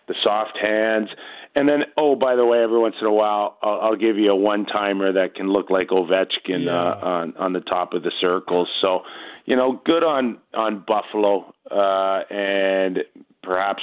the 0.08 0.14
soft 0.22 0.58
hands. 0.60 1.08
And 1.54 1.68
then, 1.68 1.84
oh, 1.96 2.14
by 2.14 2.36
the 2.36 2.44
way, 2.44 2.62
every 2.62 2.78
once 2.78 2.96
in 3.00 3.06
a 3.06 3.12
while, 3.12 3.56
I'll, 3.62 3.80
I'll 3.80 3.96
give 3.96 4.16
you 4.16 4.30
a 4.30 4.36
one-timer 4.36 5.14
that 5.14 5.34
can 5.34 5.48
look 5.48 5.70
like 5.70 5.88
Ovechkin 5.88 6.66
Yeah. 6.66 6.72
uh, 6.72 7.00
on 7.02 7.36
on 7.36 7.52
the 7.52 7.60
top 7.60 7.94
of 7.94 8.02
the 8.02 8.12
circles. 8.20 8.68
So, 8.82 9.02
you 9.48 9.56
know, 9.56 9.80
good 9.82 10.04
on 10.04 10.36
on 10.52 10.84
Buffalo, 10.86 11.54
uh, 11.70 12.20
and 12.30 12.98
perhaps, 13.42 13.82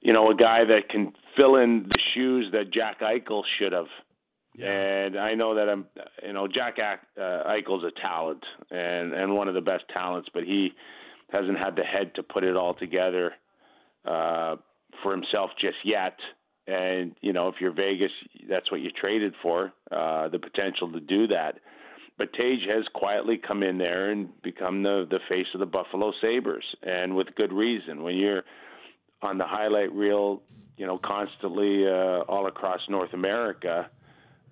you 0.00 0.12
know, 0.12 0.30
a 0.30 0.34
guy 0.36 0.64
that 0.64 0.88
can 0.88 1.12
fill 1.36 1.56
in 1.56 1.88
the 1.88 1.98
shoes 2.14 2.46
that 2.52 2.72
Jack 2.72 3.00
Eichel 3.00 3.42
should 3.58 3.72
have. 3.72 3.88
And 4.62 5.18
I 5.18 5.34
know 5.34 5.56
that 5.56 5.68
I'm, 5.68 5.86
you 6.24 6.32
know, 6.32 6.46
Jack 6.46 6.74
Ac- 6.78 7.20
uh, 7.20 7.50
Eichel's 7.50 7.82
a 7.82 8.00
talent 8.00 8.44
and 8.70 9.12
and 9.12 9.34
one 9.34 9.48
of 9.48 9.54
the 9.54 9.60
best 9.60 9.84
talents, 9.92 10.28
but 10.32 10.44
he 10.44 10.70
hasn't 11.32 11.58
had 11.58 11.74
the 11.74 11.82
head 11.82 12.14
to 12.14 12.22
put 12.22 12.44
it 12.44 12.54
all 12.54 12.74
together 12.74 13.32
uh, 14.04 14.54
for 15.02 15.10
himself 15.10 15.50
just 15.60 15.78
yet. 15.84 16.16
And 16.68 17.16
you 17.22 17.32
know, 17.32 17.48
if 17.48 17.56
you're 17.60 17.74
Vegas, 17.74 18.12
that's 18.48 18.70
what 18.70 18.82
you 18.82 18.90
traded 18.92 19.34
for, 19.42 19.72
uh, 19.90 20.28
the 20.28 20.38
potential 20.38 20.92
to 20.92 21.00
do 21.00 21.26
that. 21.26 21.58
But 22.20 22.34
Tage 22.34 22.66
has 22.68 22.84
quietly 22.92 23.38
come 23.38 23.62
in 23.62 23.78
there 23.78 24.10
and 24.10 24.28
become 24.42 24.82
the 24.82 25.06
the 25.08 25.20
face 25.26 25.46
of 25.54 25.60
the 25.60 25.64
Buffalo 25.64 26.12
Sabres, 26.20 26.64
and 26.82 27.16
with 27.16 27.34
good 27.34 27.50
reason. 27.50 28.02
When 28.02 28.14
you're 28.14 28.42
on 29.22 29.38
the 29.38 29.46
highlight 29.46 29.90
reel, 29.94 30.42
you 30.76 30.86
know, 30.86 31.00
constantly 31.02 31.86
uh, 31.86 32.20
all 32.28 32.46
across 32.46 32.80
North 32.90 33.14
America, 33.14 33.88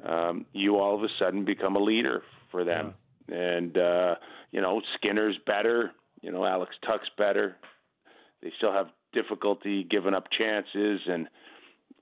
um, 0.02 0.46
you 0.54 0.78
all 0.78 0.94
of 0.94 1.02
a 1.02 1.08
sudden 1.18 1.44
become 1.44 1.76
a 1.76 1.78
leader 1.78 2.22
for 2.50 2.64
them. 2.64 2.94
And 3.30 3.76
uh, 3.76 4.14
you 4.50 4.62
know, 4.62 4.80
Skinner's 4.96 5.36
better. 5.44 5.92
You 6.22 6.32
know, 6.32 6.46
Alex 6.46 6.74
Tuch's 6.86 7.10
better. 7.18 7.56
They 8.42 8.50
still 8.56 8.72
have 8.72 8.86
difficulty 9.12 9.84
giving 9.84 10.14
up 10.14 10.24
chances, 10.38 11.00
and 11.06 11.28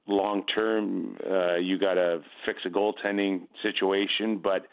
long 0.07 0.47
term, 0.47 1.17
uh, 1.29 1.57
you 1.57 1.77
got 1.77 1.95
to 1.95 2.21
fix 2.47 2.61
a 2.65 2.69
goaltending 2.69 3.49
situation. 3.65 4.39
But 4.41 4.69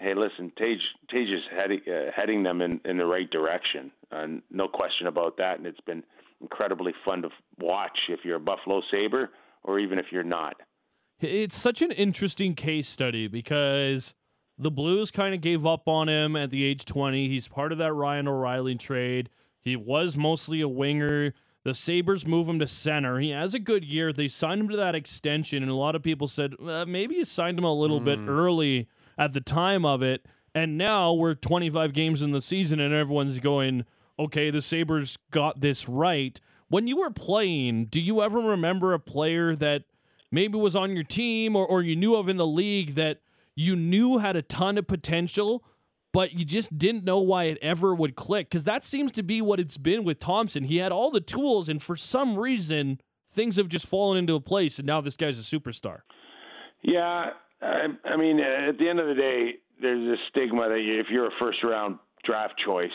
hey, 0.00 0.14
listen, 0.14 0.52
Tage 0.58 0.80
Tage 1.10 1.28
is 1.28 1.42
heading 1.54 1.80
uh, 1.88 2.10
heading 2.14 2.42
them 2.42 2.60
in 2.60 2.80
in 2.84 2.98
the 2.98 3.06
right 3.06 3.30
direction, 3.30 3.90
and 4.10 4.42
no 4.50 4.68
question 4.68 5.06
about 5.06 5.36
that. 5.38 5.58
And 5.58 5.66
it's 5.66 5.80
been 5.80 6.02
incredibly 6.40 6.92
fun 7.04 7.22
to 7.22 7.28
watch 7.58 7.98
if 8.08 8.20
you're 8.24 8.36
a 8.36 8.40
Buffalo 8.40 8.80
Sabre 8.90 9.30
or 9.64 9.78
even 9.78 9.98
if 9.98 10.06
you're 10.10 10.22
not. 10.22 10.56
It's 11.20 11.56
such 11.56 11.82
an 11.82 11.90
interesting 11.92 12.54
case 12.54 12.88
study 12.88 13.26
because 13.26 14.14
the 14.56 14.70
Blues 14.70 15.10
kind 15.10 15.34
of 15.34 15.40
gave 15.40 15.66
up 15.66 15.88
on 15.88 16.08
him 16.08 16.36
at 16.36 16.50
the 16.50 16.64
age 16.64 16.84
20. 16.84 17.28
He's 17.28 17.48
part 17.48 17.72
of 17.72 17.78
that 17.78 17.92
Ryan 17.92 18.28
O'Reilly 18.28 18.76
trade. 18.76 19.28
He 19.60 19.74
was 19.74 20.16
mostly 20.16 20.60
a 20.60 20.68
winger. 20.68 21.34
The 21.64 21.74
Sabres 21.74 22.24
move 22.24 22.48
him 22.48 22.60
to 22.60 22.68
center. 22.68 23.18
He 23.18 23.30
has 23.30 23.52
a 23.52 23.58
good 23.58 23.84
year. 23.84 24.12
They 24.12 24.28
signed 24.28 24.60
him 24.60 24.68
to 24.68 24.76
that 24.76 24.94
extension, 24.94 25.62
and 25.62 25.70
a 25.70 25.74
lot 25.74 25.96
of 25.96 26.02
people 26.02 26.28
said 26.28 26.54
uh, 26.64 26.86
maybe 26.86 27.16
you 27.16 27.24
signed 27.24 27.58
him 27.58 27.64
a 27.64 27.74
little 27.74 28.00
bit 28.00 28.20
early 28.26 28.88
at 29.18 29.32
the 29.32 29.40
time 29.40 29.84
of 29.84 30.02
it. 30.02 30.24
And 30.54 30.78
now 30.78 31.12
we're 31.12 31.34
25 31.34 31.92
games 31.92 32.22
in 32.22 32.30
the 32.30 32.40
season, 32.40 32.80
and 32.80 32.94
everyone's 32.94 33.38
going, 33.38 33.84
okay, 34.18 34.50
the 34.50 34.62
Sabres 34.62 35.18
got 35.30 35.60
this 35.60 35.88
right. 35.88 36.40
When 36.68 36.86
you 36.86 36.98
were 36.98 37.10
playing, 37.10 37.86
do 37.86 38.00
you 38.00 38.22
ever 38.22 38.38
remember 38.38 38.92
a 38.92 38.98
player 38.98 39.54
that 39.56 39.84
maybe 40.30 40.58
was 40.58 40.76
on 40.76 40.94
your 40.94 41.04
team 41.04 41.56
or, 41.56 41.66
or 41.66 41.82
you 41.82 41.96
knew 41.96 42.14
of 42.14 42.28
in 42.28 42.36
the 42.36 42.46
league 42.46 42.94
that 42.94 43.20
you 43.54 43.74
knew 43.74 44.18
had 44.18 44.36
a 44.36 44.42
ton 44.42 44.78
of 44.78 44.86
potential, 44.86 45.64
but 46.12 46.32
you 46.32 46.44
just 46.44 46.78
didn't 46.78 47.04
know 47.04 47.20
why 47.20 47.44
it 47.44 47.58
ever 47.62 47.94
would 47.94 48.16
click? 48.16 48.48
Because 48.48 48.64
that 48.64 48.84
seems 48.84 49.12
to 49.12 49.22
be 49.22 49.40
what 49.42 49.60
it's 49.60 49.76
been 49.76 50.04
with 50.04 50.18
Thompson. 50.18 50.64
He 50.64 50.78
had 50.78 50.92
all 50.92 51.10
the 51.10 51.20
tools, 51.20 51.68
and 51.68 51.82
for 51.82 51.96
some 51.96 52.36
reason, 52.38 53.00
things 53.30 53.56
have 53.56 53.68
just 53.68 53.86
fallen 53.86 54.18
into 54.18 54.38
place, 54.40 54.78
and 54.78 54.86
now 54.86 55.00
this 55.00 55.16
guy's 55.16 55.38
a 55.38 55.42
superstar. 55.42 56.00
Yeah, 56.82 57.30
I, 57.60 57.86
I 58.04 58.16
mean, 58.16 58.40
at 58.40 58.78
the 58.78 58.88
end 58.88 59.00
of 59.00 59.06
the 59.08 59.14
day, 59.14 59.54
there's 59.80 60.10
this 60.10 60.18
stigma 60.30 60.68
that 60.68 60.78
if 60.78 61.06
you're 61.10 61.26
a 61.26 61.38
first 61.38 61.58
round 61.64 61.98
draft 62.24 62.54
choice, 62.64 62.90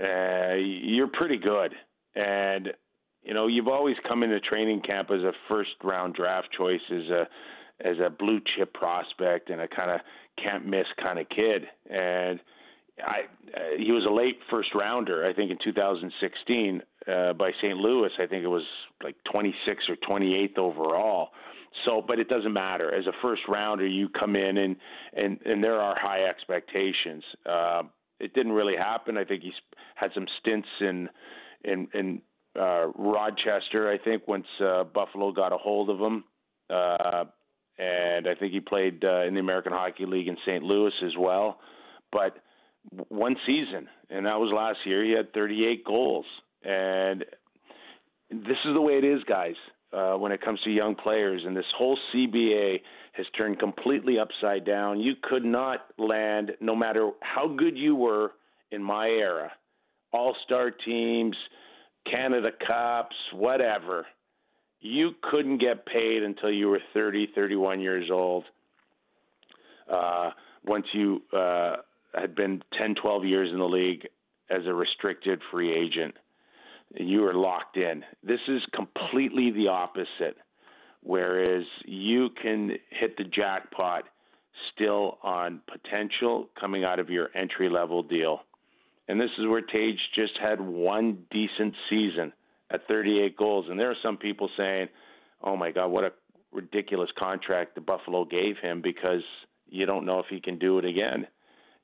uh, 0.00 0.54
you're 0.54 1.08
pretty 1.08 1.36
good, 1.36 1.72
and 2.14 2.72
you 3.22 3.34
know 3.34 3.46
you've 3.46 3.68
always 3.68 3.96
come 4.08 4.22
into 4.22 4.40
training 4.40 4.82
camp 4.82 5.10
as 5.10 5.20
a 5.20 5.32
first 5.48 5.70
round 5.82 6.14
draft 6.14 6.48
choice 6.56 6.80
as 6.90 7.08
a 7.10 7.28
as 7.80 7.96
a 7.98 8.10
blue 8.10 8.40
chip 8.56 8.72
prospect 8.74 9.50
and 9.50 9.60
a 9.60 9.68
kind 9.68 9.90
of 9.90 10.00
can't 10.42 10.66
miss 10.66 10.86
kind 11.00 11.18
of 11.18 11.28
kid, 11.28 11.64
and 11.90 12.40
I 13.00 13.22
uh, 13.54 13.60
he 13.78 13.92
was 13.92 14.04
a 14.08 14.12
late 14.12 14.38
first 14.50 14.74
rounder, 14.74 15.26
I 15.26 15.32
think 15.32 15.50
in 15.50 15.58
2016 15.62 16.82
uh, 17.06 17.32
by 17.34 17.50
St. 17.62 17.76
Louis. 17.76 18.10
I 18.18 18.26
think 18.26 18.44
it 18.44 18.48
was 18.48 18.64
like 19.02 19.16
26 19.30 19.84
or 19.88 19.96
28th 19.96 20.58
overall. 20.58 21.30
So, 21.84 22.02
but 22.06 22.18
it 22.18 22.28
doesn't 22.28 22.52
matter. 22.52 22.94
As 22.94 23.06
a 23.06 23.12
first 23.20 23.42
rounder, 23.48 23.86
you 23.86 24.08
come 24.08 24.36
in 24.36 24.58
and 24.58 24.76
and 25.12 25.38
and 25.44 25.62
there 25.62 25.80
are 25.80 25.96
high 25.98 26.24
expectations. 26.24 27.24
Uh, 27.44 27.82
it 28.20 28.32
didn't 28.32 28.52
really 28.52 28.76
happen. 28.76 29.18
I 29.18 29.24
think 29.24 29.42
he's 29.42 29.52
had 29.96 30.10
some 30.14 30.26
stints 30.40 30.68
in 30.80 31.08
in 31.64 31.88
in 31.92 32.22
uh, 32.58 32.86
Rochester. 32.96 33.90
I 33.90 33.98
think 33.98 34.28
once 34.28 34.46
uh, 34.64 34.84
Buffalo 34.84 35.32
got 35.32 35.52
a 35.52 35.58
hold 35.58 35.90
of 35.90 35.98
him, 35.98 36.24
uh, 36.70 37.24
and 37.78 38.28
I 38.28 38.34
think 38.38 38.52
he 38.52 38.60
played 38.60 39.04
uh, 39.04 39.22
in 39.22 39.34
the 39.34 39.40
American 39.40 39.72
Hockey 39.72 40.06
League 40.06 40.28
in 40.28 40.36
St. 40.46 40.62
Louis 40.62 40.92
as 41.04 41.12
well. 41.18 41.58
But 42.12 42.36
one 43.08 43.34
season, 43.46 43.88
and 44.10 44.26
that 44.26 44.38
was 44.38 44.52
last 44.54 44.78
year. 44.86 45.04
He 45.04 45.10
had 45.10 45.32
38 45.32 45.84
goals, 45.84 46.26
and 46.62 47.24
this 48.30 48.58
is 48.64 48.74
the 48.74 48.80
way 48.80 48.94
it 48.94 49.04
is, 49.04 49.24
guys 49.24 49.56
uh, 49.94 50.14
when 50.14 50.32
it 50.32 50.40
comes 50.40 50.60
to 50.62 50.70
young 50.70 50.94
players. 50.94 51.42
And 51.46 51.56
this 51.56 51.64
whole 51.76 51.98
CBA 52.12 52.80
has 53.12 53.26
turned 53.36 53.58
completely 53.58 54.18
upside 54.18 54.64
down. 54.64 55.00
You 55.00 55.14
could 55.22 55.44
not 55.44 55.86
land, 55.98 56.52
no 56.60 56.74
matter 56.74 57.10
how 57.20 57.48
good 57.48 57.76
you 57.76 57.94
were 57.94 58.32
in 58.72 58.82
my 58.82 59.06
era, 59.06 59.52
all 60.12 60.34
star 60.44 60.70
teams, 60.70 61.36
Canada 62.10 62.50
Cups, 62.66 63.14
whatever. 63.32 64.06
You 64.80 65.12
couldn't 65.30 65.58
get 65.58 65.86
paid 65.86 66.22
until 66.22 66.50
you 66.50 66.68
were 66.68 66.80
30, 66.92 67.28
31 67.34 67.80
years 67.80 68.10
old. 68.12 68.44
Uh, 69.90 70.30
once 70.66 70.86
you 70.92 71.22
uh, 71.32 71.76
had 72.14 72.34
been 72.34 72.62
10, 72.78 72.96
12 73.00 73.24
years 73.24 73.50
in 73.52 73.58
the 73.58 73.64
league 73.64 74.08
as 74.50 74.62
a 74.66 74.74
restricted 74.74 75.40
free 75.50 75.72
agent 75.72 76.14
you 76.96 77.24
are 77.26 77.34
locked 77.34 77.76
in. 77.76 78.04
This 78.22 78.40
is 78.48 78.62
completely 78.74 79.50
the 79.50 79.68
opposite. 79.68 80.36
Whereas 81.02 81.64
you 81.84 82.30
can 82.42 82.76
hit 82.90 83.16
the 83.18 83.24
jackpot 83.24 84.04
still 84.74 85.18
on 85.22 85.60
potential 85.70 86.48
coming 86.58 86.84
out 86.84 86.98
of 86.98 87.10
your 87.10 87.28
entry 87.34 87.68
level 87.68 88.02
deal. 88.02 88.40
And 89.08 89.20
this 89.20 89.30
is 89.38 89.46
where 89.46 89.60
Tage 89.60 89.98
just 90.14 90.32
had 90.40 90.60
one 90.60 91.18
decent 91.30 91.74
season 91.90 92.32
at 92.70 92.88
38 92.88 93.36
goals. 93.36 93.66
And 93.68 93.78
there 93.78 93.90
are 93.90 93.96
some 94.02 94.16
people 94.16 94.48
saying, 94.56 94.88
oh 95.42 95.56
my 95.56 95.70
God, 95.70 95.88
what 95.88 96.04
a 96.04 96.12
ridiculous 96.52 97.10
contract 97.18 97.74
the 97.74 97.82
Buffalo 97.82 98.24
gave 98.24 98.56
him 98.62 98.80
because 98.80 99.22
you 99.68 99.84
don't 99.84 100.06
know 100.06 100.20
if 100.20 100.26
he 100.30 100.40
can 100.40 100.58
do 100.58 100.78
it 100.78 100.86
again. 100.86 101.26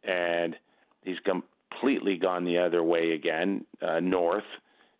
And 0.03 0.57
he's 1.03 1.19
completely 1.27 2.17
gone 2.17 2.45
the 2.45 2.57
other 2.57 2.83
way 2.83 3.11
again, 3.11 3.67
uh, 3.83 4.01
north 4.01 4.45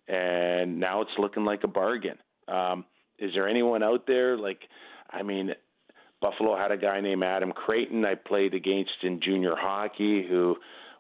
and 0.09 0.79
now 0.79 1.03
it's 1.03 1.11
looking 1.19 1.45
like 1.45 1.65
a 1.65 1.69
bargain. 1.69 2.19
Um, 2.49 2.85
is 3.19 3.33
there 3.35 3.49
anyone 3.49 3.83
out 3.83 4.07
there 4.07 4.37
like? 4.37 4.61
I 5.11 5.23
mean, 5.23 5.51
Buffalo 6.21 6.57
had 6.57 6.71
a 6.71 6.77
guy 6.77 7.01
named 7.01 7.23
Adam 7.23 7.53
Creighton 7.53 8.05
I 8.05 8.15
played 8.15 8.55
against 8.55 8.93
in 9.03 9.21
junior 9.23 9.55
hockey 9.57 10.27
who 10.29 10.57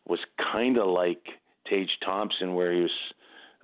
was 0.07 0.19
kind 0.53 0.79
of 0.79 0.89
like 0.89 1.23
Tage 1.69 1.91
Thompson, 2.05 2.55
where 2.55 2.73
he 2.73 2.81
was 2.83 2.91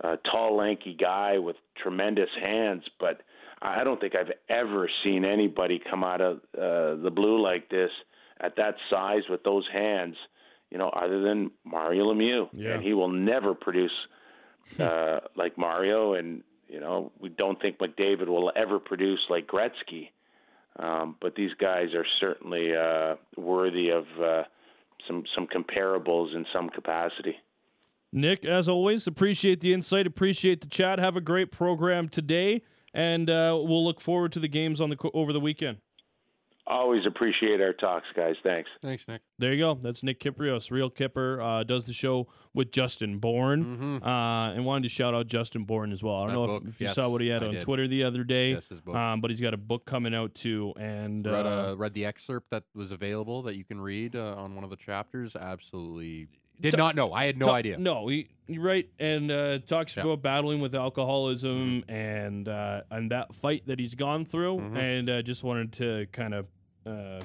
a 0.01 0.16
tall, 0.30 0.57
lanky 0.57 0.97
guy 0.99 1.39
with 1.39 1.57
tremendous 1.82 2.28
hands, 2.41 2.82
but 3.01 3.22
I 3.62 3.84
don't 3.84 4.01
think 4.01 4.14
I've 4.14 4.32
ever 4.49 4.89
seen 5.03 5.24
anybody 5.24 5.80
come 5.91 6.05
out 6.05 6.20
of 6.20 6.37
uh, 6.55 7.03
the 7.03 7.11
blue 7.14 7.43
like 7.43 7.70
this 7.70 7.91
at 8.41 8.57
that 8.57 8.74
size 8.91 9.22
with 9.30 9.43
those 9.45 9.66
hands, 9.72 10.16
you 10.70 10.76
know, 10.76 10.91
other 10.91 11.22
than 11.22 11.51
Mario 11.64 12.12
Lemieux. 12.12 12.49
Yeah. 12.53 12.74
And 12.74 12.82
he 12.82 12.93
will 12.93 13.09
never 13.09 13.55
produce 13.55 13.93
uh, 14.81 15.21
like 15.37 15.57
Mario, 15.59 16.14
and 16.14 16.43
you 16.69 16.81
know 16.81 17.12
we 17.21 17.29
don't 17.29 17.61
think 17.61 17.79
McDavid 17.79 18.29
will 18.29 18.53
ever 18.57 18.79
produce 18.79 19.21
like 19.31 19.47
Gretzky. 19.47 20.11
Um, 20.79 21.17
but 21.21 21.35
these 21.35 21.53
guys 21.59 21.95
are 21.95 22.05
certainly 22.21 22.75
uh, 22.77 23.14
worthy 23.37 23.91
of 23.91 24.05
uh, 24.23 24.43
some 25.07 25.25
some 25.35 25.47
comparables 25.47 26.35
in 26.35 26.45
some 26.53 26.69
capacity. 26.69 27.37
Nick, 28.12 28.45
as 28.45 28.69
always, 28.69 29.07
appreciate 29.07 29.61
the 29.61 29.73
insight, 29.73 30.07
appreciate 30.07 30.61
the 30.61 30.69
chat. 30.69 30.99
Have 30.99 31.17
a 31.17 31.21
great 31.21 31.51
program 31.51 32.09
today, 32.09 32.62
and 32.95 33.29
uh, 33.29 33.59
we'll 33.61 33.85
look 33.85 34.01
forward 34.01 34.33
to 34.33 34.41
the 34.41 34.49
games 34.49 34.81
on 34.81 34.91
the 34.91 35.11
over 35.12 35.33
the 35.33 35.41
weekend. 35.41 35.79
Always 36.69 37.03
appreciate 37.07 37.61
our 37.61 37.73
talks, 37.73 38.07
guys. 38.17 38.35
Thanks. 38.43 38.69
Thanks, 38.83 39.07
Nick. 39.07 39.23
There 39.39 39.53
you 39.53 39.61
go. 39.61 39.79
That's 39.81 40.03
Nick 40.03 40.19
Kypreos, 40.19 40.73
real 40.73 40.91
Kyper. 40.91 41.61
Uh, 41.61 41.62
does 41.62 41.85
the 41.85 41.93
show 41.93 42.27
with 42.55 42.73
Justin 42.73 43.19
Bourne, 43.21 44.01
uh, 44.03 44.53
and 44.53 44.64
wanted 44.64 44.83
to 44.83 44.89
shout 44.89 45.14
out 45.14 45.29
Justin 45.29 45.62
Bourne 45.64 45.93
as 45.93 46.03
well. 46.03 46.17
I 46.25 46.33
don't 46.33 46.35
Mm-hmm. 46.35 46.41
That 46.43 46.47
know 46.49 46.57
if, 46.57 46.62
book, 46.64 46.69
if 46.75 46.81
you 46.81 46.87
yes, 46.89 46.95
saw 46.97 47.09
what 47.09 47.21
he 47.21 47.29
had 47.29 47.45
I 47.45 47.47
on 47.47 47.53
did. 47.55 47.62
Twitter 47.62 47.87
the 47.87 48.03
other 48.03 48.25
day. 48.25 48.55
Yes, 48.55 48.67
his 48.67 48.81
book. 48.81 48.97
Um, 48.97 49.21
but 49.21 49.31
he's 49.31 49.41
got 49.41 49.55
a 49.55 49.59
book 49.59 49.85
coming 49.85 50.12
out 50.12 50.35
too, 50.35 50.73
and 50.77 51.25
read, 51.25 51.47
uh, 51.47 51.71
uh, 51.71 51.75
read 51.77 51.95
the 51.95 52.05
excerpt 52.05 52.51
that 52.51 52.64
was 52.75 52.91
available 52.91 53.43
that 53.43 53.57
you 53.57 53.62
can 53.64 53.81
read 53.81 54.17
uh, 54.17 54.35
on 54.37 54.57
one 54.57 54.64
of 54.64 54.71
the 54.71 54.77
chapters. 54.77 55.37
Absolutely 55.37 56.27
did 56.61 56.71
Ta- 56.73 56.79
not 56.79 56.97
know. 56.97 57.12
I 57.12 57.27
had 57.27 57.37
no 57.39 57.47
Ta- 57.47 57.55
idea. 57.55 57.79
No, 57.79 58.09
he, 58.09 58.29
you're 58.49 58.62
right, 58.62 58.89
and 58.99 59.31
uh, 59.31 59.59
talks 59.67 59.95
Yeah. 59.97 60.03
about 60.05 60.23
battling 60.23 60.61
with 60.61 60.75
alcoholism 60.75 61.83
Mm-hmm. 61.83 61.91
and 61.93 62.49
uh, 62.49 62.81
and 62.91 63.11
that 63.12 63.35
fight 63.37 63.67
that 63.67 63.79
he's 63.79 63.95
gone 63.95 64.25
through, 64.25 64.57
Mhm. 64.57 64.77
and 64.79 65.11
uh, 65.11 65.23
just 65.23 65.45
wanted 65.45 65.73
to 65.75 66.07
kind 66.12 66.35
of 66.35 66.47
uh, 66.87 67.22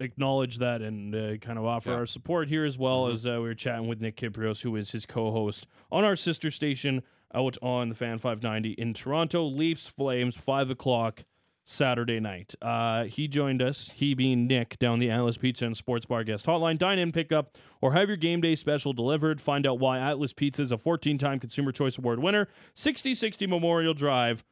acknowledge 0.00 0.58
that 0.58 0.82
and 0.82 1.14
uh, 1.14 1.36
kind 1.38 1.58
of 1.58 1.64
offer 1.64 1.90
Yeah. 1.90 1.96
our 1.96 2.06
support 2.06 2.48
here 2.48 2.64
as 2.64 2.76
well 2.76 3.06
Mhm. 3.06 3.12
as 3.12 3.26
uh, 3.26 3.30
we 3.36 3.48
were 3.48 3.54
chatting 3.54 3.86
with 3.86 4.00
Nick 4.00 4.16
Kypreos, 4.16 4.62
who 4.62 4.74
is 4.76 4.90
his 4.92 5.06
co-host 5.06 5.66
on 5.92 6.04
our 6.04 6.16
sister 6.16 6.50
station 6.50 7.02
out 7.34 7.56
on 7.62 7.88
the 7.90 7.94
Fan 7.94 8.18
590 8.18 8.72
in 8.72 8.92
Toronto. 8.94 9.44
Leafs 9.44 9.86
Flames 9.86 10.36
five 10.36 10.70
o'clock. 10.70 11.24
Saturday 11.66 12.20
night. 12.20 12.54
Uh, 12.60 13.04
he 13.04 13.26
joined 13.26 13.62
us, 13.62 13.90
he 13.92 14.12
being 14.12 14.46
Nick, 14.46 14.78
down 14.78 14.98
the 14.98 15.10
Atlas 15.10 15.38
Pizza 15.38 15.64
and 15.64 15.74
Sports 15.74 16.04
Bar 16.04 16.22
guest 16.22 16.44
hotline. 16.44 16.76
Dine 16.76 16.98
in, 16.98 17.10
pick 17.10 17.32
up, 17.32 17.56
or 17.80 17.94
have 17.94 18.06
your 18.08 18.18
game 18.18 18.42
day 18.42 18.54
special 18.54 18.92
delivered. 18.92 19.40
Find 19.40 19.66
out 19.66 19.78
why 19.78 19.98
Atlas 19.98 20.34
Pizza 20.34 20.60
is 20.60 20.72
a 20.72 20.76
14 20.76 21.16
time 21.16 21.40
Consumer 21.40 21.72
Choice 21.72 21.96
Award 21.96 22.18
winner, 22.18 22.48
6060 22.74 23.46
Memorial 23.46 23.94
Drive, 23.94 24.44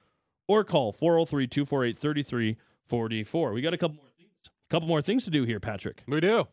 or 0.48 0.64
call 0.64 0.90
403 0.90 1.46
248 1.46 1.98
3344. 1.98 3.52
We 3.52 3.60
got 3.60 3.74
a 3.74 3.76
couple 3.78 3.96
more. 3.96 4.06
Couple 4.72 4.88
more 4.88 5.02
things 5.02 5.24
to 5.24 5.30
do 5.30 5.44
here, 5.44 5.60
Patrick. 5.60 6.02
We 6.08 6.18
do. 6.20 6.36
Let 6.38 6.46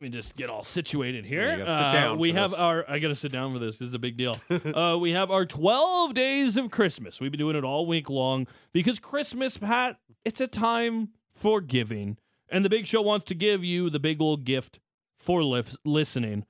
me 0.00 0.08
just 0.08 0.34
get 0.34 0.48
all 0.48 0.62
situated 0.62 1.26
here. 1.26 1.46
Yeah, 1.46 1.56
you 1.58 1.64
gotta 1.66 2.12
Uh, 2.12 2.14
we 2.14 2.32
have 2.32 2.52
this. 2.52 2.58
our. 2.58 2.90
I 2.90 2.98
gotta 2.98 3.14
sit 3.14 3.32
down 3.32 3.52
for 3.52 3.58
this. 3.58 3.76
This 3.76 3.88
is 3.88 3.92
a 3.92 3.98
big 3.98 4.16
deal. 4.16 4.40
uh, 4.74 4.96
we 4.98 5.10
have 5.10 5.30
our 5.30 5.44
12 5.44 6.14
days 6.14 6.56
of 6.56 6.70
Christmas. 6.70 7.20
We've 7.20 7.30
been 7.30 7.38
doing 7.38 7.54
it 7.54 7.64
all 7.64 7.84
week 7.84 8.08
long 8.08 8.46
because 8.72 8.98
Christmas, 8.98 9.58
Pat, 9.58 9.98
it's 10.24 10.40
a 10.40 10.46
time 10.46 11.10
for 11.34 11.60
giving. 11.60 12.16
And 12.48 12.64
the 12.64 12.70
Big 12.70 12.86
Show 12.86 13.02
wants 13.02 13.26
to 13.26 13.34
give 13.34 13.62
you 13.62 13.90
the 13.90 14.00
big 14.00 14.22
old 14.22 14.44
gift 14.46 14.80
for 15.18 15.44
lif- 15.44 15.76
listening. 15.84 16.46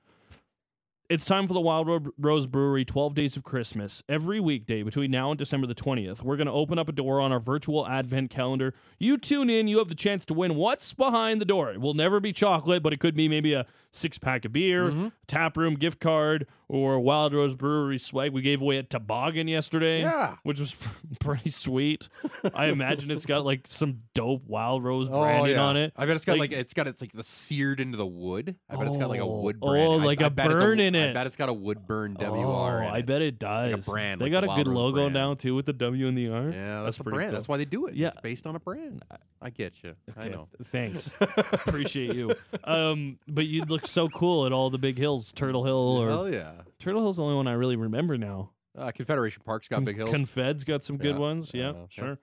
It's 1.13 1.25
time 1.25 1.47
for 1.47 1.53
the 1.53 1.61
Wild 1.61 2.11
Rose 2.17 2.47
Brewery 2.47 2.83
12 2.85 3.13
Days 3.13 3.37
of 3.37 3.43
Christmas. 3.43 4.01
Every 4.09 4.39
weekday 4.39 4.81
between 4.81 5.11
now 5.11 5.29
and 5.29 5.37
December 5.37 5.67
the 5.67 5.75
20th, 5.75 6.23
we're 6.23 6.37
going 6.37 6.47
to 6.47 6.51
open 6.51 6.79
up 6.79 6.89
a 6.89 6.91
door 6.91 7.21
on 7.21 7.31
our 7.31 7.39
virtual 7.39 7.87
advent 7.87 8.31
calendar. 8.31 8.73
You 8.97 9.19
tune 9.19 9.47
in, 9.47 9.67
you 9.67 9.77
have 9.77 9.89
the 9.89 9.93
chance 9.93 10.25
to 10.25 10.33
win 10.33 10.55
what's 10.55 10.91
behind 10.91 11.39
the 11.39 11.45
door. 11.45 11.71
It 11.71 11.79
will 11.79 11.93
never 11.93 12.19
be 12.19 12.33
chocolate, 12.33 12.81
but 12.81 12.93
it 12.93 12.99
could 12.99 13.13
be 13.13 13.29
maybe 13.29 13.53
a 13.53 13.67
six 13.93 14.17
pack 14.17 14.43
of 14.45 14.51
beer, 14.53 14.89
Mm-hmm. 14.89 15.07
tap 15.27 15.55
room 15.57 15.75
gift 15.75 15.99
card, 15.99 16.47
or 16.67 16.99
Wild 16.99 17.33
Rose 17.33 17.55
Brewery 17.55 17.99
swag. 17.99 18.33
We 18.33 18.41
gave 18.41 18.61
away 18.61 18.77
a 18.77 18.83
toboggan 18.83 19.47
yesterday, 19.47 20.01
Yeah. 20.01 20.35
which 20.43 20.59
was 20.59 20.75
pretty 21.19 21.49
sweet. 21.51 22.09
I 22.55 22.65
imagine 22.67 23.11
it's 23.11 23.25
got 23.27 23.45
like 23.45 23.67
some 23.67 23.99
dope 24.15 24.43
Wild 24.47 24.83
Rose 24.83 25.07
Oh, 25.11 25.21
branding 25.21 25.53
yeah. 25.55 25.61
on 25.61 25.77
it. 25.77 25.93
I 25.95 26.05
bet 26.07 26.15
it's 26.15 26.25
got 26.25 26.39
like, 26.39 26.51
Like- 26.51 26.59
it's 26.59 26.73
got 26.73 26.87
it's 26.87 27.01
like 27.01 27.11
the 27.13 27.23
seared 27.23 27.79
into 27.79 27.97
the 27.97 28.05
wood. 28.05 28.55
I 28.69 28.75
bet 28.75 28.87
it's 28.87 28.97
got 28.97 29.09
like 29.09 29.19
a 29.19 29.23
Oh. 29.23 29.41
wood 29.41 29.57
Oh, 29.61 29.69
brand. 29.71 30.01
I- 30.01 30.05
like 30.05 30.21
I 30.21 30.25
a 30.25 30.27
it's 30.27 30.35
burn 30.35 30.79
in 30.79 30.95
it. 30.95 31.11
I 31.11 31.13
bet 31.13 31.27
it's 31.27 31.35
got 31.35 31.49
a 31.49 31.53
wood 31.53 31.85
burn 31.85 32.15
WR. 32.15 32.83
Oh, 32.83 32.87
I 32.87 33.01
bet 33.03 33.21
it 33.21 33.37
does. 33.39 33.85
brand, 33.85 34.19
they 34.21 34.25
like 34.25 34.31
got 34.31 34.43
a 34.43 34.47
good 34.47 34.67
Rose 34.67 34.75
logo 34.75 34.95
brand. 35.01 35.13
now 35.13 35.33
too 35.35 35.53
with 35.55 35.65
the 35.67 35.73
W 35.73 36.07
and 36.07 36.17
the 36.17 36.29
R. 36.29 36.49
Yeah, 36.49 36.83
that's, 36.83 36.97
the 36.97 37.03
brand. 37.03 37.29
cool. 37.29 37.37
That's 37.37 37.47
why 37.47 37.57
they 37.57 37.65
do 37.65 37.85
it. 37.87 37.93
Yeah. 37.95 38.07
It's 38.07 38.17
based 38.21 38.47
on 38.47 38.55
a 38.55 38.59
brand. 38.59 39.03
I 39.41 39.49
get 39.51 39.73
you. 39.83 39.93
I 40.17 40.29
know. 40.29 40.47
Thanks. 40.65 41.13
Appreciate 41.21 42.15
you. 42.15 42.33
Um, 42.63 43.19
but 43.27 43.45
you'd 43.45 43.69
look 43.69 43.82
so 43.85 44.07
cool 44.09 44.45
at 44.45 44.51
all 44.53 44.69
the 44.69 44.77
big 44.77 44.97
hills, 44.97 45.31
Turtle 45.31 45.63
Hill 45.63 45.75
or 45.75 46.09
Hell 46.09 46.29
yeah. 46.29 46.51
Turtle 46.79 47.01
Hill's 47.01 47.17
the 47.17 47.23
only 47.23 47.35
one 47.35 47.47
I 47.47 47.53
really 47.53 47.75
remember 47.75 48.17
now. 48.17 48.51
Uh, 48.77 48.91
Confederation 48.91 49.41
Park's 49.45 49.67
got 49.67 49.83
big 49.85 49.97
hills. 49.97 50.09
Confed's 50.09 50.63
got 50.63 50.83
some 50.83 50.97
good 50.97 51.15
Yeah, 51.15 51.19
ones. 51.21 51.51
Yeah, 51.53 51.61
yeah, 51.61 51.73
yeah. 51.73 51.85
sure. 51.89 52.19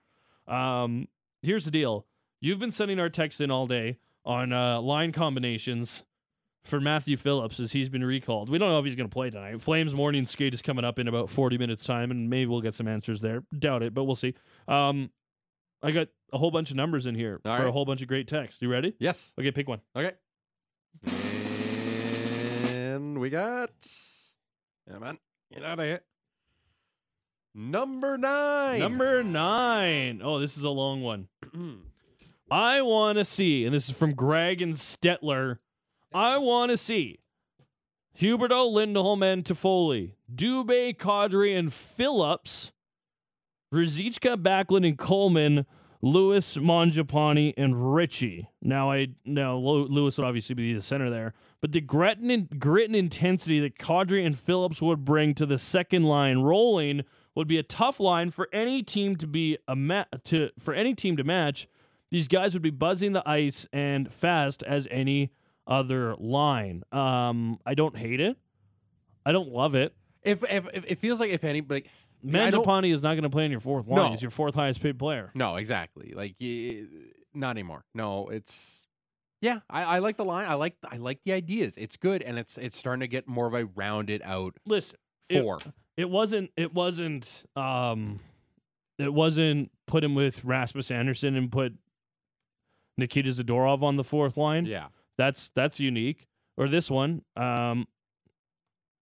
Um, 0.47 1.07
here's 1.41 1.65
the 1.65 1.71
deal. 1.71 2.05
You've 2.41 2.59
been 2.59 2.71
sending 2.71 2.99
our 2.99 3.09
texts 3.09 3.39
in 3.39 3.51
all 3.51 3.67
day 3.67 3.99
on 4.25 4.51
uh, 4.51 4.81
line 4.81 5.11
combinations 5.13 6.03
for 6.63 6.79
Matthew 6.81 7.17
Phillips 7.17 7.59
as 7.59 7.71
he's 7.71 7.87
been 7.89 8.03
recalled. 8.03 8.49
We 8.49 8.57
don't 8.57 8.69
know 8.69 8.79
if 8.79 8.85
he's 8.85 8.95
going 8.95 9.09
to 9.09 9.13
play 9.13 9.29
tonight. 9.29 9.61
Flames 9.61 9.93
morning 9.95 10.25
skate 10.25 10.53
is 10.53 10.61
coming 10.61 10.83
up 10.85 10.99
in 10.99 11.07
about 11.07 11.29
40 11.29 11.57
minutes 11.57 11.85
time, 11.85 12.11
and 12.11 12.29
maybe 12.29 12.47
we'll 12.47 12.61
get 12.61 12.73
some 12.73 12.87
answers 12.87 13.21
there. 13.21 13.43
Doubt 13.57 13.81
it, 13.83 13.93
but 13.93 14.03
we'll 14.03 14.15
see. 14.15 14.33
Um, 14.67 15.09
I 15.81 15.91
got 15.91 16.09
a 16.33 16.37
whole 16.37 16.51
bunch 16.51 16.69
of 16.69 16.75
numbers 16.75 17.05
in 17.05 17.15
here 17.15 17.39
All 17.45 17.55
for 17.55 17.61
a 17.61 17.65
right. 17.65 17.73
whole 17.73 17.85
bunch 17.85 18.01
of 18.01 18.07
great 18.07 18.27
texts. 18.27 18.61
You 18.61 18.69
ready? 18.69 18.93
yes. 18.99 19.33
Okay, 19.39 19.51
pick 19.51 19.67
one. 19.67 19.81
Okay. 19.95 20.11
And 23.01 23.19
we 23.19 23.31
got. 23.31 23.71
Come 24.87 25.01
on. 25.01 25.17
Get 25.51 25.65
out 25.65 25.79
of 25.79 25.85
here. 25.85 26.01
Number 27.55 28.15
nine. 28.15 28.79
Number 28.79 29.23
nine. 29.23 30.21
Oh, 30.23 30.37
this 30.37 30.55
is 30.55 30.63
a 30.63 30.69
long 30.69 31.01
one. 31.01 31.27
I 32.51 32.83
want 32.83 33.17
to 33.17 33.25
see, 33.25 33.65
and 33.65 33.73
this 33.73 33.89
is 33.89 33.95
from 33.95 34.13
Greg 34.13 34.61
and 34.61 34.75
Stettler. 34.75 35.57
I 36.13 36.37
want 36.37 36.69
to 36.69 36.77
see 36.77 37.21
Huberdeau, 38.19 38.71
Lindholm, 38.71 39.23
and 39.23 39.43
Toffoli, 39.43 40.13
Dubé, 40.33 40.95
Kadri, 40.95 41.57
and 41.57 41.73
Phillips, 41.73 42.71
Ruzicka, 43.73 44.35
Backlund, 44.35 44.85
and 44.87 44.97
Coleman, 44.97 45.65
Lewis, 46.03 46.55
Mangiapane, 46.55 47.55
and 47.57 47.95
Ritchie. 47.95 48.47
Now, 48.61 48.91
I 48.91 49.07
now 49.25 49.55
Lewis 49.57 50.17
would 50.17 50.27
obviously 50.27 50.53
be 50.53 50.73
the 50.73 50.83
center 50.83 51.09
there, 51.09 51.33
but 51.61 51.71
the 51.71 51.81
grit 51.81 52.17
and, 52.17 52.59
grit 52.59 52.87
and 52.87 52.95
intensity 52.95 53.59
that 53.61 53.77
Kadri 53.77 54.25
and 54.25 54.37
Phillips 54.37 54.81
would 54.81 55.05
bring 55.05 55.33
to 55.35 55.45
the 55.45 55.57
second 55.57 56.03
line 56.03 56.39
rolling 56.39 57.03
would 57.35 57.47
be 57.47 57.57
a 57.57 57.63
tough 57.63 57.99
line 57.99 58.29
for 58.31 58.49
any 58.51 58.83
team 58.83 59.15
to 59.17 59.27
be 59.27 59.57
a 59.67 59.75
ma- 59.75 60.05
to 60.25 60.49
for 60.59 60.73
any 60.73 60.93
team 60.93 61.15
to 61.17 61.23
match. 61.23 61.67
These 62.09 62.27
guys 62.27 62.53
would 62.53 62.61
be 62.61 62.71
buzzing 62.71 63.13
the 63.13 63.23
ice 63.27 63.65
and 63.71 64.11
fast 64.11 64.63
as 64.63 64.87
any 64.91 65.31
other 65.65 66.15
line. 66.17 66.83
Um, 66.91 67.59
I 67.65 67.73
don't 67.73 67.95
hate 67.95 68.19
it. 68.19 68.35
I 69.25 69.31
don't 69.31 69.49
love 69.49 69.75
it. 69.75 69.93
If, 70.23 70.43
if, 70.43 70.67
if 70.73 70.85
it 70.87 70.99
feels 70.99 71.19
like 71.19 71.29
if 71.31 71.43
anybody. 71.43 71.85
I 72.33 72.49
don't- 72.51 72.85
is 72.85 73.01
not 73.01 73.13
going 73.13 73.23
to 73.23 73.29
play 73.29 73.45
in 73.45 73.51
your 73.51 73.59
fourth 73.59 73.87
line. 73.87 73.95
No. 73.95 74.11
He's 74.11 74.21
your 74.21 74.29
fourth 74.31 74.53
highest 74.55 74.81
paid 74.81 74.99
player. 74.99 75.31
No, 75.33 75.55
exactly. 75.55 76.13
Like 76.15 76.35
not 77.33 77.51
anymore. 77.51 77.83
No, 77.95 78.27
it's 78.27 78.80
yeah. 79.41 79.59
I, 79.69 79.83
I 79.83 79.99
like 79.99 80.17
the 80.17 80.25
line. 80.25 80.47
I 80.47 80.53
like 80.53 80.75
I 80.89 80.97
like 80.97 81.19
the 81.25 81.33
ideas. 81.33 81.75
It's 81.77 81.97
good, 81.97 82.21
and 82.21 82.37
it's 82.39 82.57
it's 82.57 82.77
starting 82.77 83.01
to 83.01 83.07
get 83.07 83.27
more 83.27 83.47
of 83.47 83.53
a 83.53 83.65
rounded 83.65 84.21
out 84.23 84.55
Listen, 84.65 84.97
it- 85.29 85.41
four. 85.41 85.59
It 85.97 86.09
wasn't. 86.09 86.51
It 86.55 86.73
wasn't. 86.73 87.43
Um, 87.55 88.21
it 88.97 89.13
wasn't 89.13 89.71
put 89.87 90.03
him 90.03 90.15
with 90.15 90.43
Rasmus 90.45 90.89
Andersson 90.89 91.35
and 91.35 91.51
put 91.51 91.73
Nikita 92.97 93.29
Zadorov 93.29 93.83
on 93.83 93.97
the 93.97 94.03
fourth 94.03 94.37
line. 94.37 94.65
yeah, 94.65 94.87
That's 95.17 95.49
that's 95.49 95.79
unique. 95.79 96.27
Or 96.57 96.67
this 96.67 96.89
one. 96.89 97.23
Um, 97.35 97.87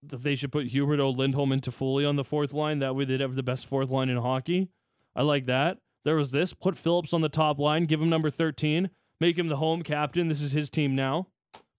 that 0.05 0.23
they 0.23 0.35
should 0.37 0.53
put 0.53 0.69
Huberdeau, 0.69 1.17
Lindholm, 1.17 1.51
and 1.53 1.61
Toffoli 1.61 2.09
on 2.09 2.17
the 2.17 2.25
fourth 2.25 2.53
line. 2.53 2.79
That 2.79 2.95
way 2.95 3.05
they'd 3.05 3.21
have 3.21 3.35
the 3.35 3.43
best 3.43 3.67
fourth 3.67 3.91
line 3.91 4.09
in 4.09 4.17
hockey. 4.17 4.69
I 5.17 5.23
like 5.23 5.47
that. 5.47 5.79
There 6.05 6.15
was 6.17 6.31
this. 6.31 6.55
Put 6.55 6.79
Phillips 6.79 7.13
on 7.13 7.21
the 7.21 7.29
top 7.29 7.59
line. 7.59 7.85
Give 7.87 8.01
him 8.01 8.09
number 8.09 8.31
thirteen. 8.31 8.91
Make 9.21 9.39
him 9.39 9.49
the 9.49 9.57
home 9.57 9.83
captain. 9.83 10.29
This 10.29 10.43
is 10.43 10.53
his 10.53 10.71
team 10.71 10.95
now. 10.95 11.29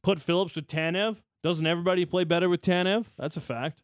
Put 0.03 0.21
Phillips 0.21 0.55
with 0.55 0.67
Tanev. 0.67 1.17
Doesn't 1.43 1.65
everybody 1.65 2.05
play 2.05 2.23
better 2.25 2.49
with 2.49 2.61
Tanev? 2.61 3.05
That's 3.17 3.37
a 3.37 3.41
fact. 3.41 3.83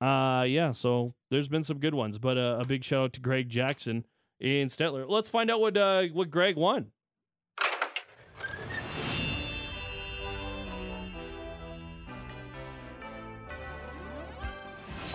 Uh 0.00 0.44
yeah, 0.46 0.70
so 0.70 1.14
there's 1.30 1.48
been 1.48 1.64
some 1.64 1.78
good 1.78 1.94
ones, 1.94 2.18
but 2.18 2.38
uh, 2.38 2.58
a 2.60 2.64
big 2.64 2.84
shout 2.84 3.04
out 3.04 3.12
to 3.14 3.20
Greg 3.20 3.48
Jackson 3.48 4.06
in 4.38 4.68
Stettler. 4.68 5.08
Let's 5.08 5.28
find 5.28 5.50
out 5.50 5.60
what 5.60 5.76
uh, 5.76 6.04
what 6.12 6.30
Greg 6.30 6.56
won. 6.56 6.92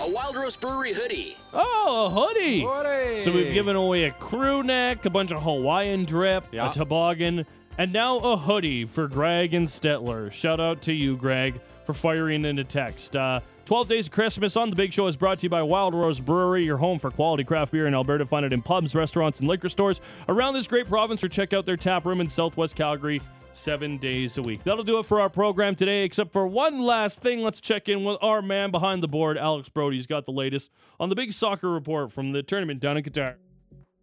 A 0.04 0.10
Wild 0.10 0.36
Rose 0.36 0.58
Brewery 0.58 0.91
hoodie. 0.91 1.38
Oh, 1.54 2.08
a 2.08 2.10
hoodie. 2.10 2.62
Hoodie. 2.62 3.22
So 3.24 3.32
we've 3.32 3.54
given 3.54 3.78
away 3.78 4.04
a 4.04 4.12
crew 4.12 4.62
neck, 4.62 5.06
a 5.06 5.10
bunch 5.10 5.32
of 5.32 5.41
Hawaiian 5.41 6.04
drip, 6.04 6.43
Yeah. 6.51 6.70
a 6.70 6.74
toboggan, 6.74 7.45
and 7.78 7.93
now 7.93 8.18
a 8.18 8.36
hoodie 8.36 8.84
for 8.84 9.08
Greg 9.08 9.54
and 9.54 9.66
Stettler. 9.66 10.30
Shout 10.34 10.60
out 10.60 10.82
to 10.84 10.93
you, 10.93 11.16
Greg, 11.16 11.60
for 11.86 11.93
firing 11.93 12.43
in 12.43 12.60
a 12.60 12.66
text. 12.66 13.16
Uh, 13.16 13.39
12 13.66 13.88
Days 13.88 14.06
of 14.08 14.12
Christmas 14.12 14.58
on 14.58 14.70
The 14.70 14.76
Big 14.76 14.91
Show 14.91 15.08
is 15.08 15.16
brought 15.16 15.39
to 15.39 15.43
you 15.45 15.49
by 15.49 15.62
Wild 15.62 15.93
Rose 15.93 16.20
Brewery, 16.20 16.66
your 16.66 16.76
home 16.78 16.99
for 16.99 17.10
quality 17.10 17.45
craft 17.45 17.72
beer 17.72 17.88
in 17.88 17.93
Alberta. 17.93 18.26
Find 18.26 18.45
it 18.45 18.51
in 18.51 18.62
pubs, 18.62 18.93
restaurants, 18.93 19.39
and 19.39 19.47
liquor 19.47 19.70
stores 19.70 20.01
around 20.28 20.54
this 20.54 20.68
great 20.68 20.89
province 20.89 21.24
or 21.24 21.30
check 21.30 21.54
out 21.54 21.66
their 21.66 21.78
tap 21.78 22.04
room 22.06 22.20
in 22.20 22.28
Southwest 22.28 22.76
Calgary 22.76 23.22
seven 23.56 23.97
days 23.97 24.38
a 24.38 24.41
week. 24.41 24.64
That'll 24.64 24.84
do 24.84 24.99
it 24.99 25.06
for 25.06 25.22
our 25.22 25.30
program 25.30 25.76
today, 25.76 26.04
except 26.04 26.32
for 26.32 26.47
one 26.47 26.80
last 26.80 27.22
thing. 27.22 27.41
Let's 27.41 27.62
check 27.62 27.88
in 27.88 28.04
with 28.04 28.18
our 28.22 28.41
man 28.41 28.72
behind 28.72 29.04
the 29.04 29.08
board, 29.08 29.38
Alex 29.38 29.70
Brody. 29.70 29.97
He's 29.97 30.08
got 30.08 30.26
the 30.26 30.32
latest 30.32 30.72
on 30.99 31.10
the 31.10 31.16
big 31.16 31.34
soccer 31.34 31.70
report 31.70 32.12
from 32.12 32.32
the 32.32 32.43
tournament 32.43 32.80
down 32.80 32.97
in 32.97 33.04
Qatar. 33.04 33.36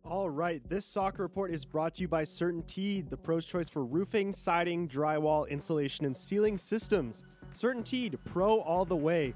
All 0.04 0.30
right, 0.30 0.62
this 0.68 0.86
soccer 0.86 1.22
report 1.22 1.52
is 1.52 1.64
brought 1.64 1.94
to 1.94 2.02
you 2.02 2.08
by 2.08 2.24
CertainTeed, 2.24 3.10
the 3.10 3.16
pro's 3.16 3.46
choice 3.46 3.68
for 3.68 3.84
roofing, 3.84 4.32
siding, 4.32 4.88
drywall, 4.88 5.48
insulation, 5.48 6.06
and 6.06 6.16
ceiling 6.16 6.58
systems. 6.58 7.24
CertainTeed, 7.56 8.18
pro 8.24 8.60
all 8.60 8.84
the 8.84 8.96
way. 8.96 9.34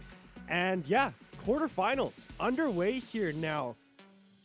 And 0.49 0.87
yeah, 0.87 1.13
quarterfinals 1.47 2.27
underway 2.41 2.99
here 2.99 3.33
now. 3.33 3.77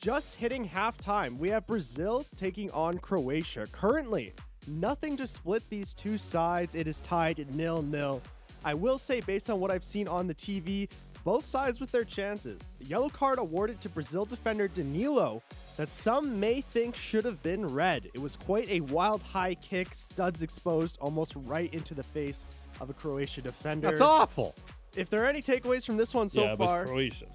Just 0.01 0.35
hitting 0.35 0.67
halftime, 0.67 1.37
we 1.37 1.49
have 1.49 1.67
Brazil 1.67 2.25
taking 2.37 2.69
on 2.71 2.99
Croatia. 2.99 3.67
Currently, 3.71 4.33
nothing 4.67 5.17
to 5.17 5.27
split 5.27 5.63
these 5.69 5.93
two 5.93 6.17
sides. 6.17 6.75
It 6.75 6.87
is 6.87 7.01
tied 7.01 7.45
nil 7.55 7.81
nil. 7.81 8.21
I 8.63 8.73
will 8.73 8.97
say, 8.97 9.21
based 9.21 9.49
on 9.49 9.59
what 9.59 9.71
I've 9.71 9.83
seen 9.83 10.07
on 10.07 10.27
the 10.27 10.35
TV, 10.35 10.89
both 11.23 11.45
sides 11.45 11.79
with 11.79 11.91
their 11.91 12.03
chances. 12.03 12.59
A 12.81 12.85
yellow 12.85 13.09
card 13.09 13.39
awarded 13.39 13.81
to 13.81 13.89
Brazil 13.89 14.25
defender 14.25 14.67
Danilo 14.67 15.41
that 15.77 15.89
some 15.89 16.39
may 16.39 16.61
think 16.61 16.95
should 16.95 17.25
have 17.25 17.41
been 17.43 17.65
red. 17.67 18.09
It 18.13 18.21
was 18.21 18.35
quite 18.35 18.69
a 18.69 18.81
wild 18.81 19.23
high 19.23 19.55
kick, 19.55 19.93
studs 19.93 20.43
exposed 20.43 20.97
almost 21.01 21.33
right 21.35 21.73
into 21.73 21.93
the 21.93 22.03
face 22.03 22.45
of 22.79 22.89
a 22.89 22.93
Croatia 22.93 23.41
defender. 23.41 23.89
That's 23.89 24.01
awful. 24.01 24.55
If 24.95 25.09
there 25.09 25.23
are 25.23 25.27
any 25.27 25.41
takeaways 25.41 25.85
from 25.85 25.97
this 25.97 26.13
one 26.13 26.29
so 26.29 26.41
yeah, 26.41 26.55
far, 26.55 26.85
but 26.85 26.91
Croatia. 26.91 27.27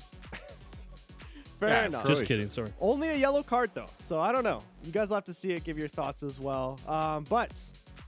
Fair 1.68 1.82
Yeah, 1.82 1.86
enough. 1.86 2.06
Just 2.06 2.24
kidding. 2.26 2.48
Sorry. 2.48 2.72
Only 2.80 3.08
a 3.10 3.16
yellow 3.16 3.42
card 3.42 3.70
though, 3.74 3.86
so 4.00 4.20
I 4.20 4.32
don't 4.32 4.44
know. 4.44 4.62
You 4.84 4.92
guys 4.92 5.08
will 5.08 5.16
have 5.16 5.24
to 5.26 5.34
see 5.34 5.50
it, 5.52 5.64
give 5.64 5.78
your 5.78 5.88
thoughts 5.88 6.22
as 6.22 6.38
well. 6.40 6.78
Um, 6.88 7.24
but 7.28 7.58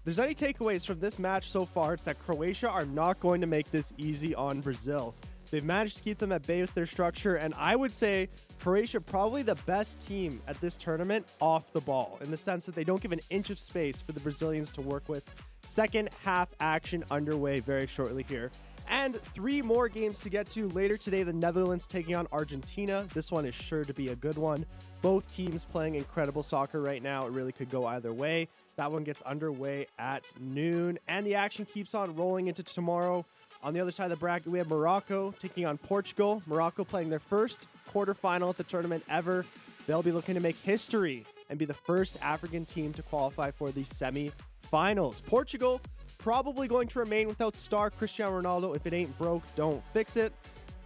there's 0.04 0.18
any 0.18 0.34
takeaways 0.34 0.86
from 0.86 1.00
this 1.00 1.18
match 1.18 1.50
so 1.50 1.64
far, 1.64 1.94
it's 1.94 2.04
that 2.04 2.18
Croatia 2.18 2.68
are 2.70 2.86
not 2.86 3.18
going 3.20 3.40
to 3.40 3.46
make 3.46 3.70
this 3.70 3.92
easy 3.98 4.34
on 4.34 4.60
Brazil. 4.60 5.14
They've 5.50 5.64
managed 5.64 5.98
to 5.98 6.02
keep 6.02 6.18
them 6.18 6.32
at 6.32 6.44
bay 6.44 6.60
with 6.60 6.74
their 6.74 6.86
structure, 6.86 7.36
and 7.36 7.54
I 7.56 7.76
would 7.76 7.92
say 7.92 8.28
Croatia 8.60 9.00
probably 9.00 9.42
the 9.42 9.54
best 9.66 10.04
team 10.04 10.40
at 10.48 10.60
this 10.60 10.76
tournament 10.76 11.26
off 11.40 11.72
the 11.72 11.80
ball, 11.80 12.18
in 12.20 12.32
the 12.32 12.36
sense 12.36 12.64
that 12.64 12.74
they 12.74 12.82
don't 12.82 13.00
give 13.00 13.12
an 13.12 13.20
inch 13.30 13.50
of 13.50 13.58
space 13.58 14.00
for 14.00 14.10
the 14.12 14.18
Brazilians 14.20 14.72
to 14.72 14.80
work 14.80 15.08
with. 15.08 15.24
Second 15.66 16.08
half 16.24 16.48
action 16.60 17.04
underway 17.10 17.60
very 17.60 17.86
shortly 17.86 18.22
here. 18.22 18.50
And 18.88 19.20
three 19.20 19.62
more 19.62 19.88
games 19.88 20.20
to 20.20 20.30
get 20.30 20.48
to 20.50 20.68
later 20.68 20.96
today. 20.96 21.22
The 21.22 21.32
Netherlands 21.32 21.86
taking 21.86 22.14
on 22.14 22.28
Argentina. 22.30 23.06
This 23.12 23.32
one 23.32 23.44
is 23.44 23.54
sure 23.54 23.84
to 23.84 23.92
be 23.92 24.08
a 24.08 24.16
good 24.16 24.38
one. 24.38 24.64
Both 25.02 25.34
teams 25.34 25.64
playing 25.64 25.96
incredible 25.96 26.42
soccer 26.42 26.80
right 26.80 27.02
now. 27.02 27.26
It 27.26 27.32
really 27.32 27.52
could 27.52 27.68
go 27.68 27.84
either 27.86 28.12
way. 28.12 28.48
That 28.76 28.92
one 28.92 29.04
gets 29.04 29.22
underway 29.22 29.86
at 29.98 30.30
noon, 30.38 30.98
and 31.08 31.26
the 31.26 31.34
action 31.34 31.64
keeps 31.64 31.94
on 31.94 32.14
rolling 32.14 32.46
into 32.48 32.62
tomorrow. 32.62 33.24
On 33.62 33.72
the 33.72 33.80
other 33.80 33.90
side 33.90 34.04
of 34.04 34.10
the 34.10 34.16
bracket, 34.16 34.52
we 34.52 34.58
have 34.58 34.68
Morocco 34.68 35.34
taking 35.38 35.64
on 35.64 35.78
Portugal. 35.78 36.42
Morocco 36.46 36.84
playing 36.84 37.08
their 37.08 37.18
first 37.18 37.66
quarterfinal 37.90 38.50
at 38.50 38.56
the 38.56 38.64
tournament 38.64 39.02
ever. 39.08 39.46
They'll 39.86 40.02
be 40.02 40.12
looking 40.12 40.34
to 40.34 40.40
make 40.40 40.56
history 40.58 41.24
and 41.48 41.58
be 41.58 41.64
the 41.64 41.74
first 41.74 42.18
African 42.22 42.64
team 42.64 42.92
to 42.94 43.02
qualify 43.02 43.50
for 43.50 43.70
the 43.70 43.84
semi-finals. 44.66 45.20
Portugal 45.22 45.80
probably 46.18 46.68
going 46.68 46.88
to 46.88 46.98
remain 46.98 47.28
without 47.28 47.54
star 47.54 47.90
Cristiano 47.90 48.40
Ronaldo. 48.40 48.74
If 48.74 48.86
it 48.86 48.92
ain't 48.92 49.16
broke, 49.18 49.42
don't 49.54 49.82
fix 49.92 50.16
it. 50.16 50.32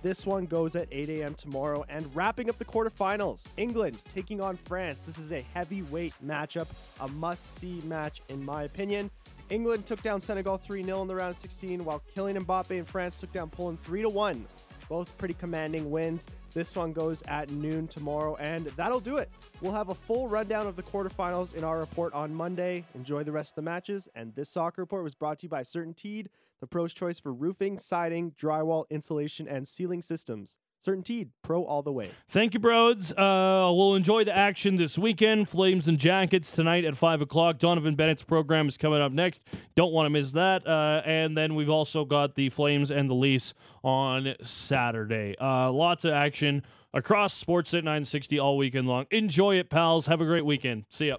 This 0.03 0.25
one 0.25 0.47
goes 0.47 0.77
at 0.77 0.89
8 0.91 1.11
a.m. 1.11 1.35
tomorrow. 1.35 1.85
And 1.89 2.05
wrapping 2.15 2.49
up 2.49 2.59
the 2.59 2.65
quarterfinals, 2.65 3.47
England 3.59 4.03
taking 4.09 4.41
on 4.41 4.57
France. 4.57 5.05
This 5.05 5.19
is 5.19 5.33
a 5.33 5.43
heavyweight 5.55 6.15
matchup, 6.25 6.69
a 7.01 7.09
must 7.09 7.59
see 7.59 7.81
match, 7.85 8.23
in 8.29 8.43
my 8.45 8.63
opinion. 8.63 9.11
England 9.51 9.85
took 9.85 10.01
down 10.03 10.21
Senegal 10.21 10.57
3 10.57 10.85
0 10.85 11.03
in 11.03 11.09
the 11.09 11.15
round 11.15 11.31
of 11.31 11.37
16, 11.37 11.85
while 11.85 12.03
Kylian 12.17 12.43
Mbappe 12.45 12.79
and 12.79 12.89
France 12.89 13.21
took 13.21 13.33
down 13.33 13.51
Poland 13.51 13.81
3 13.83 14.07
1. 14.07 14.47
Both 14.89 15.17
pretty 15.19 15.35
commanding 15.35 15.91
wins. 15.91 16.27
This 16.53 16.77
one 16.77 16.93
goes 16.93 17.23
at 17.29 17.51
noon 17.51 17.87
tomorrow, 17.87 18.37
and 18.37 18.67
that'll 18.77 19.01
do 19.01 19.19
it. 19.19 19.31
We'll 19.61 19.73
have 19.73 19.89
a 19.91 19.95
full 19.95 20.29
rundown 20.29 20.67
of 20.67 20.75
the 20.75 20.83
quarterfinals 20.83 21.55
in 21.55 21.63
our 21.63 21.79
report 21.79 22.13
on 22.13 22.35
Monday. 22.35 22.85
Enjoy 22.95 23.23
the 23.23 23.33
rest 23.33 23.53
of 23.53 23.55
the 23.57 23.63
matches. 23.63 24.09
And 24.15 24.35
this 24.35 24.51
soccer 24.51 24.83
report 24.83 25.05
was 25.05 25.15
brought 25.15 25.39
to 25.41 25.47
you 25.47 25.49
by 25.49 25.63
CertainTeed, 25.63 26.27
the 26.61 26.67
pro's 26.67 26.93
choice 26.93 27.21
for 27.21 27.33
roofing, 27.33 27.79
siding, 27.79 28.33
drywall, 28.33 28.85
insulation, 28.91 29.47
and 29.47 29.67
ceiling 29.67 30.03
systems. 30.03 30.57
CertainTeed, 30.85 31.29
pro 31.43 31.65
all 31.65 31.83
the 31.83 31.93
way. 31.93 32.11
Thank 32.29 32.55
you, 32.55 32.61
Broads. 32.61 33.13
Uh, 33.13 33.71
we'll 33.75 33.95
enjoy 33.95 34.25
the 34.25 34.37
action 34.37 34.77
this 34.77 34.97
weekend. 34.97 35.49
Flames 35.49 35.89
and 35.89 35.99
Jackets 35.99 36.53
tonight 36.53 36.85
at 36.85 36.97
5 36.97 37.23
o'clock. 37.23 37.59
Donovan 37.59 37.97
Bennett's 37.97 38.23
program 38.23 38.67
is 38.69 38.79
coming 38.79 39.01
up 39.03 39.13
next. 39.13 39.43
Don't 39.75 39.93
want 39.93 40.07
to 40.07 40.11
miss 40.11 40.33
that. 40.33 40.67
Uh, 40.67 41.03
and 41.05 41.37
then 41.37 41.55
we've 41.55 41.71
also 41.71 42.05
got 42.05 42.35
the 42.35 42.49
Flames 42.49 42.91
and 42.91 43.11
the 43.11 43.15
Leafs 43.15 43.55
on 43.85 44.35
Saturday. 44.43 45.37
Uh, 45.41 45.71
lots 45.71 46.05
of 46.05 46.13
action 46.13 46.63
across 46.95 47.43
Sportsnet 47.43 47.85
960 47.85 48.39
all 48.39 48.57
weekend 48.57 48.89
long. 48.89 49.07
Enjoy 49.11 49.57
it, 49.57 49.71
pals. 49.71 50.07
Have 50.07 50.21
a 50.21 50.25
great 50.25 50.45
weekend. 50.45 50.85
See 50.89 51.09
ya. 51.09 51.17